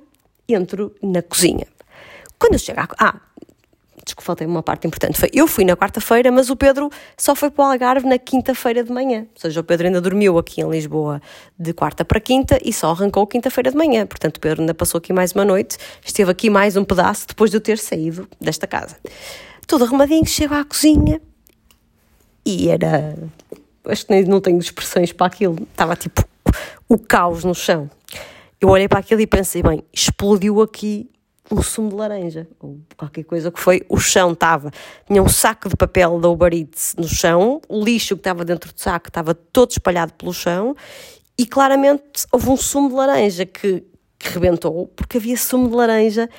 entro 0.49 0.95
na 1.03 1.23
cozinha. 1.23 1.67
Quando 2.39 2.55
eu 2.55 2.59
chego 2.59 2.81
à... 2.81 2.87
Ah, 2.99 3.21
desculpa, 4.05 4.27
faltei 4.27 4.47
uma 4.47 4.63
parte 4.63 4.87
importante. 4.87 5.19
Foi, 5.19 5.31
eu 5.33 5.47
fui 5.47 5.65
na 5.65 5.77
quarta-feira, 5.77 6.31
mas 6.31 6.51
o 6.51 6.57
Pedro 6.57 6.91
só 7.17 7.35
foi 7.35 7.51
para 7.51 7.65
o 7.65 7.71
Algarve 7.73 8.07
na 8.07 8.19
quinta-feira 8.19 8.83
de 8.83 8.93
manhã. 8.93 9.21
Ou 9.21 9.41
seja, 9.41 9.61
o 9.61 9.65
Pedro 9.65 9.87
ainda 9.87 10.01
dormiu 10.01 10.39
aqui 10.39 10.61
em 10.61 10.69
Lisboa 10.69 11.21
de 11.59 11.73
quarta 11.73 12.05
para 12.05 12.21
quinta 12.21 12.59
e 12.65 12.73
só 12.73 12.91
arrancou 12.91 13.27
quinta-feira 13.27 13.71
de 13.71 13.77
manhã. 13.77 14.07
Portanto, 14.07 14.37
o 14.37 14.41
Pedro 14.41 14.63
ainda 14.63 14.75
passou 14.75 14.99
aqui 14.99 15.13
mais 15.13 15.33
uma 15.33 15.45
noite, 15.45 15.79
esteve 16.05 16.31
aqui 16.31 16.51
mais 16.51 16.77
um 16.77 16.85
pedaço 16.85 17.29
depois 17.29 17.51
de 17.51 17.57
eu 17.57 17.61
ter 17.61 17.79
saído 17.79 18.29
desta 18.41 18.67
casa 18.67 18.97
todo 19.67 19.85
arrumadinho, 19.85 20.27
chego 20.27 20.55
à 20.55 20.65
cozinha 20.65 21.21
e 22.45 22.69
era. 22.69 23.17
Acho 23.85 24.07
que 24.07 24.13
nem 24.13 24.25
não 24.25 24.41
tenho 24.41 24.59
expressões 24.59 25.13
para 25.13 25.27
aquilo. 25.27 25.57
Estava 25.71 25.97
tipo 25.97 26.25
o 26.89 26.99
caos 26.99 27.45
no 27.45 27.55
chão. 27.55 27.91
Eu 28.61 28.69
olhei 28.69 28.89
para 28.89 29.01
aquilo 29.01 29.21
e 29.21 29.27
pensei, 29.27 29.63
bem, 29.63 29.83
explodiu 29.93 30.61
aqui 30.61 31.11
um 31.51 31.61
sumo 31.61 31.91
de 31.91 31.97
laranja, 31.97 32.49
ou 32.61 32.81
qualquer 32.97 33.25
coisa 33.25 33.51
que 33.51 33.61
foi, 33.61 33.83
o 33.89 33.99
chão 33.99 34.33
estava, 34.33 34.71
tinha 35.07 35.23
um 35.23 35.29
saco 35.29 35.69
de 35.69 35.77
papel 35.77 36.19
da 36.19 36.29
Uber 36.29 36.53
Eats 36.53 36.95
no 36.97 37.07
chão, 37.07 37.61
o 37.69 37.85
lixo 37.85 38.15
que 38.15 38.21
estava 38.21 38.45
dentro 38.45 38.73
do 38.73 38.81
saco 38.81 39.09
estava 39.09 39.35
todo 39.35 39.71
espalhado 39.71 40.15
pelo 40.15 40.33
chão, 40.33 40.75
e 41.37 41.45
claramente 41.45 42.27
houve 42.31 42.49
um 42.49 42.57
sumo 42.57 42.89
de 42.89 42.95
laranja 42.95 43.45
que, 43.45 43.85
que 44.19 44.29
rebentou, 44.31 44.91
porque 44.97 45.19
havia 45.19 45.37
sumo 45.37 45.69
de 45.69 45.75
laranja 45.75 46.31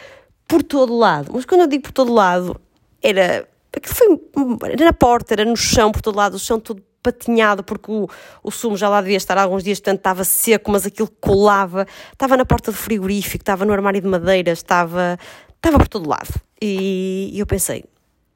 por 0.47 0.63
todo 0.63 0.97
lado. 0.97 1.31
Mas 1.33 1.45
quando 1.45 1.61
eu 1.61 1.67
digo 1.67 1.83
por 1.83 1.91
todo 1.91 2.11
lado, 2.13 2.59
era. 3.03 3.47
Aquilo 3.75 3.93
foi. 3.93 4.71
Era 4.71 4.85
na 4.85 4.93
porta, 4.93 5.33
era 5.33 5.45
no 5.45 5.57
chão, 5.57 5.91
por 5.91 6.01
todo 6.01 6.15
lado, 6.15 6.35
o 6.35 6.39
chão 6.39 6.59
todo 6.59 6.81
patinhado, 7.03 7.63
porque 7.63 7.91
o, 7.91 8.07
o 8.41 8.49
sumo 8.49 8.77
já 8.77 8.87
lá 8.87 9.01
devia 9.01 9.17
estar 9.17 9.37
há 9.37 9.43
alguns 9.43 9.63
dias, 9.63 9.79
portanto 9.79 9.97
estava 9.97 10.23
seco, 10.23 10.71
mas 10.71 10.85
aquilo 10.85 11.09
colava. 11.19 11.85
Estava 12.13 12.37
na 12.37 12.45
porta 12.45 12.71
do 12.71 12.77
frigorífico, 12.77 13.41
estava 13.41 13.65
no 13.65 13.73
armário 13.73 14.01
de 14.01 14.07
madeira, 14.07 14.51
estava, 14.51 15.19
estava 15.55 15.77
por 15.77 15.87
todo 15.87 16.09
lado. 16.09 16.33
E, 16.61 17.29
e 17.33 17.39
eu 17.39 17.45
pensei: 17.45 17.83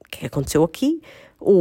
o 0.01 0.09
que 0.09 0.17
é 0.17 0.19
que 0.21 0.25
aconteceu 0.25 0.63
aqui? 0.63 1.01
O, 1.39 1.51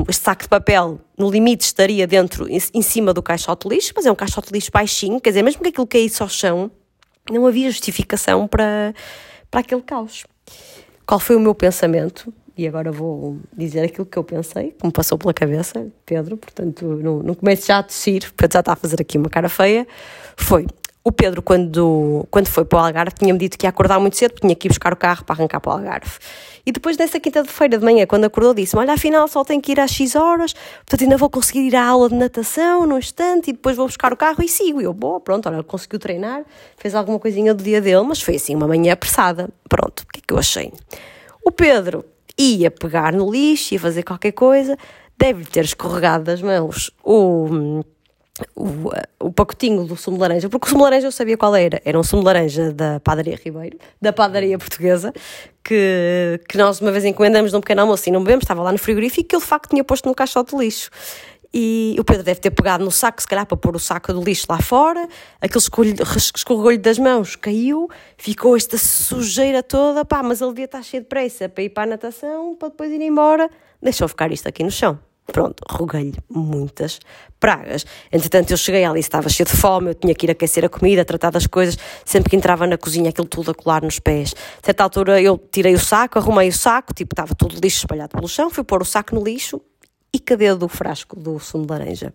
o, 0.00 0.04
este 0.08 0.24
saco 0.24 0.42
de 0.42 0.48
papel, 0.48 1.00
no 1.18 1.28
limite, 1.28 1.64
estaria 1.64 2.06
dentro, 2.06 2.48
em, 2.48 2.58
em 2.74 2.82
cima 2.82 3.12
do 3.12 3.22
caixote 3.22 3.68
de 3.68 3.74
lixo, 3.74 3.92
mas 3.94 4.06
é 4.06 4.10
um 4.10 4.14
caixote 4.14 4.48
de 4.48 4.54
lixo 4.54 4.70
baixinho, 4.72 5.20
quer 5.20 5.30
dizer, 5.30 5.42
mesmo 5.42 5.62
que 5.62 5.68
aquilo 5.68 5.86
caísse 5.86 6.22
ao 6.22 6.28
chão, 6.28 6.70
não 7.30 7.44
havia 7.44 7.68
justificação 7.68 8.46
para, 8.46 8.94
para 9.50 9.60
aquele 9.60 9.82
caos. 9.82 10.24
Qual 11.04 11.18
foi 11.18 11.34
o 11.34 11.40
meu 11.40 11.56
pensamento? 11.56 12.32
E 12.56 12.66
agora 12.66 12.90
vou 12.90 13.38
dizer 13.54 13.82
aquilo 13.82 14.06
que 14.06 14.16
eu 14.16 14.24
pensei, 14.24 14.70
que 14.70 14.86
me 14.86 14.90
passou 14.90 15.18
pela 15.18 15.34
cabeça, 15.34 15.88
Pedro, 16.06 16.38
portanto 16.38 16.86
não, 16.86 17.22
não 17.22 17.34
comece 17.34 17.68
já 17.68 17.78
a 17.78 17.82
tossir, 17.82 18.32
porque 18.34 18.52
já 18.52 18.60
está 18.60 18.72
a 18.72 18.76
fazer 18.76 19.00
aqui 19.00 19.18
uma 19.18 19.28
cara 19.28 19.48
feia. 19.48 19.86
Foi, 20.36 20.66
o 21.04 21.12
Pedro, 21.12 21.42
quando, 21.42 22.26
quando 22.30 22.48
foi 22.48 22.64
para 22.64 22.78
o 22.78 22.84
Algarve, 22.84 23.12
tinha-me 23.14 23.38
dito 23.38 23.58
que 23.58 23.66
ia 23.66 23.70
acordar 23.70 24.00
muito 24.00 24.16
cedo, 24.16 24.34
tinha 24.40 24.56
que 24.56 24.66
ir 24.66 24.70
buscar 24.70 24.92
o 24.92 24.96
carro 24.96 25.22
para 25.24 25.36
arrancar 25.36 25.60
para 25.60 25.70
o 25.70 25.72
Algarve. 25.74 26.18
E 26.64 26.72
depois 26.72 26.96
dessa 26.96 27.20
quinta-feira 27.20 27.78
de 27.78 27.84
manhã, 27.84 28.06
quando 28.06 28.24
acordou, 28.24 28.54
disse-me: 28.54 28.80
Olha, 28.80 28.94
afinal 28.94 29.28
só 29.28 29.44
tenho 29.44 29.60
que 29.60 29.72
ir 29.72 29.78
às 29.78 29.92
X 29.92 30.16
horas, 30.16 30.54
portanto 30.54 31.02
ainda 31.02 31.16
vou 31.18 31.30
conseguir 31.30 31.60
ir 31.60 31.76
à 31.76 31.86
aula 31.86 32.08
de 32.08 32.16
natação 32.16 32.86
no 32.86 32.98
instante 32.98 33.50
e 33.50 33.52
depois 33.52 33.76
vou 33.76 33.86
buscar 33.86 34.12
o 34.12 34.16
carro 34.16 34.42
e 34.42 34.48
sigo. 34.48 34.80
E 34.80 34.84
eu, 34.84 34.94
boa, 34.94 35.20
pronto, 35.20 35.48
olha, 35.48 35.62
conseguiu 35.62 36.00
treinar, 36.00 36.42
fez 36.76 36.94
alguma 36.94 37.20
coisinha 37.20 37.54
do 37.54 37.62
dia 37.62 37.80
dele, 37.82 38.02
mas 38.02 38.20
foi 38.20 38.34
assim 38.34 38.56
uma 38.56 38.66
manhã 38.66 38.94
apressada. 38.94 39.48
Pronto, 39.68 40.00
o 40.00 40.06
que 40.06 40.18
é 40.18 40.22
que 40.26 40.32
eu 40.34 40.38
achei? 40.38 40.72
O 41.44 41.52
Pedro 41.52 42.04
ia 42.38 42.70
pegar 42.70 43.12
no 43.12 43.30
lixo, 43.30 43.74
ia 43.74 43.80
fazer 43.80 44.02
qualquer 44.02 44.32
coisa, 44.32 44.76
deve 45.18 45.44
ter 45.44 45.64
escorregado 45.64 46.24
das 46.24 46.42
mãos 46.42 46.90
o, 47.02 47.82
o, 48.54 48.90
o 49.20 49.32
pacotinho 49.32 49.84
do 49.84 49.96
sumo 49.96 50.16
de 50.16 50.22
laranja, 50.22 50.48
porque 50.48 50.66
o 50.66 50.68
sumo 50.68 50.80
de 50.80 50.84
laranja 50.84 51.06
eu 51.06 51.12
sabia 51.12 51.36
qual 51.36 51.54
era. 51.56 51.80
Era 51.84 51.98
um 51.98 52.02
sumo 52.02 52.22
de 52.22 52.26
laranja 52.26 52.72
da 52.72 53.00
Padaria 53.00 53.38
Ribeiro, 53.42 53.78
da 54.00 54.12
Padaria 54.12 54.58
Portuguesa, 54.58 55.12
que, 55.64 56.40
que 56.48 56.58
nós 56.58 56.80
uma 56.80 56.92
vez 56.92 57.04
encomendamos 57.04 57.52
num 57.52 57.60
pequeno 57.60 57.82
almoço 57.82 58.08
e 58.08 58.12
não 58.12 58.22
bebemos, 58.22 58.44
estava 58.44 58.62
lá 58.62 58.72
no 58.72 58.78
frigorífico, 58.78 59.28
que 59.28 59.36
ele 59.36 59.42
de 59.42 59.48
facto 59.48 59.70
tinha 59.70 59.82
posto 59.82 60.08
no 60.08 60.14
caixote 60.14 60.54
de 60.54 60.62
lixo. 60.62 60.90
E 61.58 61.96
o 61.98 62.04
Pedro 62.04 62.22
deve 62.22 62.38
ter 62.38 62.50
pegado 62.50 62.84
no 62.84 62.90
saco, 62.90 63.18
se 63.18 63.26
calhar 63.26 63.46
para 63.46 63.56
pôr 63.56 63.74
o 63.74 63.78
saco 63.78 64.12
do 64.12 64.22
lixo 64.22 64.44
lá 64.46 64.60
fora, 64.60 65.08
aquele 65.40 65.64
escorregou-lhe 66.36 66.76
das 66.76 66.98
mãos, 66.98 67.34
caiu, 67.34 67.88
ficou 68.18 68.58
esta 68.58 68.76
sujeira 68.76 69.62
toda, 69.62 70.04
pá, 70.04 70.22
mas 70.22 70.42
ele 70.42 70.50
devia 70.50 70.66
estar 70.66 70.82
cheio 70.82 71.02
de 71.02 71.08
pressa 71.08 71.48
para 71.48 71.64
ir 71.64 71.70
para 71.70 71.84
a 71.84 71.86
natação, 71.86 72.54
para 72.56 72.68
depois 72.68 72.92
ir 72.92 73.00
embora, 73.00 73.48
deixou 73.80 74.06
ficar 74.06 74.30
isto 74.30 74.46
aqui 74.46 74.62
no 74.62 74.70
chão. 74.70 74.98
Pronto, 75.32 75.62
roguei-lhe 75.70 76.18
muitas 76.28 77.00
pragas. 77.40 77.86
Entretanto, 78.12 78.50
eu 78.50 78.58
cheguei 78.58 78.84
ali, 78.84 79.00
estava 79.00 79.30
cheio 79.30 79.48
de 79.48 79.56
fome, 79.56 79.92
eu 79.92 79.94
tinha 79.94 80.14
que 80.14 80.26
ir 80.26 80.30
aquecer 80.32 80.62
a 80.62 80.68
comida, 80.68 81.06
tratar 81.06 81.30
das 81.30 81.46
coisas. 81.46 81.78
Sempre 82.04 82.28
que 82.28 82.36
entrava 82.36 82.66
na 82.66 82.76
cozinha, 82.76 83.08
aquilo 83.08 83.26
tudo 83.26 83.50
a 83.50 83.54
colar 83.54 83.82
nos 83.82 83.98
pés. 83.98 84.34
A 84.62 84.66
certa 84.66 84.84
altura, 84.84 85.22
eu 85.22 85.38
tirei 85.38 85.74
o 85.74 85.80
saco, 85.80 86.18
arrumei 86.18 86.50
o 86.50 86.52
saco, 86.52 86.92
tipo, 86.92 87.14
estava 87.14 87.34
tudo 87.34 87.58
lixo 87.58 87.78
espalhado 87.78 88.14
pelo 88.14 88.28
chão, 88.28 88.50
fui 88.50 88.62
pôr 88.62 88.82
o 88.82 88.84
saco 88.84 89.14
no 89.14 89.24
lixo 89.24 89.60
e 90.16 90.18
cadê 90.18 90.54
do 90.54 90.66
frasco 90.66 91.14
do 91.14 91.38
sumo 91.38 91.66
de 91.66 91.72
laranja? 91.72 92.14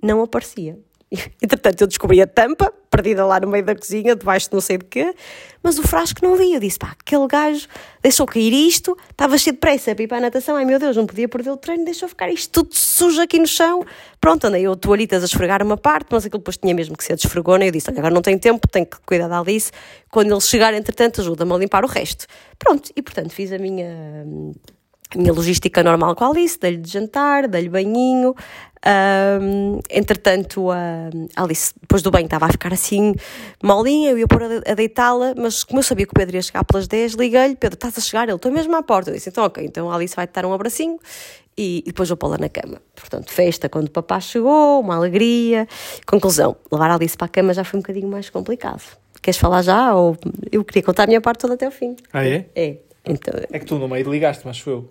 Não 0.00 0.22
aparecia. 0.22 0.78
Entretanto, 1.42 1.80
eu 1.80 1.88
descobri 1.88 2.22
a 2.22 2.26
tampa, 2.28 2.72
perdida 2.88 3.26
lá 3.26 3.40
no 3.40 3.48
meio 3.48 3.64
da 3.64 3.74
cozinha, 3.74 4.14
debaixo 4.14 4.48
de 4.48 4.54
não 4.54 4.60
sei 4.60 4.78
de 4.78 4.84
quê, 4.84 5.12
mas 5.60 5.80
o 5.80 5.82
frasco 5.82 6.24
não 6.24 6.36
via. 6.36 6.54
Eu 6.54 6.60
disse, 6.60 6.78
pá, 6.78 6.94
aquele 6.96 7.26
gajo 7.26 7.66
deixou 8.00 8.24
cair 8.24 8.52
isto, 8.52 8.96
estava 9.10 9.36
cheio 9.36 9.54
de 9.54 9.58
pressa 9.58 9.92
para 9.96 10.04
ir 10.04 10.06
para 10.06 10.18
a 10.18 10.20
natação, 10.20 10.54
ai 10.54 10.64
meu 10.64 10.78
Deus, 10.78 10.96
não 10.96 11.06
podia 11.06 11.28
perder 11.28 11.50
o 11.50 11.56
treino, 11.56 11.84
deixou 11.84 12.08
ficar 12.08 12.30
isto 12.30 12.52
tudo 12.52 12.72
sujo 12.72 13.20
aqui 13.20 13.40
no 13.40 13.48
chão. 13.48 13.84
Pronto, 14.20 14.44
andei 14.46 14.62
eu 14.62 14.76
toalhitas 14.76 15.24
a 15.24 15.26
esfregar 15.26 15.60
uma 15.60 15.76
parte, 15.76 16.06
mas 16.10 16.24
aquilo 16.24 16.38
depois 16.38 16.56
tinha 16.56 16.72
mesmo 16.72 16.96
que 16.96 17.02
ser 17.02 17.16
desfregona, 17.16 17.64
e 17.64 17.68
eu 17.68 17.72
disse, 17.72 17.90
olha, 17.90 17.98
agora 17.98 18.14
não 18.14 18.22
tenho 18.22 18.38
tempo, 18.38 18.68
tenho 18.68 18.86
que 18.86 18.98
cuidar 19.04 19.26
da 19.26 19.40
Alice, 19.40 19.72
quando 20.08 20.30
ele 20.30 20.40
chegar, 20.40 20.72
entretanto, 20.72 21.20
ajuda-me 21.20 21.52
a 21.52 21.56
limpar 21.56 21.84
o 21.84 21.88
resto. 21.88 22.26
Pronto, 22.56 22.92
e 22.94 23.02
portanto 23.02 23.32
fiz 23.32 23.50
a 23.50 23.58
minha 23.58 24.24
a 25.14 25.18
minha 25.18 25.32
logística 25.32 25.82
normal 25.82 26.14
com 26.14 26.24
a 26.24 26.28
Alice, 26.28 26.58
dei-lhe 26.58 26.76
de 26.78 26.90
jantar, 26.90 27.48
dei-lhe 27.48 27.68
banhinho. 27.68 28.34
Um, 28.86 29.78
entretanto, 29.90 30.70
a 30.70 31.10
Alice, 31.36 31.74
depois 31.80 32.00
do 32.00 32.10
banho, 32.10 32.24
estava 32.24 32.46
a 32.46 32.48
ficar 32.48 32.72
assim 32.72 33.14
molinha, 33.62 34.10
eu 34.10 34.18
ia 34.18 34.26
pôr 34.26 34.42
a, 34.42 34.74
deitá-la, 34.74 35.34
mas 35.36 35.64
como 35.64 35.80
eu 35.80 35.82
sabia 35.82 36.06
que 36.06 36.12
o 36.12 36.14
Pedro 36.14 36.36
ia 36.36 36.42
chegar 36.42 36.64
pelas 36.64 36.88
10, 36.88 37.14
liguei-lhe: 37.14 37.56
Pedro, 37.56 37.74
estás 37.74 37.98
a 37.98 38.00
chegar? 38.00 38.28
Ele, 38.28 38.36
estou 38.36 38.50
mesmo 38.50 38.74
à 38.76 38.82
porta. 38.82 39.10
Eu 39.10 39.14
disse: 39.14 39.28
então, 39.28 39.44
ok, 39.44 39.64
então 39.64 39.90
a 39.90 39.94
Alice 39.94 40.16
vai 40.16 40.26
te 40.26 40.32
dar 40.32 40.46
um 40.46 40.52
abracinho 40.52 40.98
e, 41.58 41.78
e 41.80 41.82
depois 41.86 42.08
vou 42.08 42.16
pô-la 42.16 42.38
na 42.38 42.48
cama. 42.48 42.80
Portanto, 42.94 43.30
festa 43.30 43.68
quando 43.68 43.88
o 43.88 43.90
papá 43.90 44.20
chegou, 44.20 44.80
uma 44.80 44.96
alegria. 44.96 45.68
Conclusão: 46.06 46.56
levar 46.72 46.90
a 46.90 46.94
Alice 46.94 47.16
para 47.16 47.26
a 47.26 47.28
cama 47.28 47.52
já 47.52 47.64
foi 47.64 47.78
um 47.78 47.82
bocadinho 47.82 48.08
mais 48.08 48.30
complicado. 48.30 48.82
Queres 49.20 49.38
falar 49.38 49.60
já? 49.60 49.94
Ou 49.94 50.16
eu 50.50 50.64
queria 50.64 50.82
contar 50.82 51.02
a 51.02 51.06
minha 51.06 51.20
parte 51.20 51.40
toda 51.40 51.54
até 51.54 51.68
o 51.68 51.70
fim. 51.70 51.96
Ah, 52.12 52.26
é? 52.26 52.46
É. 52.54 52.76
Então, 53.04 53.34
É 53.50 53.58
que 53.58 53.64
tu 53.64 53.78
no 53.78 53.88
meio 53.88 54.10
ligaste, 54.10 54.46
mas 54.46 54.58
foi 54.58 54.72
eu. 54.74 54.88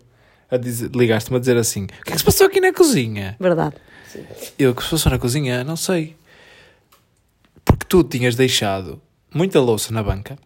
A 0.51 0.57
dizer, 0.57 0.89
ligaste-me 0.93 1.37
a 1.37 1.39
dizer 1.39 1.57
assim: 1.57 1.83
o 1.83 1.87
que 1.87 2.09
é 2.09 2.13
que 2.13 2.17
se 2.17 2.23
passou 2.23 2.47
aqui 2.47 2.59
na 2.59 2.73
cozinha? 2.73 3.35
verdade. 3.39 3.75
Eu, 4.57 4.71
o 4.71 4.75
que 4.75 4.83
se 4.83 4.89
passou 4.89 5.11
na 5.11 5.19
cozinha? 5.19 5.63
Não 5.63 5.75
sei. 5.75 6.15
Porque 7.63 7.85
tu 7.87 8.03
tinhas 8.03 8.35
deixado 8.35 8.99
muita 9.33 9.59
louça 9.59 9.93
na 9.93 10.01
banca, 10.01 10.37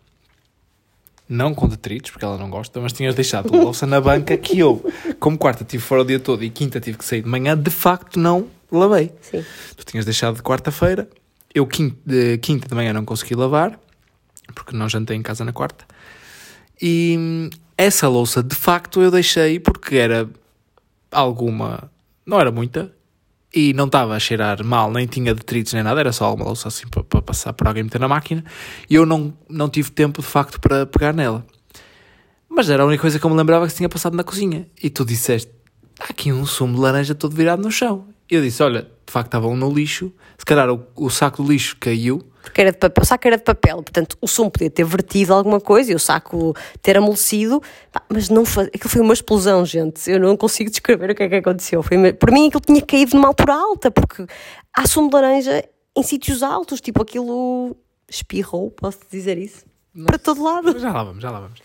não 1.27 1.53
com 1.53 1.67
detritos, 1.69 2.11
porque 2.11 2.25
ela 2.25 2.37
não 2.37 2.49
gosta, 2.49 2.79
mas 2.81 2.91
tinhas 2.91 3.15
deixado 3.15 3.51
louça 3.55 3.87
na 3.87 4.01
banca 4.01 4.35
que 4.37 4.59
eu, 4.59 4.83
como 5.19 5.37
quarta 5.37 5.63
tive 5.63 5.81
fora 5.81 6.01
o 6.01 6.05
dia 6.05 6.19
todo 6.19 6.43
e 6.43 6.49
quinta 6.49 6.79
tive 6.79 6.97
que 6.97 7.05
sair 7.05 7.21
de 7.21 7.29
manhã, 7.29 7.57
de 7.57 7.71
facto 7.71 8.19
não 8.19 8.47
lavei. 8.71 9.11
Sim. 9.21 9.43
Tu 9.77 9.85
tinhas 9.85 10.05
deixado 10.05 10.35
de 10.35 10.43
quarta-feira, 10.43 11.07
eu 11.53 11.65
quinta 11.65 11.95
de, 12.05 12.37
quinta 12.39 12.67
de 12.67 12.75
manhã 12.75 12.91
não 12.91 13.05
consegui 13.05 13.35
lavar, 13.35 13.79
porque 14.53 14.75
não 14.75 14.89
jantei 14.89 15.15
em 15.15 15.21
casa 15.21 15.45
na 15.45 15.53
quarta. 15.53 15.85
E 16.81 17.49
essa 17.77 18.07
louça, 18.07 18.43
de 18.43 18.55
facto, 18.55 19.01
eu 19.01 19.11
deixei 19.11 19.59
porque 19.59 19.97
era 19.97 20.29
alguma, 21.11 21.91
não 22.25 22.39
era 22.39 22.51
muita, 22.51 22.93
e 23.53 23.73
não 23.73 23.85
estava 23.85 24.15
a 24.15 24.19
cheirar 24.19 24.63
mal, 24.63 24.91
nem 24.91 25.05
tinha 25.05 25.33
detritos 25.33 25.73
nem 25.73 25.83
nada, 25.83 25.99
era 25.99 26.11
só 26.11 26.33
uma 26.33 26.45
louça 26.45 26.67
assim 26.67 26.87
para, 26.87 27.21
passar 27.21 27.53
para 27.53 27.69
alguém 27.69 27.83
meter 27.83 27.99
na 27.99 28.07
máquina, 28.07 28.43
e 28.89 28.95
eu 28.95 29.05
não, 29.05 29.33
não 29.47 29.69
tive 29.69 29.91
tempo, 29.91 30.21
de 30.21 30.27
facto, 30.27 30.59
para 30.59 30.85
pegar 30.85 31.13
nela. 31.13 31.45
Mas 32.49 32.69
era 32.69 32.83
a 32.83 32.85
única 32.85 33.01
coisa 33.01 33.19
que 33.19 33.25
eu 33.25 33.29
me 33.29 33.35
lembrava 33.35 33.67
que 33.67 33.73
tinha 33.73 33.89
passado 33.89 34.15
na 34.15 34.23
cozinha. 34.23 34.67
E 34.81 34.87
tu 34.87 35.03
disseste, 35.03 35.51
há 35.99 36.05
aqui 36.11 36.31
um 36.31 36.45
sumo 36.45 36.75
de 36.75 36.81
laranja 36.81 37.15
todo 37.15 37.35
virado 37.35 37.63
no 37.63 37.71
chão. 37.71 38.07
E 38.29 38.35
eu 38.35 38.43
disse, 38.43 38.61
olha, 38.61 38.83
de 38.83 39.11
facto 39.11 39.27
estava 39.27 39.47
um 39.47 39.55
no 39.55 39.73
lixo, 39.73 40.13
se 40.37 40.45
calhar 40.45 40.69
o, 40.69 40.85
o 40.95 41.09
saco 41.09 41.41
do 41.41 41.51
lixo 41.51 41.75
caiu, 41.79 42.23
Porque 42.43 42.59
era 42.59 42.73
de 42.73 42.77
papel, 42.77 43.01
o 43.01 43.05
saco 43.05 43.25
era 43.27 43.37
de 43.37 43.43
papel, 43.43 43.77
portanto 43.77 44.17
o 44.19 44.27
sumo 44.27 44.51
podia 44.51 44.69
ter 44.69 44.83
vertido 44.83 45.33
alguma 45.33 45.61
coisa 45.61 45.93
e 45.93 45.95
o 45.95 45.99
saco 45.99 46.53
ter 46.81 46.97
amolecido, 46.97 47.63
mas 48.09 48.27
não 48.27 48.43
foi, 48.43 48.65
aquilo 48.65 48.89
foi 48.89 49.01
uma 49.01 49.13
explosão, 49.13 49.65
gente. 49.65 50.11
Eu 50.11 50.19
não 50.19 50.35
consigo 50.35 50.69
descrever 50.69 51.09
o 51.09 51.15
que 51.15 51.23
é 51.23 51.29
que 51.29 51.35
aconteceu. 51.35 51.81
Foi, 51.81 52.11
por 52.11 52.31
mim 52.31 52.47
aquilo 52.47 52.59
tinha 52.59 52.81
caído 52.81 53.15
numa 53.15 53.29
altura 53.29 53.53
alta, 53.53 53.89
porque 53.89 54.25
há 54.75 54.85
sumo 54.85 55.09
de 55.09 55.15
laranja 55.15 55.63
em 55.95 56.03
sítios 56.03 56.43
altos, 56.43 56.81
tipo 56.81 57.01
aquilo 57.01 57.77
espirrou, 58.09 58.69
posso 58.71 58.99
dizer 59.09 59.37
isso? 59.37 59.63
Para 60.05 60.19
todo 60.19 60.43
lado. 60.43 60.77
Já 60.77 60.91
lá 60.91 61.03
vamos, 61.05 61.23
já 61.23 61.31
lá 61.31 61.39
vamos. 61.39 61.61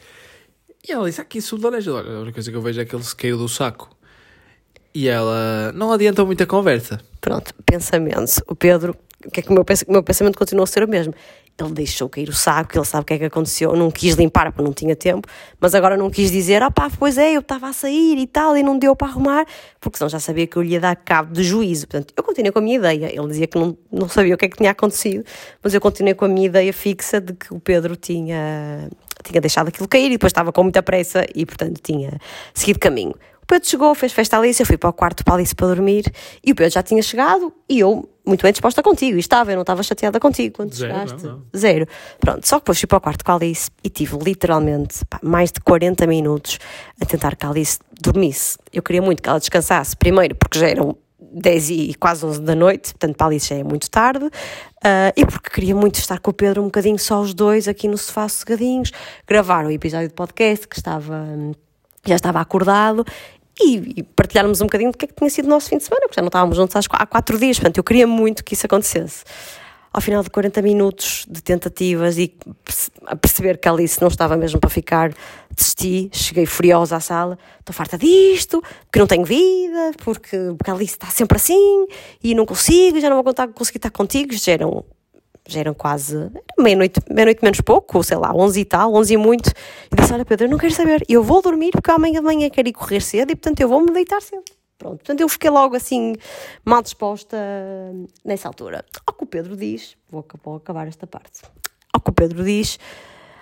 E 0.88 0.92
ela 0.92 1.08
disse: 1.08 1.20
aqui 1.20 1.42
sumo 1.42 1.58
de 1.60 1.64
laranja. 1.64 1.92
Olha, 1.92 2.08
a 2.08 2.20
única 2.20 2.34
coisa 2.34 2.50
que 2.52 2.56
eu 2.56 2.62
vejo 2.62 2.80
é 2.80 2.84
que 2.84 2.94
ele 2.94 3.02
se 3.02 3.16
caiu 3.16 3.36
do 3.36 3.48
saco. 3.48 3.90
E 4.94 5.08
ela 5.08 5.72
não 5.72 5.90
adianta 5.90 6.24
muita 6.24 6.46
conversa. 6.46 7.00
Pronto, 7.20 7.52
pensamento. 7.66 8.42
O 8.46 8.54
Pedro, 8.54 8.96
o 9.26 9.30
que 9.30 9.40
é 9.40 9.42
que 9.42 9.50
o 9.50 9.52
meu, 9.52 9.64
o 9.64 9.92
meu 9.92 10.02
pensamento 10.02 10.38
continua 10.38 10.64
a 10.64 10.66
ser 10.66 10.84
o 10.84 10.88
mesmo? 10.88 11.12
Ele 11.60 11.72
deixou 11.72 12.08
cair 12.08 12.28
o 12.28 12.32
saco, 12.32 12.78
ele 12.78 12.84
sabe 12.84 13.02
o 13.02 13.04
que 13.04 13.14
é 13.14 13.18
que 13.18 13.24
aconteceu, 13.24 13.74
não 13.74 13.90
quis 13.90 14.14
limpar 14.14 14.52
porque 14.52 14.62
não 14.62 14.72
tinha 14.72 14.94
tempo, 14.94 15.26
mas 15.60 15.74
agora 15.74 15.96
não 15.96 16.08
quis 16.08 16.30
dizer, 16.30 16.62
ah 16.62 16.70
pá, 16.70 16.88
pois 16.88 17.18
é, 17.18 17.32
eu 17.32 17.40
estava 17.40 17.68
a 17.68 17.72
sair 17.72 18.16
e 18.16 18.28
tal, 18.28 18.56
e 18.56 18.62
não 18.62 18.78
deu 18.78 18.94
para 18.94 19.08
arrumar, 19.08 19.44
porque 19.80 19.98
senão 19.98 20.08
já 20.08 20.20
sabia 20.20 20.46
que 20.46 20.56
eu 20.56 20.62
lhe 20.62 20.74
ia 20.74 20.80
dar 20.80 20.94
cabo 20.94 21.32
de 21.32 21.42
juízo. 21.42 21.88
Portanto, 21.88 22.14
eu 22.16 22.22
continuei 22.22 22.52
com 22.52 22.60
a 22.60 22.62
minha 22.62 22.76
ideia. 22.76 23.06
Ele 23.12 23.26
dizia 23.26 23.48
que 23.48 23.58
não, 23.58 23.76
não 23.90 24.08
sabia 24.08 24.36
o 24.36 24.38
que 24.38 24.44
é 24.44 24.48
que 24.48 24.56
tinha 24.56 24.70
acontecido, 24.70 25.24
mas 25.60 25.74
eu 25.74 25.80
continuei 25.80 26.14
com 26.14 26.24
a 26.24 26.28
minha 26.28 26.46
ideia 26.46 26.72
fixa 26.72 27.20
de 27.20 27.32
que 27.32 27.52
o 27.52 27.58
Pedro 27.58 27.96
tinha, 27.96 28.88
tinha 29.24 29.40
deixado 29.40 29.66
aquilo 29.66 29.88
cair 29.88 30.06
e 30.06 30.10
depois 30.10 30.30
estava 30.30 30.52
com 30.52 30.62
muita 30.62 30.80
pressa 30.80 31.26
e, 31.34 31.44
portanto, 31.44 31.80
tinha 31.82 32.20
seguido 32.54 32.78
caminho. 32.78 33.16
O 33.42 33.46
Pedro 33.48 33.68
chegou, 33.68 33.94
fez 33.96 34.12
festa 34.12 34.36
à 34.36 34.38
Alice, 34.38 34.62
eu 34.62 34.66
fui 34.66 34.76
para 34.76 34.90
o 34.90 34.92
quarto 34.92 35.24
para 35.24 35.34
a 35.34 35.36
Alice 35.38 35.54
para 35.56 35.68
dormir 35.68 36.04
e 36.44 36.52
o 36.52 36.54
Pedro 36.54 36.72
já 36.72 36.84
tinha 36.84 37.02
chegado 37.02 37.52
e 37.68 37.80
eu 37.80 38.08
muito 38.28 38.42
bem 38.42 38.52
disposta 38.52 38.82
contigo. 38.82 39.16
E 39.16 39.20
estava, 39.20 39.50
eu 39.50 39.56
não 39.56 39.62
estava 39.62 39.82
chateada 39.82 40.20
contigo 40.20 40.56
quando 40.56 40.74
Zero, 40.74 40.92
chegaste. 40.92 41.26
não, 41.26 41.32
não. 41.32 41.42
Zero. 41.56 41.86
Pronto, 42.20 42.46
só 42.46 42.56
que 42.56 42.62
depois 42.62 42.78
fui 42.78 42.86
para 42.86 42.98
o 42.98 43.00
quarto 43.00 43.24
com 43.24 43.32
a 43.32 43.34
Alice 43.34 43.70
e 43.82 43.88
tive 43.88 44.16
literalmente 44.18 45.04
pá, 45.06 45.18
mais 45.22 45.50
de 45.50 45.60
40 45.60 46.06
minutos 46.06 46.58
a 47.00 47.04
tentar 47.04 47.34
que 47.34 47.46
a 47.46 47.48
Alice 47.50 47.78
dormisse. 48.00 48.58
Eu 48.72 48.82
queria 48.82 49.02
muito 49.02 49.22
que 49.22 49.28
ela 49.28 49.40
descansasse, 49.40 49.96
primeiro 49.96 50.34
porque 50.34 50.58
já 50.58 50.68
eram 50.68 50.96
10 51.20 51.70
e 51.70 51.94
quase 51.94 52.24
11 52.24 52.40
da 52.40 52.54
noite, 52.54 52.92
portanto 52.92 53.16
para 53.16 53.26
a 53.26 53.28
Alice 53.28 53.48
já 53.48 53.56
é 53.56 53.64
muito 53.64 53.90
tarde, 53.90 54.28
ah, 54.82 55.12
e 55.16 55.26
porque 55.26 55.50
queria 55.50 55.74
muito 55.74 55.96
estar 55.96 56.18
com 56.20 56.30
o 56.30 56.34
Pedro 56.34 56.62
um 56.62 56.66
bocadinho 56.66 56.98
só 56.98 57.20
os 57.20 57.34
dois 57.34 57.68
aqui 57.68 57.88
no 57.88 57.98
sofá 57.98 58.28
sossegadinhos, 58.28 58.92
gravar 59.26 59.66
o 59.66 59.70
episódio 59.70 60.08
de 60.08 60.14
podcast 60.14 60.66
que 60.66 60.76
estava, 60.76 61.14
hum, 61.14 61.52
já 62.06 62.16
estava 62.16 62.40
acordado 62.40 63.04
e, 63.60 63.94
e 63.96 64.02
partilharmos 64.02 64.60
um 64.60 64.64
bocadinho 64.64 64.92
do 64.92 64.98
que 64.98 65.04
é 65.04 65.08
que 65.08 65.14
tinha 65.14 65.30
sido 65.30 65.46
o 65.46 65.48
nosso 65.48 65.68
fim 65.68 65.78
de 65.78 65.84
semana, 65.84 66.02
porque 66.02 66.16
já 66.16 66.22
não 66.22 66.28
estávamos 66.28 66.56
juntos 66.56 66.76
há, 66.90 67.06
quatro 67.06 67.38
dias, 67.38 67.58
portanto 67.58 67.78
eu 67.78 67.84
queria 67.84 68.06
muito 68.06 68.44
que 68.44 68.54
isso 68.54 68.66
acontecesse. 68.66 69.24
Ao 69.90 70.02
final 70.02 70.22
de 70.22 70.28
40 70.28 70.60
minutos 70.60 71.24
de 71.28 71.42
tentativas 71.42 72.18
e 72.18 72.34
a 73.06 73.16
perceber 73.16 73.58
que 73.58 73.66
a 73.68 73.72
Alice 73.72 74.00
não 74.00 74.08
estava 74.08 74.36
mesmo 74.36 74.60
para 74.60 74.68
ficar, 74.68 75.12
desisti, 75.50 76.10
cheguei 76.12 76.44
furiosa 76.44 76.96
à 76.96 77.00
sala, 77.00 77.38
estou 77.58 77.74
farta 77.74 77.96
disto, 77.96 78.62
porque 78.84 78.98
não 78.98 79.06
tenho 79.06 79.24
vida, 79.24 79.92
porque, 80.04 80.36
porque 80.56 80.70
a 80.70 80.74
Alice 80.74 80.92
está 80.92 81.06
sempre 81.06 81.36
assim 81.36 81.86
e 82.22 82.34
não 82.34 82.44
consigo, 82.44 83.00
já 83.00 83.08
não 83.08 83.16
vou 83.16 83.24
contar, 83.24 83.48
conseguir 83.48 83.78
estar 83.78 83.90
contigo, 83.90 84.34
já 84.34 84.52
eram 84.52 84.84
já 85.48 85.60
eram 85.60 85.72
quase 85.72 86.30
meia-noite, 86.58 87.00
meia-noite 87.10 87.42
menos 87.42 87.60
pouco, 87.62 88.04
sei 88.04 88.18
lá, 88.18 88.32
11 88.34 88.60
e 88.60 88.64
tal, 88.66 88.94
11 88.94 89.14
e 89.14 89.16
muito. 89.16 89.50
E 89.90 89.96
disse: 89.96 90.12
Olha, 90.12 90.24
Pedro, 90.24 90.46
eu 90.46 90.50
não 90.50 90.58
quero 90.58 90.74
saber, 90.74 91.02
eu 91.08 91.22
vou 91.22 91.40
dormir 91.40 91.70
porque 91.70 91.90
amanhã 91.90 92.20
de 92.20 92.26
manhã 92.26 92.50
quero 92.50 92.68
ir 92.68 92.74
correr 92.74 93.00
cedo 93.00 93.30
e 93.32 93.34
portanto 93.34 93.60
eu 93.60 93.68
vou-me 93.68 93.90
deitar 93.90 94.20
cedo. 94.20 94.44
Pronto, 94.76 94.98
portanto 94.98 95.20
eu 95.20 95.28
fiquei 95.28 95.50
logo 95.50 95.74
assim 95.74 96.14
mal 96.64 96.82
disposta 96.82 97.36
nessa 98.24 98.46
altura. 98.46 98.84
Ao 99.06 99.14
que 99.14 99.24
o 99.24 99.26
Pedro 99.26 99.56
diz, 99.56 99.96
vou 100.10 100.24
acabar 100.54 100.86
esta 100.86 101.06
parte. 101.06 101.40
Ao 101.92 102.00
que 102.00 102.10
o 102.10 102.12
Pedro 102.12 102.44
diz: 102.44 102.78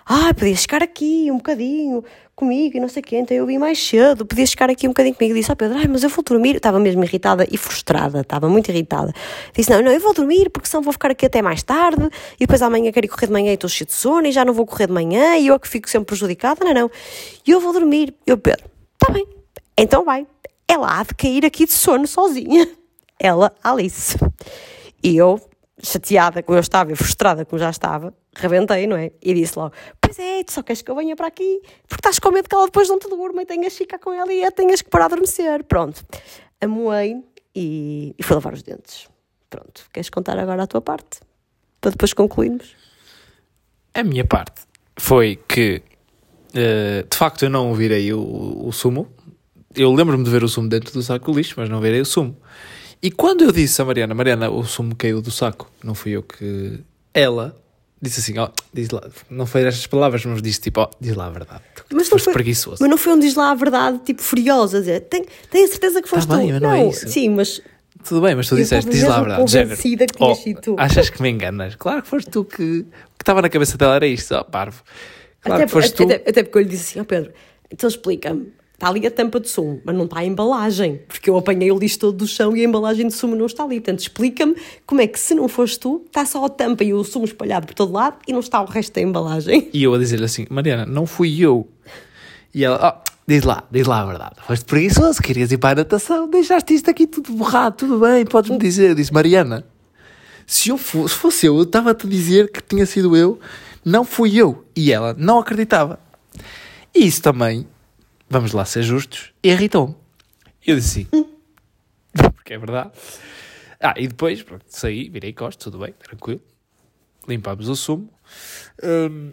Ah, 0.09 0.33
podias 0.33 0.63
ficar 0.63 0.85
aqui 0.85 1.33
um 1.33 1.39
bocadinho 1.39 2.05
comigo 2.37 2.77
e 2.77 2.81
não 2.81 2.89
sei 2.89 3.03
o 3.03 3.05
quê, 3.05 3.17
então 3.17 3.37
eu 3.37 3.45
vim 3.45 3.59
mais 3.59 3.77
cedo, 3.85 4.25
podias 4.25 4.51
ficar 4.51 4.71
aqui 4.71 4.87
um 4.87 4.91
bocadinho 4.91 5.17
comigo. 5.17 5.35
Disse: 5.35 5.51
Ah, 5.51 5.57
Pedro, 5.57 5.77
ai, 5.79 5.89
mas 5.89 6.05
eu 6.05 6.09
vou 6.09 6.23
dormir. 6.23 6.55
Estava 6.55 6.79
mesmo 6.79 7.03
irritada 7.03 7.45
e 7.51 7.57
frustrada, 7.57 8.21
estava 8.21 8.49
muito 8.49 8.71
irritada. 8.71 9.13
Disse: 9.53 9.69
Não, 9.69 9.83
não, 9.83 9.91
eu 9.91 9.99
vou 9.99 10.15
dormir 10.15 10.49
porque 10.51 10.69
senão 10.69 10.81
vou 10.81 10.93
ficar 10.93 11.11
aqui 11.11 11.27
até 11.27 11.43
mais 11.43 11.65
tarde 11.65 12.09
e 12.37 12.41
depois 12.41 12.63
amanhã 12.63 12.93
quero 12.93 13.07
ir 13.07 13.09
correr 13.09 13.27
de 13.27 13.33
manhã 13.33 13.51
e 13.51 13.55
estou 13.55 13.69
cheio 13.69 13.87
de 13.87 13.95
sono 13.95 14.29
e 14.29 14.31
já 14.31 14.45
não 14.45 14.53
vou 14.55 14.65
correr 14.65 14.87
de 14.87 14.93
manhã 14.93 15.37
e 15.39 15.49
eu 15.49 15.57
é 15.57 15.59
que 15.59 15.67
fico 15.67 15.91
sempre 15.91 16.07
prejudicada. 16.07 16.65
Não, 16.65 16.73
não, 16.73 16.91
e 17.45 17.51
eu 17.51 17.59
vou 17.59 17.73
dormir. 17.73 18.15
Eu, 18.25 18.39
Pedro, 18.39 18.65
está 18.95 19.13
bem, 19.13 19.27
então 19.77 20.05
vai. 20.05 20.25
Ela 20.69 21.01
há 21.01 21.03
de 21.03 21.17
cair 21.17 21.45
aqui 21.45 21.67
de 21.67 21.73
sono 21.73 22.07
sozinha. 22.07 22.69
Ela, 23.19 23.53
Alice. 23.61 24.17
E 25.03 25.17
eu, 25.17 25.41
chateada 25.83 26.43
como 26.43 26.57
eu 26.57 26.61
estava 26.61 26.93
e 26.93 26.97
frustrada 26.97 27.45
como 27.45 27.59
já 27.59 27.71
estava, 27.71 28.15
rebentei, 28.35 28.87
não 28.87 28.97
é? 28.97 29.13
E 29.23 29.35
disse 29.35 29.59
logo: 29.59 29.75
Pois 30.01 30.19
é, 30.19 30.43
tu 30.43 30.53
só 30.53 30.63
queres 30.63 30.83
que 30.83 30.91
eu 30.91 30.97
venha 30.97 31.15
para 31.15 31.27
aqui 31.27 31.61
porque 31.87 32.01
estás 32.01 32.19
com 32.19 32.31
medo 32.31 32.49
que 32.49 32.55
ela 32.55 32.67
depois 32.67 32.89
não 32.89 32.99
te 32.99 33.09
durma 33.09 33.43
e 33.43 33.47
tenhas 33.47 33.73
que 33.73 33.79
ficar 33.81 33.99
com 33.99 34.13
ela 34.13 34.33
e 34.33 34.45
a 34.45 34.51
tenhas 34.51 34.83
que 34.83 34.89
parar 34.89 35.05
a 35.05 35.07
adormecer. 35.07 35.65
Pronto. 35.65 36.05
Amoei 36.61 37.23
e, 37.55 38.15
e 38.19 38.23
fui 38.23 38.35
lavar 38.35 38.55
os 38.55 38.63
dentes. 38.63 39.09
Pronto. 39.49 39.87
Queres 39.93 40.11
contar 40.11 40.39
agora 40.39 40.63
a 40.63 40.67
tua 40.67 40.81
parte? 40.81 41.21
Para 41.81 41.91
depois 41.91 42.13
concluirmos? 42.13 42.75
A 43.95 44.03
minha 44.03 44.25
parte 44.25 44.63
foi 44.99 45.39
que, 45.49 45.83
uh, 46.51 47.09
de 47.09 47.17
facto, 47.17 47.45
eu 47.45 47.51
não 47.51 47.75
virei 47.75 48.13
o, 48.13 48.67
o 48.67 48.73
sumo. 48.73 49.09
Eu 49.75 49.93
lembro-me 49.93 50.25
de 50.25 50.31
ver 50.31 50.43
o 50.43 50.49
sumo 50.49 50.69
dentro 50.69 50.93
do 50.93 51.03
saco 51.03 51.31
de 51.31 51.37
lixo, 51.39 51.55
mas 51.57 51.69
não 51.69 51.81
virei 51.81 52.01
o 52.01 52.05
sumo. 52.05 52.37
E 53.03 53.11
quando 53.11 53.45
eu 53.45 53.53
disse 53.53 53.81
a 53.81 53.85
Mariana, 53.85 54.15
Mariana, 54.15 54.51
o 54.51 54.65
sumo 54.65 54.95
caiu 54.97 55.21
do 55.21 55.31
saco, 55.31 55.71
não 55.83 55.95
fui 55.95 56.13
eu 56.13 56.23
que. 56.23 56.81
Ela 57.15 57.57
disse 58.01 58.21
assim, 58.21 58.39
ó, 58.39 58.49
diz 58.73 58.91
lá, 58.91 59.03
não 59.31 59.47
foi 59.47 59.63
estas 59.65 59.87
palavras, 59.87 60.25
mas 60.25 60.43
disse 60.43 60.61
tipo, 60.61 60.81
ó, 60.81 60.91
diz 61.01 61.15
lá 61.17 61.27
a 61.27 61.31
verdade. 61.31 61.63
Mas 61.93 62.11
não, 62.11 62.19
foi, 62.19 62.33
preguiçoso. 62.33 62.77
mas 62.81 62.91
não 62.91 62.99
foi 62.99 63.13
um 63.15 63.19
diz 63.19 63.35
lá 63.35 63.51
a 63.51 63.55
verdade, 63.55 63.99
tipo, 64.05 64.23
furiosa, 64.23 64.81
dizer, 64.81 65.01
tenho, 65.03 65.25
tenho 65.51 65.65
a 65.65 65.69
certeza 65.69 66.03
que 66.03 66.09
foste 66.09 66.29
Tá 66.29 66.37
bem, 66.37 66.49
tu. 66.49 66.53
mas 66.53 66.63
não 66.63 66.73
é 66.73 66.89
isso. 66.89 67.09
Sim, 67.09 67.31
mas 67.31 67.61
Tudo 68.05 68.21
bem, 68.21 68.35
mas 68.35 68.49
tu 68.49 68.55
Eu 68.55 68.59
disseste, 68.59 68.91
diz 68.91 69.03
lá 69.03 69.17
a 69.17 69.21
verdade. 69.21 69.51
género. 69.51 69.77
que 69.81 69.97
Oh. 70.21 70.77
Achas 70.79 71.11
que 71.11 71.23
me 71.23 71.31
enganas? 71.31 71.75
Claro 71.75 72.03
que 72.03 72.09
foste 72.09 72.31
tu 72.31 72.45
que. 72.45 72.63
O 72.63 72.85
que 72.85 73.23
estava 73.23 73.41
na 73.43 73.49
cabeça 73.49 73.77
dela 73.79 73.97
era 73.97 74.07
isto, 74.07 74.35
ó, 74.35 74.45
parvo. 74.45 74.83
Claro 75.41 75.63
até, 75.63 75.67
que 75.67 75.73
foste 75.73 75.95
tu. 75.95 76.03
até, 76.05 76.15
até 76.17 76.43
porque 76.43 76.59
eu 76.59 76.63
lhe 76.63 76.69
disse 76.69 76.91
assim, 76.91 77.01
ó 77.01 77.05
Pedro, 77.05 77.33
então 77.71 77.89
explica-me, 77.89 78.53
está 78.77 78.89
ali 78.89 79.07
a 79.07 79.11
tampa 79.11 79.41
de 79.41 79.49
sumo, 79.49 79.81
mas 79.85 79.97
não 79.97 80.05
está 80.05 80.21
a 80.21 80.25
embalagem, 80.25 81.01
porque 81.09 81.31
eu 81.31 81.37
apanhei 81.37 81.73
o 81.73 81.79
lixo 81.79 81.99
todo 81.99 82.19
do 82.19 82.27
chão 82.27 82.55
e 82.55 82.61
a 82.61 82.65
embalagem 82.65 83.09
de 83.09 83.15
sumo 83.15 83.35
não 83.35 83.47
está 83.47 83.65
ali. 83.65 83.81
Portanto, 83.81 84.01
explica-me 84.01 84.55
como 84.85 85.01
é 85.01 85.07
que 85.07 85.19
se 85.19 85.35
não 85.35 85.49
foste 85.49 85.81
tu, 85.81 86.03
está 86.07 86.27
só 86.27 86.45
a 86.45 86.49
tampa 86.49 86.85
e 86.85 86.93
o 86.93 87.03
sumo 87.03 87.25
espalhado 87.25 87.67
por 87.67 87.75
todo 87.75 87.93
lado 87.93 88.19
e 88.29 88.33
não 88.33 88.41
está 88.41 88.61
o 88.61 88.67
resto 88.67 88.93
da 88.93 89.01
embalagem. 89.01 89.71
E 89.73 89.83
eu 89.83 89.95
a 89.95 89.99
dizer-lhe 89.99 90.25
assim, 90.25 90.47
Mariana, 90.51 90.85
não 90.85 91.07
fui 91.07 91.41
eu. 91.41 91.67
E 92.55 92.65
ela, 92.65 92.79
ó, 92.83 93.11
diz 93.27 93.45
lá, 93.45 93.65
diz 93.71 93.87
lá 93.87 94.03
a 94.03 94.07
verdade. 94.07 94.35
Foste 94.47 94.67
preguiçoso, 94.67 95.23
querias 95.23 95.51
ir 95.51 95.59
para 95.59 95.81
a 95.81 95.83
natação, 95.83 96.29
deixaste 96.29 96.75
isto 96.75 96.91
aqui 96.91 97.07
tudo 97.07 97.33
borrado, 97.33 97.77
tudo 97.77 97.99
bem, 97.99 98.27
podes-me 98.27 98.59
dizer. 98.59 98.91
Eu 98.91 98.95
disse, 98.95 99.13
Mariana, 99.13 99.65
se, 100.47 100.69
eu 100.69 100.77
fosse, 100.77 101.15
se 101.15 101.21
fosse 101.21 101.47
eu, 101.47 101.57
eu 101.57 101.63
estava-te 101.63 102.07
a 102.07 102.11
dizer 102.11 102.53
que 102.53 102.63
tinha 102.63 102.85
sido 102.85 103.17
eu, 103.17 103.39
não 103.83 104.05
fui 104.05 104.37
eu. 104.37 104.67
E 104.77 104.93
ela 104.93 105.17
não 105.19 105.39
acreditava. 105.39 105.99
E 106.95 107.07
isso 107.07 107.23
também, 107.23 107.67
vamos 108.29 108.53
lá 108.53 108.65
ser 108.65 108.83
justos, 108.83 109.33
irritou-me. 109.43 109.95
Eu 110.67 110.77
disse 110.77 111.07
sim. 111.13 111.27
Porque 112.35 112.55
é 112.55 112.59
verdade. 112.59 112.91
Ah, 113.81 113.95
e 113.97 114.09
depois, 114.09 114.43
pronto, 114.43 114.65
saí, 114.69 115.09
virei 115.09 115.33
costas, 115.33 115.65
tudo 115.65 115.79
bem, 115.79 115.93
tranquilo. 115.93 116.41
Limpámos 117.29 117.69
o 117.69 117.77
sumo. 117.77 118.09
Hum, 118.83 119.33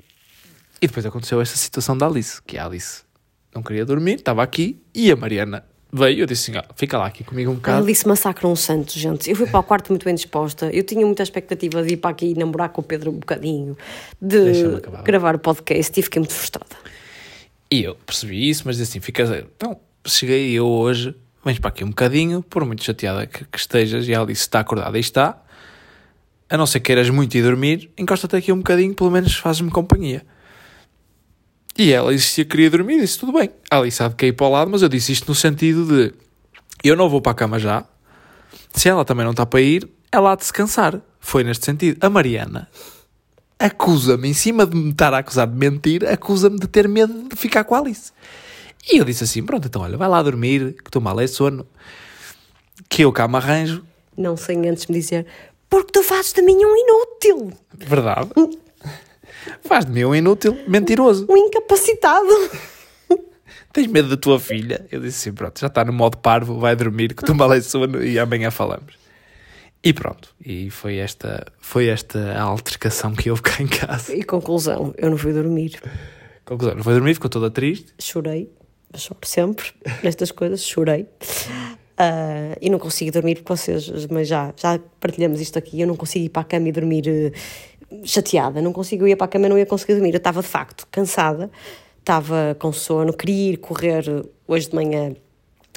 e 0.81 0.87
depois 0.87 1.05
aconteceu 1.05 1.39
esta 1.39 1.55
situação 1.57 1.97
da 1.97 2.07
Alice, 2.07 2.41
que 2.41 2.57
a 2.57 2.65
Alice 2.65 3.03
não 3.55 3.63
queria 3.63 3.85
dormir, 3.85 4.15
estava 4.15 4.43
aqui, 4.43 4.81
e 4.93 5.11
a 5.11 5.15
Mariana 5.15 5.63
veio, 5.91 6.21
eu 6.21 6.25
disse 6.25 6.51
assim, 6.51 6.59
ah, 6.59 6.65
fica 6.75 6.97
lá 6.97 7.05
aqui 7.05 7.23
comigo 7.23 7.51
um 7.51 7.53
A 7.53 7.57
bocado. 7.57 7.83
Alice 7.83 8.07
massacra 8.07 8.47
um 8.47 8.55
santo, 8.55 8.97
gente. 8.97 9.29
Eu 9.29 9.35
fui 9.35 9.47
para 9.47 9.59
o 9.59 9.63
quarto 9.63 9.89
muito 9.89 10.03
bem 10.03 10.15
disposta. 10.15 10.69
Eu 10.73 10.83
tinha 10.83 11.05
muita 11.05 11.23
expectativa 11.23 11.83
de 11.83 11.93
ir 11.93 11.97
para 11.97 12.09
aqui 12.09 12.31
e 12.31 12.33
namorar 12.35 12.69
com 12.69 12.81
o 12.81 12.83
Pedro 12.83 13.11
um 13.11 13.19
bocadinho, 13.19 13.77
de 14.19 14.81
gravar 15.03 15.35
o 15.35 15.39
podcast 15.39 15.97
e 15.97 16.03
fiquei 16.03 16.19
muito 16.19 16.33
frustrada. 16.33 16.75
E 17.73 17.85
eu 17.85 17.95
percebi 17.95 18.47
isso, 18.47 18.61
mas 18.67 18.77
disse 18.77 18.91
assim, 18.91 18.99
fica... 18.99 19.23
Então, 19.57 19.79
cheguei 20.05 20.51
eu 20.51 20.67
hoje, 20.67 21.15
vens 21.43 21.57
para 21.57 21.69
aqui 21.69 21.83
um 21.83 21.87
bocadinho, 21.87 22.43
por 22.43 22.63
muito 22.65 22.83
chateada 22.83 23.25
que, 23.25 23.43
que 23.45 23.57
estejas, 23.57 24.07
e 24.07 24.13
a 24.13 24.21
Alice 24.21 24.41
está 24.41 24.59
acordada 24.59 24.95
e 24.95 25.01
está, 25.01 25.41
a 26.47 26.55
não 26.55 26.67
ser 26.67 26.81
que 26.81 26.85
queiras 26.85 27.09
muito 27.09 27.35
ir 27.35 27.41
dormir, 27.41 27.89
encosta-te 27.97 28.35
aqui 28.35 28.51
um 28.51 28.57
bocadinho, 28.57 28.93
pelo 28.93 29.09
menos 29.09 29.33
fazes-me 29.33 29.71
companhia. 29.71 30.23
E 31.75 31.91
ela 31.91 32.13
disse 32.13 32.43
que 32.43 32.51
queria 32.51 32.69
dormir, 32.69 33.01
disse 33.01 33.17
tudo 33.17 33.33
bem. 33.33 33.49
A 33.71 33.79
Alice 33.79 34.03
há 34.03 34.07
de 34.07 34.13
cair 34.13 34.33
para 34.33 34.45
o 34.45 34.51
lado, 34.51 34.69
mas 34.69 34.83
eu 34.83 34.87
disse 34.87 35.11
isto 35.11 35.27
no 35.27 35.33
sentido 35.33 35.87
de 35.87 36.13
eu 36.83 36.95
não 36.95 37.09
vou 37.09 37.21
para 37.21 37.31
a 37.31 37.35
cama 37.35 37.57
já, 37.57 37.83
se 38.71 38.87
ela 38.87 39.03
também 39.03 39.23
não 39.23 39.31
está 39.31 39.47
para 39.47 39.61
ir, 39.61 39.89
ela 40.11 40.33
há 40.33 40.35
de 40.35 40.45
se 40.45 40.53
cansar. 40.53 41.01
Foi 41.19 41.43
neste 41.43 41.65
sentido. 41.65 42.05
A 42.05 42.09
Mariana 42.11 42.69
acusa-me, 43.63 44.27
em 44.27 44.33
cima 44.33 44.65
de 44.65 44.75
me 44.75 44.91
estar 44.91 45.13
a 45.13 45.19
acusar 45.19 45.47
de 45.47 45.55
mentir, 45.55 46.05
acusa-me 46.05 46.59
de 46.59 46.67
ter 46.67 46.87
medo 46.87 47.29
de 47.29 47.35
ficar 47.35 47.63
com 47.63 47.73
a 47.75 47.79
Alice. 47.79 48.11
E 48.91 48.97
eu 48.97 49.05
disse 49.05 49.23
assim: 49.23 49.41
pronto, 49.43 49.67
então 49.67 49.81
olha, 49.81 49.97
vai 49.97 50.09
lá 50.09 50.21
dormir, 50.21 50.73
que 50.73 50.89
estou 50.89 51.01
mal 51.01 51.17
é 51.19 51.27
sono, 51.27 51.65
que 52.89 53.03
eu 53.03 53.11
cá 53.13 53.27
me 53.27 53.37
arranjo. 53.37 53.83
Não 54.17 54.35
sem 54.35 54.67
antes 54.67 54.85
me 54.87 54.95
dizer, 54.95 55.25
porque 55.69 55.91
tu 55.93 56.03
fazes 56.03 56.33
de 56.33 56.41
mim 56.41 56.57
um 56.57 56.75
inútil, 56.75 57.53
Verdade. 57.73 58.29
Faz 59.61 59.85
de 59.85 59.91
mim 59.91 60.03
um 60.05 60.13
inútil, 60.13 60.57
mentiroso. 60.67 61.25
um 61.29 61.37
incapacitado. 61.37 62.27
Tens 63.73 63.87
medo 63.87 64.09
da 64.09 64.17
tua 64.17 64.39
filha? 64.39 64.85
Eu 64.91 64.99
disse 64.99 65.29
assim: 65.29 65.35
pronto, 65.35 65.59
já 65.59 65.67
está 65.67 65.83
no 65.83 65.93
modo 65.93 66.17
parvo, 66.17 66.59
vai 66.59 66.75
dormir, 66.75 67.15
que 67.15 67.23
estou 67.23 67.33
mal 67.35 67.51
é 67.53 67.61
sono 67.61 68.03
e 68.03 68.19
amanhã 68.19 68.51
falamos. 68.51 69.02
E 69.83 69.91
pronto, 69.91 70.33
e 70.43 70.69
foi 70.69 70.95
esta, 70.95 71.45
foi 71.59 71.87
esta 71.87 72.31
a 72.31 72.41
altercação 72.41 73.13
que 73.13 73.29
houve 73.29 73.41
cá 73.41 73.61
em 73.61 73.67
casa. 73.67 74.15
E 74.15 74.23
conclusão, 74.23 74.93
eu 74.97 75.09
não 75.09 75.17
fui 75.17 75.33
dormir. 75.33 75.77
Conclusão, 76.45 76.75
não 76.75 76.83
foi 76.83 76.93
dormir, 76.93 77.13
ficou 77.15 77.29
toda 77.29 77.51
triste. 77.51 77.93
Chorei, 77.99 78.49
choro 78.95 79.19
sempre 79.25 79.65
nestas 80.01 80.31
coisas, 80.31 80.63
chorei. 80.63 81.05
Ah, 81.97 82.55
e 82.61 82.69
não 82.69 82.79
consigo 82.79 83.11
dormir 83.11 83.35
porque 83.35 83.53
vocês, 83.53 84.07
mas 84.07 84.27
já, 84.27 84.53
já 84.55 84.79
partilhamos 84.99 85.41
isto 85.41 85.59
aqui, 85.59 85.81
eu 85.81 85.87
não 85.87 85.95
consigo 85.95 86.25
ir 86.25 86.29
para 86.29 86.41
a 86.41 86.45
cama 86.45 86.69
e 86.69 86.71
dormir 86.71 87.03
eh, 87.07 87.31
chateada, 88.03 88.61
não 88.61 88.73
consigo 88.73 89.05
ir 89.05 89.15
para 89.15 89.25
a 89.25 89.27
cama 89.27 89.45
e 89.47 89.49
não 89.49 89.57
ia 89.57 89.65
conseguir 89.65 89.93
dormir. 89.93 90.13
Eu 90.13 90.17
estava 90.17 90.41
de 90.41 90.47
facto 90.47 90.87
cansada, 90.89 91.51
estava 91.99 92.55
com 92.57 92.71
sono, 92.71 93.13
queria 93.13 93.53
ir 93.53 93.57
correr 93.57 94.05
hoje 94.47 94.69
de 94.69 94.75
manhã, 94.75 95.13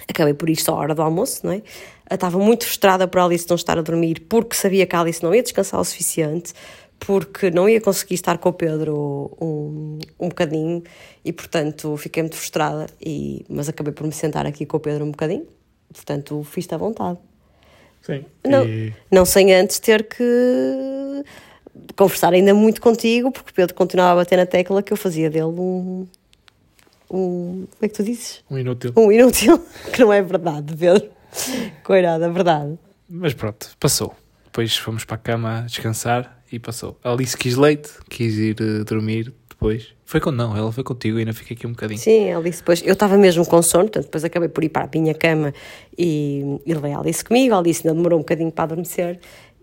acabei 0.09 0.35
por 0.35 0.49
ir 0.49 0.57
só 0.57 0.75
à 0.75 0.79
hora 0.79 0.95
do 0.95 1.03
almoço, 1.03 1.45
não 1.45 1.53
é? 1.53 1.63
Eu 2.09 2.15
Estava 2.15 2.39
muito 2.39 2.65
frustrada 2.65 3.09
por 3.09 3.21
Alice 3.21 3.47
não 3.49 3.57
estar 3.57 3.79
a 3.79 3.83
dormir 3.83 4.21
porque 4.29 4.55
sabia 4.55 4.87
que 4.87 4.95
a 4.95 5.01
Alice 5.01 5.23
não 5.23 5.35
ia 5.35 5.43
descansar 5.43 5.81
o 5.81 5.85
suficiente, 5.85 6.53
porque 6.99 7.51
não 7.51 7.69
ia 7.69 7.81
conseguir 7.81 8.15
estar 8.15 8.39
com 8.39 8.49
o 8.49 8.53
Pedro 8.53 9.37
um, 9.41 9.99
um 10.19 10.29
bocadinho 10.29 10.83
e, 11.25 11.33
portanto, 11.33 11.97
fiquei 11.97 12.23
muito 12.23 12.37
frustrada, 12.37 12.87
e, 13.05 13.45
mas 13.49 13.69
acabei 13.69 13.93
por 13.93 14.07
me 14.07 14.13
sentar 14.13 14.47
aqui 14.47 14.65
com 14.65 14.77
o 14.77 14.81
Pedro 14.81 15.05
um 15.05 15.11
bocadinho, 15.11 15.47
portanto, 15.93 16.43
fiz-te 16.45 16.75
à 16.75 16.79
vontade. 16.79 17.19
Sim. 18.03 18.25
Não, 18.45 18.65
não 19.11 19.25
sem 19.25 19.53
antes 19.53 19.81
ter 19.81 20.05
que 20.05 21.25
conversar 21.97 22.33
ainda 22.33 22.55
muito 22.55 22.81
contigo, 22.81 23.31
porque 23.31 23.51
o 23.51 23.55
Pedro 23.55 23.75
continuava 23.75 24.13
a 24.13 24.17
bater 24.23 24.37
na 24.37 24.47
tecla 24.47 24.83
que 24.83 24.93
eu 24.93 24.97
fazia 24.97 25.29
dele 25.29 25.45
um. 25.45 26.07
Um 27.11 27.67
como 27.71 27.83
é 27.83 27.89
que 27.89 27.95
tu 27.95 28.03
dizes? 28.03 28.43
Um 28.51 28.59
inútil. 28.59 28.93
Um 28.97 29.13
inútil, 29.13 29.59
que 29.93 30.01
não 30.01 30.13
é 30.13 30.23
verdade, 30.23 30.77
Pedro. 30.77 31.11
Coirada, 31.83 32.27
é 32.27 32.31
verdade. 32.31 32.79
Mas 33.09 33.35
pronto, 33.35 33.71
passou. 33.79 34.15
Depois 34.45 34.77
fomos 34.77 35.05
para 35.05 35.17
a 35.17 35.19
cama 35.19 35.65
descansar 35.67 36.43
e 36.51 36.59
passou. 36.59 36.99
A 37.05 37.13
Alice 37.13 37.37
quis 37.37 37.57
leite, 37.57 37.91
quis 38.09 38.35
ir 38.39 38.57
eh, 38.61 38.85
dormir 38.85 39.33
depois. 39.49 39.95
Foi 40.05 40.21
com 40.21 40.31
não, 40.31 40.57
ela 40.57 40.71
foi 40.71 40.85
contigo 40.85 41.19
e 41.19 41.21
ainda 41.21 41.33
fiquei 41.33 41.57
aqui 41.57 41.67
um 41.67 41.73
bocadinho. 41.73 41.99
Sim, 41.99 42.31
a 42.31 42.39
Alice 42.39 42.59
depois. 42.59 42.83
Eu 42.83 42.93
estava 42.93 43.17
mesmo 43.17 43.45
com 43.45 43.61
sono, 43.61 43.85
portanto, 43.85 44.05
depois 44.05 44.25
acabei 44.25 44.49
por 44.49 44.65
ir 44.65 44.69
para 44.69 44.85
a 44.85 44.89
minha 44.93 45.15
cama 45.15 45.53
e, 45.99 46.61
e 46.65 46.75
levei 46.75 46.93
a 46.93 46.99
Alice 46.99 47.25
comigo. 47.25 47.55
A 47.55 47.59
Alice 47.59 47.87
ainda 47.87 47.97
demorou 47.97 48.19
um 48.19 48.23
bocadinho 48.23 48.51
para 48.51 48.65
adormecer 48.65 49.19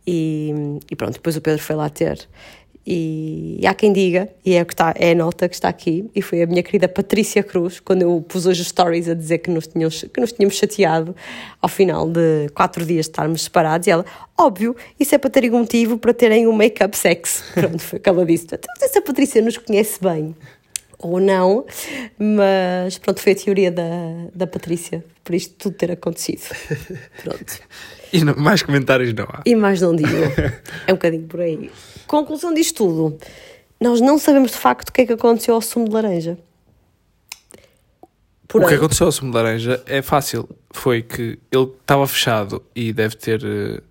e, 0.05 0.79
e 0.91 0.95
pronto, 0.95 1.13
depois 1.13 1.37
o 1.37 1.41
Pedro 1.41 1.61
foi 1.61 1.75
lá 1.75 1.89
ter. 1.89 2.27
E, 2.85 3.61
há 3.65 3.73
quem 3.73 3.93
diga, 3.93 4.27
e 4.45 4.53
é, 4.55 4.61
o 4.61 4.65
que 4.65 4.73
está, 4.73 4.93
é 4.97 5.11
a 5.11 5.15
nota 5.15 5.47
que 5.47 5.55
está 5.55 5.69
aqui, 5.69 6.09
e 6.13 6.21
foi 6.21 6.41
a 6.41 6.45
minha 6.45 6.61
querida 6.61 6.87
Patrícia 6.87 7.41
Cruz, 7.41 7.79
quando 7.79 8.01
eu 8.01 8.23
pus 8.27 8.45
hoje 8.45 8.61
os 8.61 8.67
stories 8.67 9.07
a 9.07 9.13
dizer 9.13 9.37
que 9.37 9.49
nos, 9.49 9.67
tínhamos, 9.67 10.03
que 10.03 10.19
nos 10.19 10.33
tínhamos 10.33 10.55
chateado 10.55 11.15
ao 11.61 11.69
final 11.69 12.09
de 12.09 12.49
quatro 12.53 12.85
dias 12.85 13.05
de 13.05 13.11
estarmos 13.11 13.43
separados, 13.43 13.87
e 13.87 13.91
ela, 13.91 14.05
óbvio, 14.37 14.75
isso 14.99 15.15
é 15.15 15.17
para 15.17 15.29
terem 15.29 15.51
um 15.51 15.59
motivo 15.59 15.97
para 15.97 16.13
terem 16.13 16.45
um 16.45 16.53
make-up 16.53 16.97
sex. 16.97 17.43
Pronto, 17.55 17.79
foi 17.79 17.99
o 17.99 18.01
que 18.01 18.09
ela 18.09 18.25
disse. 18.25 18.45
Então, 18.45 18.59
não 18.67 18.75
sei 18.79 18.89
se 18.89 18.97
a 18.97 19.01
Patrícia 19.01 19.41
nos 19.41 19.57
conhece 19.57 19.99
bem 20.01 20.35
ou 21.07 21.19
não, 21.19 21.65
mas 22.17 22.97
pronto, 22.97 23.19
foi 23.21 23.31
a 23.33 23.35
teoria 23.35 23.71
da, 23.71 23.83
da 24.33 24.47
Patrícia, 24.47 25.03
por 25.23 25.33
isto 25.35 25.53
tudo 25.57 25.75
ter 25.75 25.91
acontecido. 25.91 26.43
Pronto. 27.23 27.59
E 28.11 28.23
não- 28.23 28.35
mais 28.35 28.61
comentários 28.61 29.13
não 29.13 29.25
há. 29.25 29.41
E 29.45 29.55
mais 29.55 29.81
não 29.81 29.95
digo. 29.95 30.09
É 30.87 30.91
um 30.91 30.95
bocadinho 30.95 31.23
por 31.27 31.39
aí. 31.41 31.71
Conclusão 32.07 32.53
disto 32.53 32.85
tudo. 32.85 33.17
Nós 33.79 33.99
não 34.01 34.17
sabemos 34.19 34.51
de 34.51 34.57
facto 34.57 34.89
o 34.89 34.93
que 34.93 35.01
é 35.01 35.05
que 35.05 35.13
aconteceu 35.13 35.55
ao 35.55 35.61
sumo 35.61 35.85
de 35.87 35.93
laranja. 35.93 36.37
O 38.43 38.47
Porém, 38.47 38.67
que 38.67 38.75
aconteceu 38.75 39.07
ao 39.07 39.11
sumo 39.11 39.31
de 39.31 39.37
laranja 39.37 39.81
é 39.87 40.01
fácil. 40.01 40.47
Foi 40.71 41.01
que 41.01 41.39
ele 41.51 41.71
estava 41.81 42.05
fechado 42.07 42.61
e 42.75 42.93
deve 42.93 43.15
ter. 43.15 43.41
eh, 43.43 43.81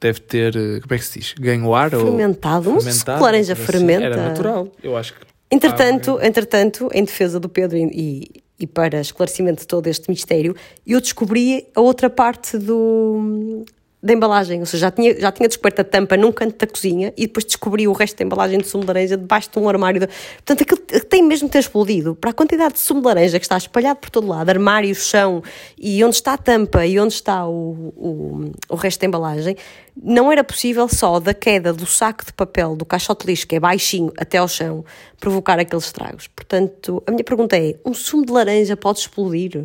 Deve 0.00 0.20
ter. 0.20 0.54
eh, 0.56 0.80
Como 0.80 0.94
é 0.94 0.98
que 0.98 1.04
se 1.04 1.18
diz? 1.18 1.34
Ganho 1.38 1.72
ar? 1.74 1.94
ou 1.94 2.06
Fermentado? 2.06 2.72
De 2.76 2.82
fermentado, 2.84 3.22
laranja 3.22 3.52
assim. 3.54 3.62
fermenta. 3.64 4.04
Era 4.04 4.16
natural. 4.16 4.68
Eu 4.82 4.96
acho 4.96 5.14
que. 5.14 5.20
Entretanto, 5.52 6.18
Ah, 6.20 6.26
entretanto, 6.26 6.88
em 6.94 7.04
defesa 7.04 7.38
do 7.38 7.48
Pedro 7.48 7.76
e, 7.76 8.42
e 8.58 8.66
para 8.66 9.00
esclarecimento 9.00 9.60
de 9.60 9.66
todo 9.66 9.86
este 9.86 10.08
mistério, 10.08 10.56
eu 10.86 10.98
descobri 11.00 11.68
a 11.74 11.80
outra 11.80 12.08
parte 12.08 12.56
do, 12.56 13.64
da 14.02 14.12
embalagem, 14.12 14.58
ou 14.58 14.66
seja, 14.66 14.86
já 14.86 14.90
tinha, 14.90 15.20
já 15.20 15.30
tinha 15.30 15.48
descoberto 15.48 15.80
a 15.80 15.84
tampa 15.84 16.16
num 16.16 16.32
canto 16.32 16.58
da 16.58 16.66
cozinha 16.66 17.12
e 17.16 17.26
depois 17.28 17.44
descobri 17.44 17.86
o 17.86 17.92
resto 17.92 18.18
da 18.18 18.24
embalagem 18.24 18.58
de 18.58 18.66
sumo 18.66 18.82
de 18.82 18.88
laranja 18.88 19.16
debaixo 19.16 19.48
de 19.52 19.58
um 19.60 19.68
armário. 19.68 20.00
De... 20.00 20.08
Portanto, 20.08 20.62
aquilo 20.62 20.80
tem 21.08 21.22
mesmo 21.22 21.48
ter 21.48 21.60
explodido. 21.60 22.16
Para 22.16 22.30
a 22.30 22.32
quantidade 22.32 22.74
de 22.74 22.80
sumo 22.80 23.00
de 23.00 23.06
laranja 23.06 23.38
que 23.38 23.44
está 23.44 23.56
espalhado 23.56 24.00
por 24.00 24.10
todo 24.10 24.26
lado, 24.26 24.50
armário, 24.50 24.92
chão, 24.92 25.40
e 25.78 26.02
onde 26.02 26.16
está 26.16 26.32
a 26.32 26.36
tampa 26.36 26.84
e 26.84 26.98
onde 26.98 27.14
está 27.14 27.46
o, 27.46 27.92
o, 27.96 28.52
o 28.70 28.74
resto 28.74 29.00
da 29.00 29.06
embalagem, 29.06 29.56
não 30.02 30.32
era 30.32 30.42
possível 30.42 30.88
só 30.88 31.20
da 31.20 31.32
queda 31.32 31.72
do 31.72 31.86
saco 31.86 32.26
de 32.26 32.32
papel 32.32 32.74
do 32.74 32.84
caixote 32.84 33.24
lixo, 33.24 33.46
que 33.46 33.54
é 33.54 33.60
baixinho, 33.60 34.12
até 34.18 34.38
ao 34.38 34.48
chão, 34.48 34.84
provocar 35.20 35.60
aqueles 35.60 35.84
estragos. 35.84 36.26
Portanto, 36.26 37.00
a 37.06 37.12
minha 37.12 37.22
pergunta 37.22 37.56
é: 37.56 37.76
um 37.86 37.94
sumo 37.94 38.26
de 38.26 38.32
laranja 38.32 38.76
pode 38.76 38.98
explodir? 38.98 39.64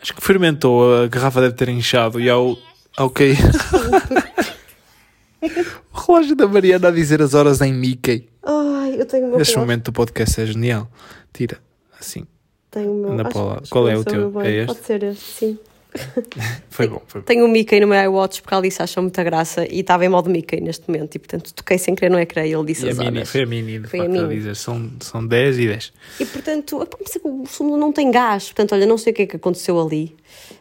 Acho 0.00 0.14
que 0.14 0.22
fermentou, 0.22 1.02
a 1.02 1.06
garrafa 1.08 1.40
deve 1.42 1.54
ter 1.54 1.68
inchado 1.68 2.18
e 2.20 2.30
ao 2.30 2.56
Ok. 2.98 3.34
o 5.94 5.98
relógio 6.00 6.34
da 6.36 6.46
Mariana 6.48 6.88
a 6.88 6.90
dizer 6.90 7.22
as 7.22 7.34
horas 7.34 7.60
em 7.60 7.72
Mickey. 7.72 8.28
Ai, 8.42 8.96
eu 9.00 9.06
tenho 9.06 9.26
o 9.26 9.30
meu 9.30 9.40
Este 9.40 9.52
relógio. 9.54 9.60
momento 9.60 9.84
do 9.86 9.92
podcast 9.92 10.40
é 10.40 10.46
genial. 10.46 10.90
Tira, 11.32 11.58
assim. 12.00 12.26
Tenho 12.70 12.92
o 12.92 12.94
meu. 13.00 13.12
Anda 13.12 13.22
acho- 13.28 13.32
para 13.32 13.60
acho 13.62 13.70
Qual 13.70 13.84
que 13.86 13.90
é 13.92 13.96
o 13.96 14.04
teu? 14.04 14.40
É 14.42 14.50
este? 14.50 14.66
Pode 14.66 14.86
ser 14.86 15.02
este, 15.04 15.24
sim. 15.24 15.58
Foi 16.68 16.86
bom, 16.86 17.00
foi 17.08 17.22
bom. 17.22 17.24
Tenho 17.24 17.46
o 17.46 17.48
Mickey 17.48 17.80
no 17.80 17.86
meu 17.88 17.98
iWatch 18.04 18.42
porque 18.42 18.54
a 18.54 18.58
Alice 18.58 18.80
achou 18.80 19.02
muita 19.02 19.24
graça 19.24 19.64
e 19.66 19.80
estava 19.80 20.04
em 20.04 20.08
modo 20.08 20.28
Mickey 20.28 20.60
neste 20.60 20.86
momento 20.88 21.14
e 21.14 21.18
portanto 21.18 21.52
toquei 21.54 21.78
sem 21.78 21.94
querer 21.94 22.10
no 22.10 22.18
ecrã 22.20 22.44
e 22.46 22.52
ele 22.52 22.64
disse 22.66 22.84
E 22.84 22.88
a 22.88 22.92
as 22.92 22.98
mini, 22.98 23.16
horas. 23.16 23.30
foi 23.30 23.42
a 23.42 23.46
mini, 23.46 23.78
de 23.80 23.88
Foi 23.88 24.00
a 24.00 24.02
facto, 24.04 24.18
a 24.18 24.22
mini. 24.22 24.34
dizer. 24.36 24.54
São, 24.54 24.90
são 25.00 25.26
10 25.26 25.58
e 25.58 25.66
10. 25.66 25.92
E 26.20 26.26
portanto, 26.26 26.78
pá, 26.86 26.98
mas 27.00 27.18
o 27.24 27.46
sumo 27.46 27.76
não 27.78 27.90
tem 27.90 28.10
gás, 28.10 28.44
portanto, 28.44 28.74
olha, 28.74 28.84
não 28.86 28.98
sei 28.98 29.12
o 29.14 29.16
que 29.16 29.22
é 29.22 29.26
que 29.26 29.36
aconteceu 29.36 29.80
ali. 29.80 30.14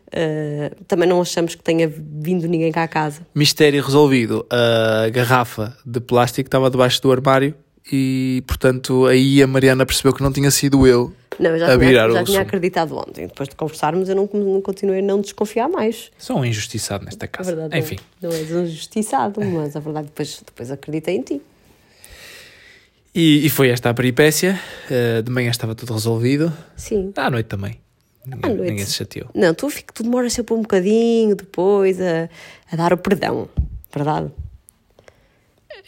Uh, 0.08 0.74
também 0.86 1.08
não 1.08 1.22
achamos 1.22 1.54
que 1.54 1.62
tenha 1.62 1.88
vindo 1.88 2.48
ninguém 2.48 2.72
cá 2.72 2.84
a 2.84 2.88
casa. 2.88 3.22
Mistério 3.36 3.84
resolvido. 3.84 4.46
A 4.50 5.10
garrafa 5.10 5.76
de 5.86 6.00
plástico 6.00 6.48
estava 6.48 6.70
debaixo 6.70 7.02
do 7.02 7.12
armário 7.12 7.54
e, 7.92 8.44
portanto, 8.48 9.06
aí 9.06 9.42
a 9.42 9.48
Mariana 9.48 9.86
percebeu 9.86 10.14
que 10.14 10.22
não 10.22 10.32
tinha 10.32 10.52
sido 10.52 10.88
eu 10.88 11.14
Não, 11.40 11.52
eu 11.52 11.60
já, 11.60 11.74
a 11.74 11.78
tinha, 11.78 11.94
já 11.94 12.22
o 12.22 12.24
tinha 12.26 12.42
acreditado 12.42 12.98
ontem. 12.98 13.28
Depois 13.28 13.50
de 13.50 13.56
conversarmos, 13.56 14.10
eu 14.10 14.16
não, 14.16 14.30
não 14.34 14.62
continuei 14.62 15.00
a 15.00 15.04
não 15.04 15.22
desconfiar 15.22 15.68
mais. 15.68 16.12
Sou 16.18 16.40
um 16.40 16.46
injustiçado 16.46 17.06
nesta 17.06 17.28
casa. 17.28 17.54
verdade 17.56 17.78
Enfim. 17.78 17.98
não, 18.22 18.30
não 18.30 18.38
és 18.38 18.52
um 18.52 18.66
justiçado, 18.66 19.44
mas 19.44 19.76
a 19.76 19.80
verdade 19.80 20.08
depois, 20.08 20.42
depois 20.46 20.72
acreditei 20.72 21.16
em 21.16 21.22
ti. 21.22 21.42
E, 23.14 23.46
e 23.46 23.50
foi 23.50 23.70
esta 23.70 23.90
a 23.90 23.94
peripécia. 23.94 24.60
Uh, 24.90 25.24
de 25.24 25.32
manhã 25.32 25.50
estava 25.50 25.74
tudo 25.74 25.94
resolvido. 25.94 26.54
Sim. 26.76 27.12
À 27.16 27.30
noite 27.30 27.48
também. 27.48 27.80
Ninguém, 28.28 28.52
À 28.52 28.54
noite. 28.56 28.70
ninguém 28.72 28.86
se 28.86 28.94
chateou. 28.94 29.30
Não, 29.34 29.54
tu, 29.54 29.70
fico, 29.70 29.94
tu 29.94 30.04
demoras 30.04 30.34
sempre 30.34 30.54
um 30.54 30.62
bocadinho 30.62 31.36
depois 31.36 32.00
a, 32.02 32.30
a 32.72 32.76
dar 32.76 32.92
o 32.94 32.98
perdão, 32.98 33.48
verdade? 33.94 34.30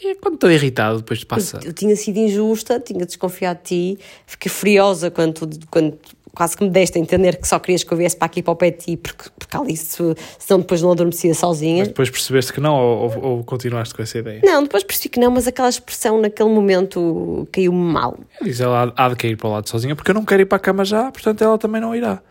E 0.02 0.16
quando 0.16 0.36
estou 0.36 0.50
irritado, 0.50 1.00
depois 1.00 1.24
passa. 1.26 1.60
Eu 1.64 1.74
tinha 1.74 1.94
sido 1.96 2.18
injusta, 2.18 2.80
tinha 2.80 3.06
desconfiado 3.06 3.58
de 3.58 3.96
ti, 3.96 4.00
fiquei 4.26 4.50
furiosa 4.50 5.12
quando, 5.12 5.34
tu- 5.48 5.68
quando 5.70 5.98
quase 6.40 6.56
que 6.56 6.64
me 6.64 6.70
deste 6.70 6.98
a 6.98 7.02
entender 7.02 7.36
que 7.36 7.46
só 7.46 7.60
querias 7.60 7.84
que 7.84 7.92
eu 7.92 7.98
viesse 7.98 8.16
para 8.16 8.28
aqui 8.28 8.42
para 8.42 8.54
o 8.54 8.56
pé 8.56 8.72
de 8.72 8.78
ti, 8.78 8.96
porque, 8.96 9.30
porque 9.38 9.58
Alice, 9.58 9.98
senão 10.40 10.62
depois 10.62 10.82
não 10.82 10.90
adormecia 10.90 11.34
sozinha. 11.34 11.80
Mas 11.80 11.90
depois 11.90 12.10
percebeste 12.10 12.54
que 12.54 12.62
não 12.62 12.76
ou, 12.76 13.12
ou- 13.14 13.24
ou 13.26 13.44
continuaste 13.44 13.94
com 13.94 14.02
essa 14.02 14.20
ideia? 14.20 14.40
Não, 14.42 14.64
depois 14.64 14.82
percebi 14.82 15.10
que 15.10 15.20
não, 15.20 15.30
mas 15.32 15.48
aquela 15.48 15.68
expressão 15.68 16.22
naquele 16.22 16.48
momento 16.48 17.46
caiu-me 17.52 17.92
mal. 17.92 18.18
Diz 18.42 18.62
ela 18.62 18.94
há 18.96 19.10
de 19.10 19.18
cair 19.18 19.36
para 19.36 19.50
o 19.50 19.52
lado 19.52 19.68
sozinha 19.68 19.98
porque 19.98 20.12
eu 20.12 20.16
não 20.16 20.24
quero 20.24 20.42
ir 20.44 20.46
para 20.46 20.56
a 20.56 20.60
cama 20.62 20.86
já, 20.86 21.12
portanto 21.12 21.44
ela 21.44 21.58
também 21.58 21.82
não 21.82 21.94
irá. 21.94 22.22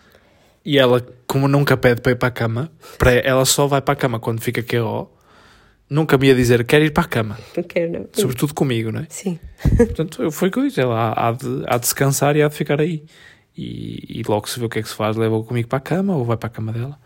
E 0.64 0.78
ela, 0.78 1.06
como 1.26 1.46
nunca 1.46 1.76
pede 1.76 2.00
para 2.00 2.12
ir 2.12 2.16
para 2.16 2.28
a 2.28 2.32
cama, 2.32 2.72
para 2.96 3.12
ela 3.12 3.44
só 3.44 3.66
vai 3.66 3.82
para 3.82 3.92
a 3.92 3.96
cama 3.96 4.18
quando 4.18 4.40
fica 4.40 4.62
QO, 4.62 5.10
nunca 5.90 6.16
me 6.16 6.28
ia 6.28 6.34
dizer 6.34 6.64
quero 6.64 6.82
ir 6.86 6.92
para 6.92 7.04
a 7.04 7.06
cama, 7.06 7.38
Não 7.54 7.62
quero, 7.62 7.92
não. 7.92 8.06
sobretudo 8.12 8.54
comigo, 8.54 8.90
não 8.90 9.00
é? 9.00 9.06
Sim. 9.10 9.38
Portanto, 9.76 10.22
eu- 10.22 10.30
foi 10.30 10.48
o 10.48 10.50
que 10.50 10.58
eu 10.58 10.62
disse, 10.64 10.80
ela 10.80 11.12
há 11.14 11.32
de, 11.32 11.62
há 11.66 11.74
de 11.76 11.80
descansar 11.82 12.36
e 12.36 12.42
há 12.42 12.48
de 12.48 12.54
ficar 12.54 12.80
aí. 12.80 13.02
E, 13.60 14.20
e 14.20 14.22
logo 14.28 14.48
se 14.48 14.60
vê 14.60 14.66
o 14.66 14.68
que 14.68 14.78
é 14.78 14.82
que 14.82 14.88
se 14.88 14.94
faz, 14.94 15.16
leva-o 15.16 15.42
comigo 15.42 15.66
para 15.68 15.78
a 15.78 15.80
cama 15.80 16.14
ou 16.16 16.24
vai 16.24 16.36
para 16.36 16.46
a 16.46 16.50
cama 16.50 16.72
dela. 16.72 16.96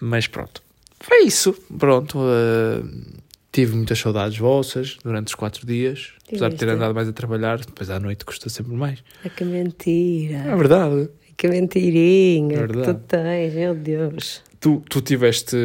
Mas 0.00 0.26
pronto, 0.26 0.62
foi 0.98 1.24
isso. 1.24 1.52
Pronto, 1.78 2.18
eh, 2.22 2.82
tive 3.52 3.76
muitas 3.76 3.98
saudades 3.98 4.38
vossas 4.38 4.96
durante 5.04 5.26
os 5.28 5.34
quatro 5.34 5.66
dias, 5.66 6.12
apesar 6.26 6.48
de 6.48 6.54
ter 6.54 6.60
Tiveste. 6.60 6.76
andado 6.82 6.94
mais 6.94 7.06
a 7.08 7.12
trabalhar, 7.12 7.58
depois 7.58 7.90
à 7.90 8.00
noite 8.00 8.24
custa 8.24 8.48
sempre 8.48 8.72
mais. 8.72 9.04
Ah, 9.22 9.28
que 9.28 9.44
mentira. 9.44 10.38
É 10.38 10.56
verdade. 10.56 11.10
Que 11.36 11.48
mentirinha 11.48 12.56
É 12.60 12.66
que 12.66 12.72
verdade. 12.72 12.98
tu 12.98 13.04
tens, 13.06 13.52
meu 13.54 13.74
Deus. 13.74 14.42
Tu, 14.58 14.82
tu 14.88 15.00
tiveste. 15.02 15.56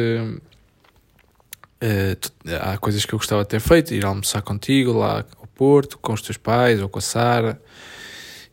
eh, 1.80 2.14
tu- 2.16 2.30
há 2.60 2.76
coisas 2.78 3.04
que 3.04 3.14
eu 3.14 3.18
gostava 3.18 3.42
de 3.42 3.48
ter 3.48 3.60
feito, 3.60 3.94
ir 3.94 4.04
almoçar 4.04 4.42
contigo 4.42 4.92
lá 4.92 5.24
ao 5.38 5.46
Porto, 5.46 5.98
com 5.98 6.12
os 6.12 6.20
teus 6.22 6.36
pais 6.36 6.80
ou 6.82 6.88
com 6.88 6.98
a 6.98 7.02
Sara. 7.02 7.60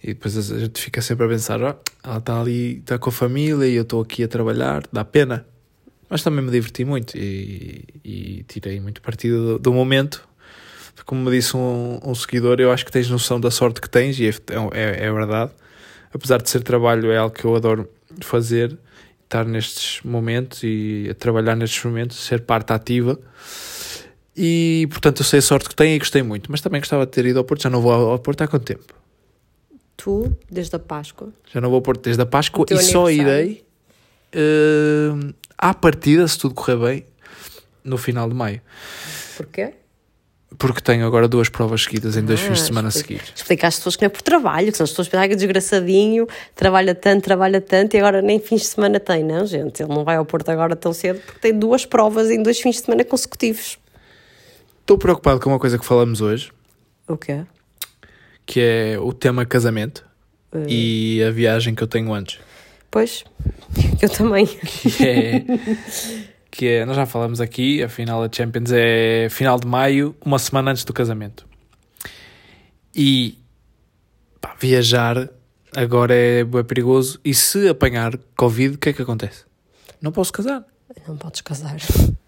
E 0.03 0.07
depois 0.07 0.51
a 0.51 0.59
gente 0.59 0.81
fica 0.81 1.01
sempre 1.01 1.25
a 1.25 1.29
pensar: 1.29 1.61
ó, 1.61 1.75
ela 2.03 2.17
está 2.17 2.39
ali, 2.39 2.77
está 2.77 2.97
com 2.97 3.09
a 3.09 3.13
família 3.13 3.67
e 3.67 3.75
eu 3.75 3.83
estou 3.83 4.01
aqui 4.01 4.23
a 4.23 4.27
trabalhar, 4.27 4.83
dá 4.91 5.05
pena. 5.05 5.45
Mas 6.09 6.23
também 6.23 6.43
me 6.43 6.51
diverti 6.51 6.83
muito 6.83 7.17
e, 7.17 7.85
e 8.03 8.43
tirei 8.47 8.79
muito 8.79 9.01
partido 9.01 9.53
do, 9.53 9.59
do 9.59 9.73
momento. 9.73 10.27
Como 11.05 11.23
me 11.23 11.31
disse 11.31 11.55
um, 11.55 11.99
um 12.03 12.13
seguidor, 12.13 12.59
eu 12.59 12.71
acho 12.71 12.85
que 12.85 12.91
tens 12.91 13.09
noção 13.09 13.39
da 13.39 13.49
sorte 13.49 13.81
que 13.81 13.89
tens, 13.89 14.19
e 14.19 14.27
é, 14.27 14.33
é, 14.73 15.05
é 15.05 15.11
verdade. 15.11 15.51
Apesar 16.13 16.41
de 16.41 16.49
ser 16.49 16.61
trabalho, 16.61 17.11
é 17.11 17.17
algo 17.17 17.33
que 17.33 17.45
eu 17.45 17.55
adoro 17.55 17.89
fazer, 18.19 18.77
estar 19.23 19.45
nestes 19.45 20.01
momentos 20.03 20.61
e 20.63 21.07
a 21.09 21.13
trabalhar 21.13 21.55
nestes 21.55 21.83
momentos, 21.83 22.17
ser 22.17 22.41
parte 22.41 22.73
ativa. 22.73 23.17
E 24.35 24.87
portanto 24.89 25.21
eu 25.21 25.25
sei 25.25 25.39
a 25.39 25.41
sorte 25.41 25.69
que 25.69 25.75
tenho 25.75 25.95
e 25.95 25.99
gostei 25.99 26.21
muito, 26.21 26.51
mas 26.51 26.61
também 26.61 26.81
gostava 26.81 27.05
de 27.05 27.11
ter 27.11 27.25
ido 27.25 27.39
ao 27.39 27.45
Porto. 27.45 27.63
Já 27.63 27.69
não 27.69 27.81
vou 27.81 27.91
ao 27.91 28.19
Porto 28.19 28.41
há 28.41 28.47
quanto 28.47 28.65
tempo? 28.65 29.00
Tu, 30.03 30.35
desde 30.49 30.75
a 30.75 30.79
Páscoa, 30.79 31.29
Já 31.53 31.61
não 31.61 31.69
vou 31.69 31.81
Porto 31.81 32.01
desde 32.01 32.21
a 32.21 32.25
Páscoa 32.25 32.65
e 32.69 32.77
só 32.79 33.09
irei 33.09 33.63
eh, 34.31 35.33
à 35.57 35.73
partida, 35.73 36.27
se 36.27 36.37
tudo 36.39 36.55
correr 36.55 36.77
bem, 36.77 37.05
no 37.83 37.97
final 37.97 38.27
de 38.27 38.33
maio. 38.35 38.61
porquê? 39.37 39.73
Porque 40.57 40.81
tenho 40.81 41.05
agora 41.07 41.27
duas 41.27 41.49
provas 41.49 41.83
seguidas 41.83 42.17
em 42.17 42.23
dois 42.25 42.39
Ah, 42.41 42.47
fins 42.47 42.59
de 42.59 42.65
semana 42.65 42.91
seguidos. 42.91 43.31
Explica 43.35 43.67
às 43.67 43.77
pessoas 43.77 43.95
que 43.95 44.03
não 44.03 44.07
é 44.07 44.09
por 44.09 44.21
trabalho, 44.21 44.71
que 44.71 44.77
são 44.77 44.83
as 44.83 44.89
pessoas 44.91 45.07
que 45.07 45.11
pensam 45.11 45.27
que 45.27 45.33
é 45.33 45.37
desgraçadinho, 45.37 46.27
trabalha 46.55 46.93
tanto, 46.93 47.23
trabalha 47.23 47.61
tanto 47.61 47.95
e 47.95 47.99
agora 47.99 48.21
nem 48.21 48.39
fins 48.39 48.61
de 48.61 48.67
semana 48.67 48.99
tem, 48.99 49.23
não, 49.23 49.45
gente? 49.45 49.81
Ele 49.81 49.93
não 49.93 50.03
vai 50.03 50.17
ao 50.17 50.25
Porto 50.25 50.49
agora 50.49 50.75
tão 50.75 50.93
cedo 50.93 51.19
porque 51.25 51.39
tem 51.39 51.57
duas 51.57 51.85
provas 51.85 52.29
em 52.29 52.43
dois 52.43 52.59
fins 52.59 52.75
de 52.77 52.81
semana 52.83 53.03
consecutivos. 53.05 53.79
Estou 54.81 54.97
preocupado 54.97 55.39
com 55.39 55.49
uma 55.49 55.59
coisa 55.59 55.79
que 55.79 55.85
falamos 55.85 56.21
hoje, 56.21 56.51
O 57.07 57.15
quê? 57.17 57.43
Que 58.45 58.59
é 58.59 58.99
o 58.99 59.13
tema 59.13 59.45
casamento 59.45 60.05
Eh. 60.53 60.65
e 60.67 61.23
a 61.23 61.31
viagem 61.31 61.73
que 61.73 61.81
eu 61.81 61.87
tenho 61.87 62.13
antes. 62.13 62.39
Pois, 62.89 63.23
eu 64.01 64.09
também. 64.09 64.45
Que 64.45 65.07
é, 65.07 65.45
que 66.51 66.67
é, 66.67 66.85
nós 66.85 66.95
já 66.97 67.05
falamos 67.05 67.39
aqui, 67.39 67.81
a 67.81 67.87
final 67.87 68.27
da 68.27 68.35
Champions 68.35 68.71
é 68.73 69.29
final 69.29 69.57
de 69.59 69.65
maio, 69.65 70.13
uma 70.25 70.37
semana 70.37 70.71
antes 70.71 70.83
do 70.83 70.91
casamento. 70.91 71.47
E 72.93 73.37
pá, 74.41 74.55
viajar 74.59 75.29
agora 75.73 76.13
é, 76.13 76.43
bué 76.43 76.63
perigoso. 76.63 77.17
E 77.23 77.33
se 77.33 77.69
apanhar 77.69 78.17
Covid, 78.35 78.75
o 78.75 78.77
que 78.77 78.89
é 78.89 78.93
que 78.93 79.01
acontece? 79.01 79.45
Não 80.01 80.11
posso 80.11 80.33
casar. 80.33 80.65
Não 81.07 81.17
podes 81.17 81.41
casar. 81.41 81.77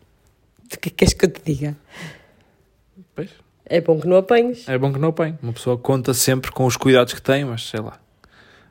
O 0.64 0.76
que 0.76 0.90
é 0.90 0.90
que 0.90 0.98
queres 0.98 1.14
que 1.14 1.26
eu 1.26 1.30
te 1.30 1.42
diga? 1.46 1.78
Pois. 3.14 3.30
É 3.66 3.80
bom 3.82 4.00
que 4.00 4.08
não 4.08 4.18
apanhes. 4.18 4.68
É 4.68 4.78
bom 4.78 4.92
que 4.92 5.00
não 5.00 5.10
apanhe. 5.10 5.36
Uma 5.42 5.54
pessoa 5.54 5.78
conta 5.78 6.14
sempre 6.14 6.52
com 6.52 6.66
os 6.66 6.76
cuidados 6.78 7.14
que 7.14 7.22
tem, 7.22 7.46
mas 7.46 7.64
sei 7.70 7.80
lá. 7.80 7.98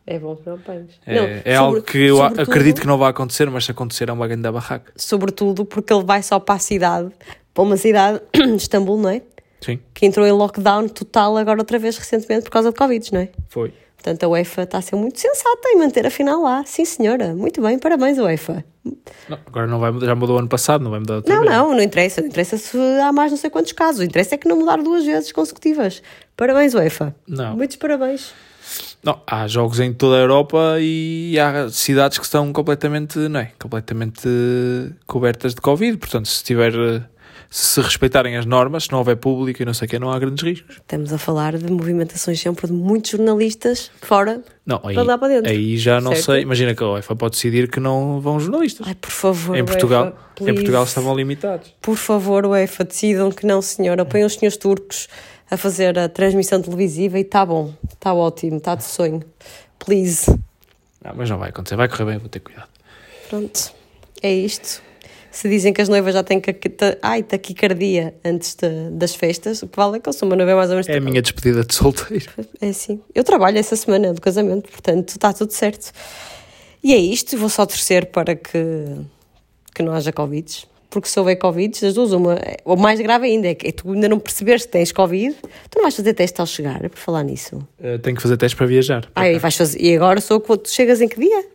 É 0.06 0.18
bom 0.18 0.34
que 0.36 0.46
não 0.46 0.56
apanhes. 0.56 0.90
É, 1.06 1.14
Não, 1.16 1.24
é 1.24 1.36
sobre- 1.38 1.54
algo 1.54 1.82
que 1.82 1.98
eu 1.98 2.16
sobretudo- 2.16 2.40
acredito 2.42 2.80
que 2.80 2.86
não 2.86 2.98
vai 2.98 3.10
acontecer, 3.10 3.48
mas 3.50 3.64
se 3.64 3.70
acontecer 3.70 4.08
é 4.08 4.12
uma 4.12 4.26
grande 4.26 4.50
barraca. 4.50 4.92
Sobretudo 4.96 5.64
porque 5.64 5.92
ele 5.92 6.04
vai 6.04 6.22
só 6.22 6.38
para 6.40 6.56
a 6.56 6.58
cidade, 6.58 7.10
para 7.54 7.62
uma 7.62 7.76
cidade, 7.76 8.20
Istambul, 8.56 8.98
não 8.98 9.08
é? 9.10 9.22
Sim, 9.60 9.78
Que 9.94 10.04
entrou 10.06 10.26
em 10.26 10.32
lockdown 10.32 10.88
total 10.88 11.36
agora 11.36 11.60
outra 11.60 11.78
vez 11.78 11.96
recentemente 11.96 12.42
por 12.44 12.50
causa 12.50 12.70
de 12.72 12.76
Covid, 12.76 13.12
não 13.12 13.20
é? 13.20 13.28
foi. 13.48 13.72
Portanto, 14.02 14.24
a 14.24 14.28
UEFA 14.28 14.62
está 14.64 14.78
a 14.78 14.82
ser 14.82 14.96
muito 14.96 15.20
sensata 15.20 15.68
em 15.68 15.78
manter 15.78 16.04
a 16.04 16.10
final 16.10 16.42
lá. 16.42 16.64
Sim, 16.66 16.84
senhora. 16.84 17.36
Muito 17.36 17.62
bem, 17.62 17.78
parabéns, 17.78 18.18
UEFA. 18.18 18.64
Não, 19.28 19.38
agora 19.46 19.68
não 19.68 19.78
vai 19.78 19.92
já 20.00 20.12
mudou 20.16 20.36
ano 20.38 20.48
passado, 20.48 20.82
não 20.82 20.90
vai 20.90 20.98
mudar 20.98 21.14
outra 21.16 21.32
Não, 21.32 21.42
vez. 21.42 21.52
não, 21.54 21.70
não 21.70 21.80
interessa. 21.80 22.20
Não 22.20 22.26
interessa 22.28 22.58
se 22.58 22.76
há 22.76 23.12
mais 23.12 23.30
não 23.30 23.38
sei 23.38 23.48
quantos 23.48 23.70
casos. 23.70 24.00
O 24.00 24.04
interessa 24.04 24.34
é 24.34 24.38
que 24.38 24.48
não 24.48 24.58
mudaram 24.58 24.82
duas 24.82 25.04
vezes 25.04 25.30
consecutivas. 25.30 26.02
Parabéns, 26.36 26.74
UEFA. 26.74 27.14
Não. 27.28 27.56
Muitos 27.56 27.76
parabéns. 27.76 28.32
Não, 29.04 29.20
há 29.24 29.46
jogos 29.46 29.78
em 29.78 29.92
toda 29.92 30.16
a 30.16 30.20
Europa 30.20 30.76
e 30.80 31.38
há 31.38 31.68
cidades 31.68 32.18
que 32.18 32.24
estão 32.24 32.52
completamente, 32.52 33.18
não 33.20 33.38
é? 33.38 33.52
Completamente 33.60 34.28
cobertas 35.06 35.54
de 35.54 35.60
Covid. 35.60 35.96
Portanto, 35.96 36.26
se 36.26 36.42
tiver, 36.42 36.72
eh, 36.74 37.02
se 37.54 37.82
respeitarem 37.82 38.34
as 38.38 38.46
normas, 38.46 38.84
se 38.84 38.92
não 38.92 38.98
houver 39.00 39.14
público 39.16 39.60
e 39.60 39.64
não 39.66 39.74
sei 39.74 39.84
o 39.86 39.88
que, 39.90 39.98
não 39.98 40.10
há 40.10 40.18
grandes 40.18 40.42
riscos. 40.42 40.76
Estamos 40.76 41.12
a 41.12 41.18
falar 41.18 41.58
de 41.58 41.70
movimentações 41.70 42.40
sempre 42.40 42.66
de 42.66 42.72
muitos 42.72 43.10
jornalistas 43.10 43.90
fora. 44.00 44.42
Não, 44.64 44.80
aí, 44.82 44.94
Para 44.94 45.02
lá 45.04 45.18
para 45.18 45.28
dentro. 45.28 45.50
aí 45.50 45.76
já 45.76 46.00
não 46.00 46.12
Certo. 46.12 46.24
sei. 46.24 46.40
Imagina 46.40 46.74
que 46.74 46.82
a 46.82 46.88
UEFA 46.88 47.14
pode 47.14 47.34
decidir 47.34 47.70
que 47.70 47.78
não 47.78 48.20
vão 48.22 48.40
jornalistas. 48.40 48.86
Ai, 48.86 48.94
por 48.94 49.10
favor, 49.10 49.54
em 49.54 49.64
Portugal, 49.66 50.04
UEFA, 50.40 50.50
em. 50.50 50.54
Portugal 50.54 50.84
estavam 50.84 51.14
limitados. 51.14 51.74
Por 51.82 51.96
favor, 51.96 52.46
UEFA, 52.46 52.84
decidam 52.84 53.30
que 53.30 53.44
não, 53.46 53.60
senhora. 53.60 54.06
Põem 54.06 54.24
os 54.24 54.32
senhores 54.32 54.56
turcos 54.56 55.06
a 55.50 55.56
fazer 55.58 55.98
a 55.98 56.08
transmissão 56.08 56.62
televisiva 56.62 57.18
e 57.18 57.20
está 57.20 57.44
bom, 57.44 57.74
está 57.92 58.14
ótimo, 58.14 58.56
está 58.56 58.74
de 58.74 58.84
sonho. 58.84 59.22
Please. 59.78 60.26
Não, 61.04 61.12
mas 61.14 61.28
não 61.28 61.36
vai 61.36 61.50
acontecer, 61.50 61.76
vai 61.76 61.86
correr 61.86 62.06
bem, 62.06 62.16
vou 62.18 62.30
ter 62.30 62.40
cuidado. 62.40 62.68
Pronto, 63.28 63.72
é 64.22 64.32
isto. 64.32 64.80
Se 65.32 65.48
dizem 65.48 65.72
que 65.72 65.80
as 65.80 65.88
noivas 65.88 66.12
já 66.14 66.22
têm 66.22 66.38
ca- 66.40 66.52
ta- 66.52 66.96
ai, 67.02 67.22
taquicardia 67.22 68.14
antes 68.24 68.54
de- 68.54 68.90
das 68.90 69.14
festas, 69.14 69.62
o 69.62 69.66
que 69.66 69.76
vale 69.76 69.96
é 69.96 70.00
que 70.00 70.08
eu 70.08 70.12
sou 70.12 70.28
uma 70.28 70.36
noiva 70.36 70.54
mais 70.54 70.68
ou 70.68 70.74
menos. 70.76 70.88
É 70.88 70.98
a 70.98 71.00
minha 71.00 71.22
despedida 71.22 71.64
de 71.64 71.74
solteiro. 71.74 72.26
É 72.60 72.68
assim. 72.68 73.00
Eu 73.14 73.24
trabalho 73.24 73.58
essa 73.58 73.74
semana 73.74 74.12
do 74.12 74.20
casamento, 74.20 74.70
portanto 74.70 75.08
está 75.08 75.32
tudo 75.32 75.50
certo. 75.52 75.90
E 76.84 76.92
é 76.92 76.96
isto, 76.98 77.36
vou 77.38 77.48
só 77.48 77.64
torcer 77.64 78.06
para 78.06 78.34
que, 78.36 78.84
que 79.74 79.82
não 79.82 79.92
haja 79.92 80.12
Covid. 80.12 80.64
Porque 80.90 81.08
se 81.08 81.18
houver 81.18 81.36
Covid, 81.36 81.80
das 81.80 81.94
duas, 81.94 82.12
uma. 82.12 82.38
O 82.66 82.76
mais 82.76 83.00
grave 83.00 83.26
ainda 83.26 83.48
é 83.48 83.54
que 83.54 83.72
tu 83.72 83.90
ainda 83.92 84.10
não 84.10 84.18
percebeste 84.20 84.68
que 84.68 84.72
tens 84.72 84.92
Covid, 84.92 85.34
tu 85.70 85.76
não 85.76 85.84
vais 85.84 85.96
fazer 85.96 86.12
teste 86.12 86.38
ao 86.38 86.46
chegar, 86.46 86.80
por 86.90 86.98
falar 86.98 87.22
nisso. 87.22 87.56
Uh, 87.80 87.98
tenho 88.00 88.14
que 88.14 88.20
fazer 88.22 88.36
teste 88.36 88.54
para 88.54 88.66
viajar. 88.66 89.08
Ah, 89.14 89.26
e, 89.30 89.38
vais 89.38 89.56
fazer, 89.56 89.80
e 89.80 89.96
agora 89.96 90.20
sou 90.20 90.38
que 90.38 90.54
tu 90.58 90.68
chegas 90.68 91.00
em 91.00 91.08
que 91.08 91.18
dia? 91.18 91.46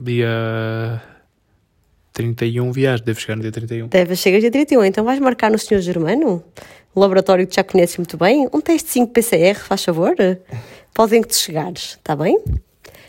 Dia 0.00 1.02
31 2.20 2.72
viagem, 2.72 3.04
devo 3.04 3.20
chegar 3.20 3.36
no 3.36 3.42
dia 3.42 3.52
31. 3.52 3.88
Deve, 3.88 4.16
chegas 4.16 4.40
dia 4.40 4.50
31, 4.50 4.84
então 4.84 5.04
vais 5.04 5.18
marcar 5.18 5.50
no 5.50 5.58
Sr. 5.58 5.80
Germano, 5.80 6.42
o 6.94 7.00
laboratório 7.00 7.46
que 7.46 7.54
já 7.54 7.64
conheces 7.64 7.96
muito 7.96 8.16
bem, 8.16 8.48
um 8.52 8.60
teste 8.60 8.90
5 8.90 9.12
PCR, 9.12 9.58
faz 9.58 9.84
favor. 9.84 10.14
Podem 10.94 11.22
que 11.22 11.28
te 11.28 11.36
chegares, 11.36 11.96
está 11.98 12.14
bem? 12.14 12.38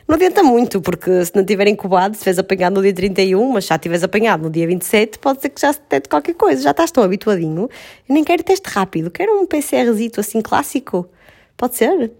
Não 0.07 0.15
adianta 0.15 0.43
muito, 0.43 0.81
porque 0.81 1.23
se 1.25 1.35
não 1.35 1.45
tiver 1.45 1.67
incubado, 1.67 2.15
se 2.15 2.19
tiveres 2.19 2.39
apanhado 2.39 2.73
no 2.75 2.81
dia 2.81 2.93
31, 2.93 3.49
mas 3.49 3.65
já 3.65 3.77
tiveres 3.77 4.03
apanhado 4.03 4.43
no 4.43 4.49
dia 4.49 4.67
27, 4.67 5.19
pode 5.19 5.41
ser 5.41 5.49
que 5.49 5.61
já 5.61 5.71
se 5.71 5.79
detecte 5.79 6.09
qualquer 6.09 6.33
coisa. 6.35 6.61
Já 6.61 6.71
estás 6.71 6.91
tão 6.91 7.03
habituadinho. 7.03 7.69
Eu 8.09 8.13
nem 8.13 8.23
quero 8.23 8.43
teste 8.43 8.69
rápido, 8.69 9.09
quero 9.09 9.39
um 9.39 9.45
PCRzito 9.45 10.19
assim 10.19 10.41
clássico. 10.41 11.09
Pode 11.55 11.75
ser? 11.75 12.11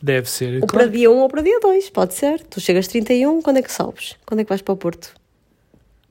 Deve 0.00 0.28
ser. 0.28 0.60
Ou 0.62 0.66
para 0.66 0.86
dia 0.86 1.10
1 1.10 1.16
ou 1.16 1.28
para 1.28 1.42
dia 1.42 1.60
2, 1.60 1.90
pode 1.90 2.14
ser. 2.14 2.40
Tu 2.44 2.60
chegas 2.60 2.88
31, 2.88 3.42
quando 3.42 3.58
é 3.58 3.62
que 3.62 3.70
sobes? 3.70 4.16
Quando 4.24 4.40
é 4.40 4.44
que 4.44 4.48
vais 4.48 4.62
para 4.62 4.72
o 4.72 4.76
Porto? 4.76 5.21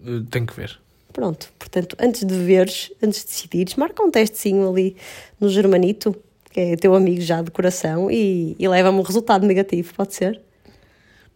Uh, 0.06 0.22
Tenho 0.30 0.45
que 0.45 0.54
ver. 0.56 0.80
Pronto, 1.14 1.52
portanto, 1.60 1.95
antes 1.99 2.26
de 2.26 2.34
veres, 2.34 2.91
antes 3.04 3.20
de 3.22 3.26
decidires, 3.28 3.76
marca 3.76 4.02
um 4.02 4.10
testezinho 4.10 4.70
ali 4.70 4.95
no 5.39 5.49
Germanito, 5.49 6.16
que 6.52 6.60
é 6.60 6.76
teu 6.78 6.95
amigo 6.95 7.20
já 7.22 7.41
de 7.41 7.52
coração, 7.52 8.10
e, 8.10 8.56
e 8.58 8.68
leva-me 8.68 8.97
um 8.97 9.02
resultado 9.02 9.45
negativo, 9.45 9.93
pode 9.93 10.14
ser? 10.16 10.39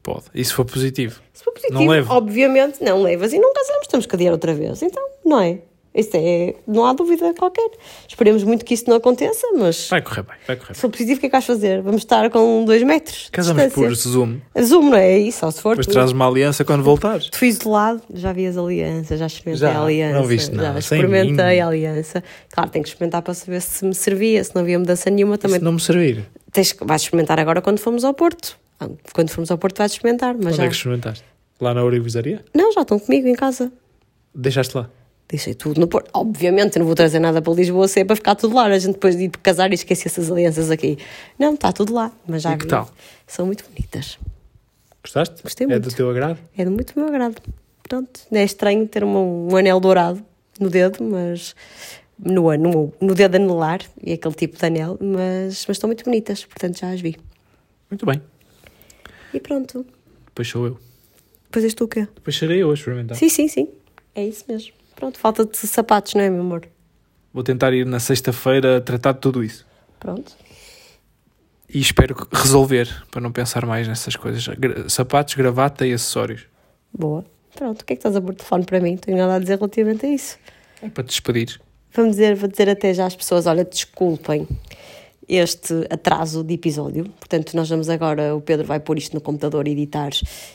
Pode. 0.01 0.25
E 0.33 0.45
se 0.45 0.53
for 0.53 0.63
positivo? 0.65 1.19
Se 1.33 1.43
for 1.43 1.51
positivo, 1.51 1.79
Não 1.79 1.87
levo. 1.89 2.13
obviamente 2.13 2.81
não 2.81 3.01
levas 3.01 3.33
e 3.33 3.39
não 3.39 3.51
casamos, 3.53 3.87
temos 3.87 4.05
que 4.05 4.15
adiar 4.15 4.31
outra 4.31 4.53
vez. 4.53 4.81
Então, 4.81 5.03
não 5.25 5.41
é? 5.41 5.59
Isso 5.95 6.09
é, 6.15 6.55
não 6.67 6.85
há 6.85 6.91
dúvida 6.93 7.33
qualquer. 7.33 7.69
Esperemos 8.07 8.43
muito 8.43 8.65
que 8.65 8.73
isso 8.73 8.83
não 8.89 8.97
aconteça, 8.97 9.47
mas 9.57 9.87
Vai 9.89 10.01
correr 10.01 10.23
bem, 10.23 10.35
vai 10.45 10.55
correr 10.57 10.73
se 10.73 10.73
bem. 10.73 10.81
for 10.81 10.89
positivo, 10.89 11.17
o 11.17 11.19
que 11.21 11.25
é 11.27 11.29
que 11.29 11.31
vais 11.31 11.45
fazer? 11.45 11.81
Vamos 11.81 12.01
estar 12.01 12.29
com 12.29 12.65
dois 12.65 12.83
metros 12.83 13.23
de 13.25 13.31
Casamos 13.31 13.73
por. 13.73 13.95
Zoom. 13.95 14.39
Zoom, 14.61 14.89
não 14.89 14.97
é 14.97 15.17
isso? 15.17 15.39
Só 15.39 15.51
se 15.51 15.61
for 15.61 15.71
Depois 15.71 15.87
tu. 15.87 15.93
trazes 15.93 16.11
uma 16.13 16.27
aliança 16.27 16.65
quando 16.65 16.83
voltares. 16.83 17.29
Tu 17.29 17.45
isolado, 17.45 18.01
já 18.13 18.33
vi 18.33 18.45
as 18.45 18.57
alianças, 18.57 19.17
já 19.19 19.25
experimentei 19.25 19.69
Já, 19.69 19.79
a 19.79 19.83
aliança. 19.83 20.19
não 20.19 20.25
viste 20.27 20.55
Já 20.55 20.61
nada, 20.61 20.81
sem 20.81 20.97
experimentei 20.99 21.59
a 21.61 21.67
aliança. 21.67 22.23
Claro, 22.51 22.69
tenho 22.69 22.83
que 22.83 22.89
experimentar 22.89 23.21
para 23.21 23.33
saber 23.33 23.61
se 23.61 23.85
me 23.85 23.95
servia, 23.95 24.43
se 24.43 24.53
não 24.53 24.61
havia 24.61 24.77
mudança 24.77 25.09
nenhuma 25.09 25.37
também. 25.37 25.59
Se 25.59 25.63
não 25.63 25.71
me 25.71 25.79
servir, 25.79 26.25
Tens, 26.51 26.75
vais 26.81 27.01
experimentar 27.03 27.39
agora 27.39 27.61
quando 27.61 27.79
fomos 27.79 28.03
ao 28.03 28.13
Porto. 28.13 28.57
Ah, 28.79 28.89
Quando 29.13 29.29
formos 29.29 29.49
ao 29.51 29.57
Porto 29.57 29.77
vais 29.77 29.93
experimentar, 29.93 30.35
mas 30.35 30.47
onde 30.47 30.57
já. 30.57 30.63
é 30.65 30.67
que 30.67 30.75
experimentaste? 30.75 31.23
Lá 31.61 31.73
na 31.73 31.83
Ourivisaria? 31.83 32.43
Não, 32.53 32.73
já 32.73 32.81
estão 32.81 32.99
comigo 32.99 33.27
em 33.27 33.33
casa. 33.35 33.71
Deixaste 34.33 34.75
lá. 34.75 34.89
Deixei 35.27 35.53
tudo 35.55 35.79
no 35.81 35.87
Porto. 35.87 36.09
Obviamente, 36.13 36.77
não 36.77 36.85
vou 36.85 36.93
trazer 36.95 37.19
nada 37.19 37.41
para 37.41 37.53
Lisboa 37.53 37.87
se 37.87 37.99
é 38.01 38.05
para 38.05 38.15
ficar 38.15 38.35
tudo 38.35 38.55
lá. 38.55 38.65
A 38.65 38.77
gente 38.79 38.93
depois 38.93 39.15
de 39.17 39.23
ir 39.23 39.29
casar 39.41 39.71
e 39.71 39.73
esquecer 39.73 40.07
essas 40.07 40.29
alianças 40.31 40.69
aqui. 40.69 40.97
Não, 41.39 41.55
está 41.55 41.71
tudo 41.73 41.93
lá. 41.93 42.11
Mas 42.27 42.43
já 42.43 42.53
E 42.53 42.57
que 42.57 42.63
vi. 42.65 42.69
tal? 42.69 42.89
São 43.25 43.45
muito 43.47 43.63
bonitas. 43.67 44.19
Gostaste? 45.03 45.41
Gostei 45.41 45.65
É 45.65 45.69
muito. 45.69 45.89
do 45.89 45.95
teu 45.95 46.09
agrado? 46.09 46.39
É 46.57 46.63
de 46.63 46.69
muito 46.69 46.93
meu 46.97 47.07
agrado. 47.07 47.41
Pronto, 47.87 48.19
é 48.31 48.43
estranho 48.43 48.87
ter 48.87 49.03
uma- 49.03 49.19
um 49.19 49.55
anel 49.55 49.79
dourado 49.79 50.23
no 50.59 50.69
dedo, 50.69 51.03
mas 51.03 51.55
no, 52.17 52.55
no, 52.57 52.93
no 52.99 53.13
dedo 53.13 53.35
anelar, 53.35 53.81
e 54.01 54.13
aquele 54.13 54.33
tipo 54.33 54.57
de 54.57 54.65
anel, 54.65 54.97
mas, 54.99 55.65
mas 55.67 55.77
estão 55.77 55.87
muito 55.87 56.03
bonitas, 56.03 56.43
portanto 56.45 56.79
já 56.79 56.89
as 56.91 56.99
vi. 57.01 57.15
Muito 57.91 58.05
bem. 58.05 58.19
E 59.33 59.39
pronto. 59.39 59.85
Depois 60.27 60.47
sou 60.47 60.65
eu. 60.65 60.79
Depois 61.45 61.63
és 61.65 61.73
tu 61.75 61.83
o 61.83 61.87
quê? 61.87 62.07
Depois 62.15 62.35
serei 62.35 62.63
eu 62.63 62.71
a 62.71 62.73
experimentar. 62.73 63.15
Sim, 63.17 63.29
sim, 63.29 63.47
sim. 63.47 63.67
É 64.15 64.25
isso 64.25 64.45
mesmo. 64.47 64.73
Pronto, 64.95 65.19
falta 65.19 65.45
de 65.45 65.57
sapatos, 65.57 66.13
não 66.13 66.21
é, 66.21 66.29
meu 66.29 66.41
amor? 66.41 66.67
Vou 67.33 67.43
tentar 67.43 67.73
ir 67.73 67.85
na 67.85 67.99
sexta-feira 67.99 68.79
tratar 68.79 69.11
de 69.13 69.19
tudo 69.19 69.43
isso. 69.43 69.65
Pronto. 69.99 70.31
E 71.67 71.79
espero 71.79 72.15
resolver, 72.31 72.87
para 73.11 73.19
não 73.21 73.31
pensar 73.31 73.65
mais 73.65 73.87
nessas 73.87 74.15
coisas. 74.15 74.47
Gra- 74.57 74.87
Sapatos, 74.87 75.33
gravata 75.35 75.85
e 75.85 75.93
acessórios. 75.93 76.45
Boa. 76.97 77.25
Pronto, 77.55 77.81
o 77.81 77.85
que 77.85 77.93
é 77.93 77.95
que 77.95 77.99
estás 77.99 78.15
a 78.15 78.21
pôr 78.21 78.33
telefone 78.35 78.65
para 78.65 78.79
mim? 78.79 78.91
Não 78.91 78.97
tenho 78.97 79.17
nada 79.17 79.35
a 79.35 79.39
dizer 79.39 79.55
relativamente 79.57 80.05
a 80.05 80.09
isso. 80.09 80.37
É 80.81 80.89
para 80.89 81.03
te 81.03 81.07
despedir. 81.07 81.59
Vamos 81.93 82.11
dizer, 82.11 82.35
vou 82.35 82.49
dizer 82.49 82.69
até 82.69 82.93
já 82.93 83.05
às 83.05 83.15
pessoas, 83.15 83.47
olha, 83.47 83.63
desculpem 83.65 84.47
este 85.27 85.73
atraso 85.89 86.43
de 86.43 86.53
episódio. 86.53 87.05
Portanto, 87.19 87.55
nós 87.55 87.69
vamos 87.69 87.89
agora, 87.89 88.35
o 88.35 88.41
Pedro 88.41 88.65
vai 88.65 88.79
pôr 88.79 88.97
isto 88.97 89.13
no 89.13 89.21
computador, 89.21 89.67
editar, 89.67 90.11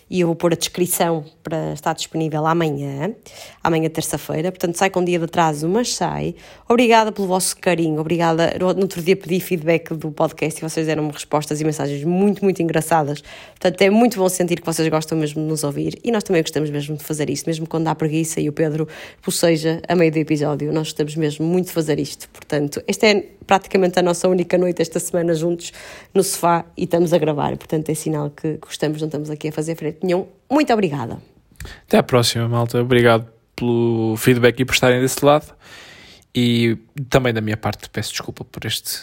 e 0.08 0.20
eu 0.20 0.26
vou 0.28 0.36
pôr 0.36 0.52
a 0.52 0.56
descrição 0.56 1.24
para 1.42 1.72
estar 1.72 1.92
disponível 1.94 2.46
amanhã, 2.46 3.14
amanhã 3.62 3.88
terça-feira. 3.88 4.50
Portanto, 4.50 4.76
sai 4.76 4.90
com 4.90 5.00
um 5.00 5.04
dia 5.04 5.18
de 5.18 5.24
atraso, 5.24 5.68
mas 5.68 5.94
sai. 5.94 6.34
Obrigada 6.68 7.10
pelo 7.12 7.26
vosso 7.26 7.56
carinho, 7.56 8.00
obrigada. 8.00 8.56
No 8.58 8.66
outro 8.66 9.02
dia 9.02 9.16
pedi 9.16 9.40
feedback 9.40 9.94
do 9.94 10.10
podcast 10.10 10.58
e 10.58 10.68
vocês 10.68 10.86
deram-me 10.86 11.10
respostas 11.10 11.60
e 11.60 11.64
mensagens 11.64 12.04
muito, 12.04 12.44
muito 12.44 12.62
engraçadas. 12.62 13.22
Portanto, 13.50 13.82
é 13.82 13.90
muito 13.90 14.18
bom 14.18 14.28
sentir 14.28 14.60
que 14.60 14.66
vocês 14.66 14.88
gostam 14.88 15.18
mesmo 15.18 15.42
de 15.42 15.48
nos 15.48 15.64
ouvir 15.64 15.98
e 16.04 16.10
nós 16.10 16.22
também 16.22 16.42
gostamos 16.42 16.70
mesmo 16.70 16.96
de 16.96 17.04
fazer 17.04 17.28
isto, 17.28 17.46
mesmo 17.46 17.66
quando 17.66 17.88
há 17.88 17.94
preguiça 17.94 18.40
e 18.40 18.48
o 18.48 18.52
Pedro 18.52 18.86
boceja 19.24 19.80
a 19.88 19.94
meio 19.94 20.12
do 20.12 20.18
episódio. 20.18 20.72
Nós 20.72 20.88
gostamos 20.88 21.16
mesmo 21.16 21.46
muito 21.46 21.66
de 21.66 21.72
fazer 21.72 21.98
isto. 21.98 22.28
Portanto, 22.30 22.82
esta 22.86 23.06
é 23.06 23.24
praticamente 23.46 23.98
a 23.98 24.02
nossa 24.02 24.28
única 24.28 24.56
noite 24.60 24.80
esta 24.82 25.00
semana 25.00 25.34
juntos 25.34 25.72
no 26.14 26.22
sofá 26.22 26.64
e 26.76 26.84
estamos 26.84 27.12
a 27.12 27.18
gravar. 27.18 27.56
Portanto, 27.56 27.88
é 27.88 27.94
sinal 27.94 28.30
que 28.30 28.58
gostamos, 28.58 29.00
não 29.00 29.08
estamos 29.08 29.30
aqui 29.30 29.48
a 29.48 29.52
fazer 29.52 29.74
frente 29.74 29.98
nenhum. 30.02 30.26
Muito 30.50 30.72
obrigada. 30.72 31.18
Até 31.86 31.98
à 31.98 32.02
próxima, 32.02 32.48
malta. 32.48 32.80
Obrigado 32.80 33.26
pelo 33.56 34.14
feedback 34.16 34.60
e 34.60 34.64
por 34.64 34.74
estarem 34.74 35.00
desse 35.00 35.24
lado. 35.24 35.46
E 36.34 36.78
também 37.08 37.32
da 37.32 37.40
minha 37.40 37.56
parte 37.56 37.88
peço 37.90 38.12
desculpa 38.12 38.44
por 38.44 38.64
este, 38.64 39.00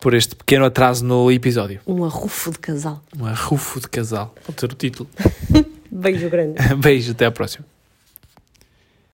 por 0.00 0.14
este 0.14 0.34
pequeno 0.34 0.64
atraso 0.64 1.04
no 1.04 1.30
episódio. 1.30 1.80
Um 1.86 2.04
arrufo 2.04 2.50
de 2.50 2.58
casal. 2.58 3.02
Um 3.18 3.26
arrufo 3.26 3.80
de 3.80 3.88
casal. 3.88 4.34
Pode 4.46 4.60
ser 4.60 4.72
o 4.72 4.74
título. 4.74 5.08
Beijo 5.90 6.28
grande. 6.30 6.54
Beijo, 6.76 7.12
até 7.12 7.26
à 7.26 7.30
próxima. 7.30 7.77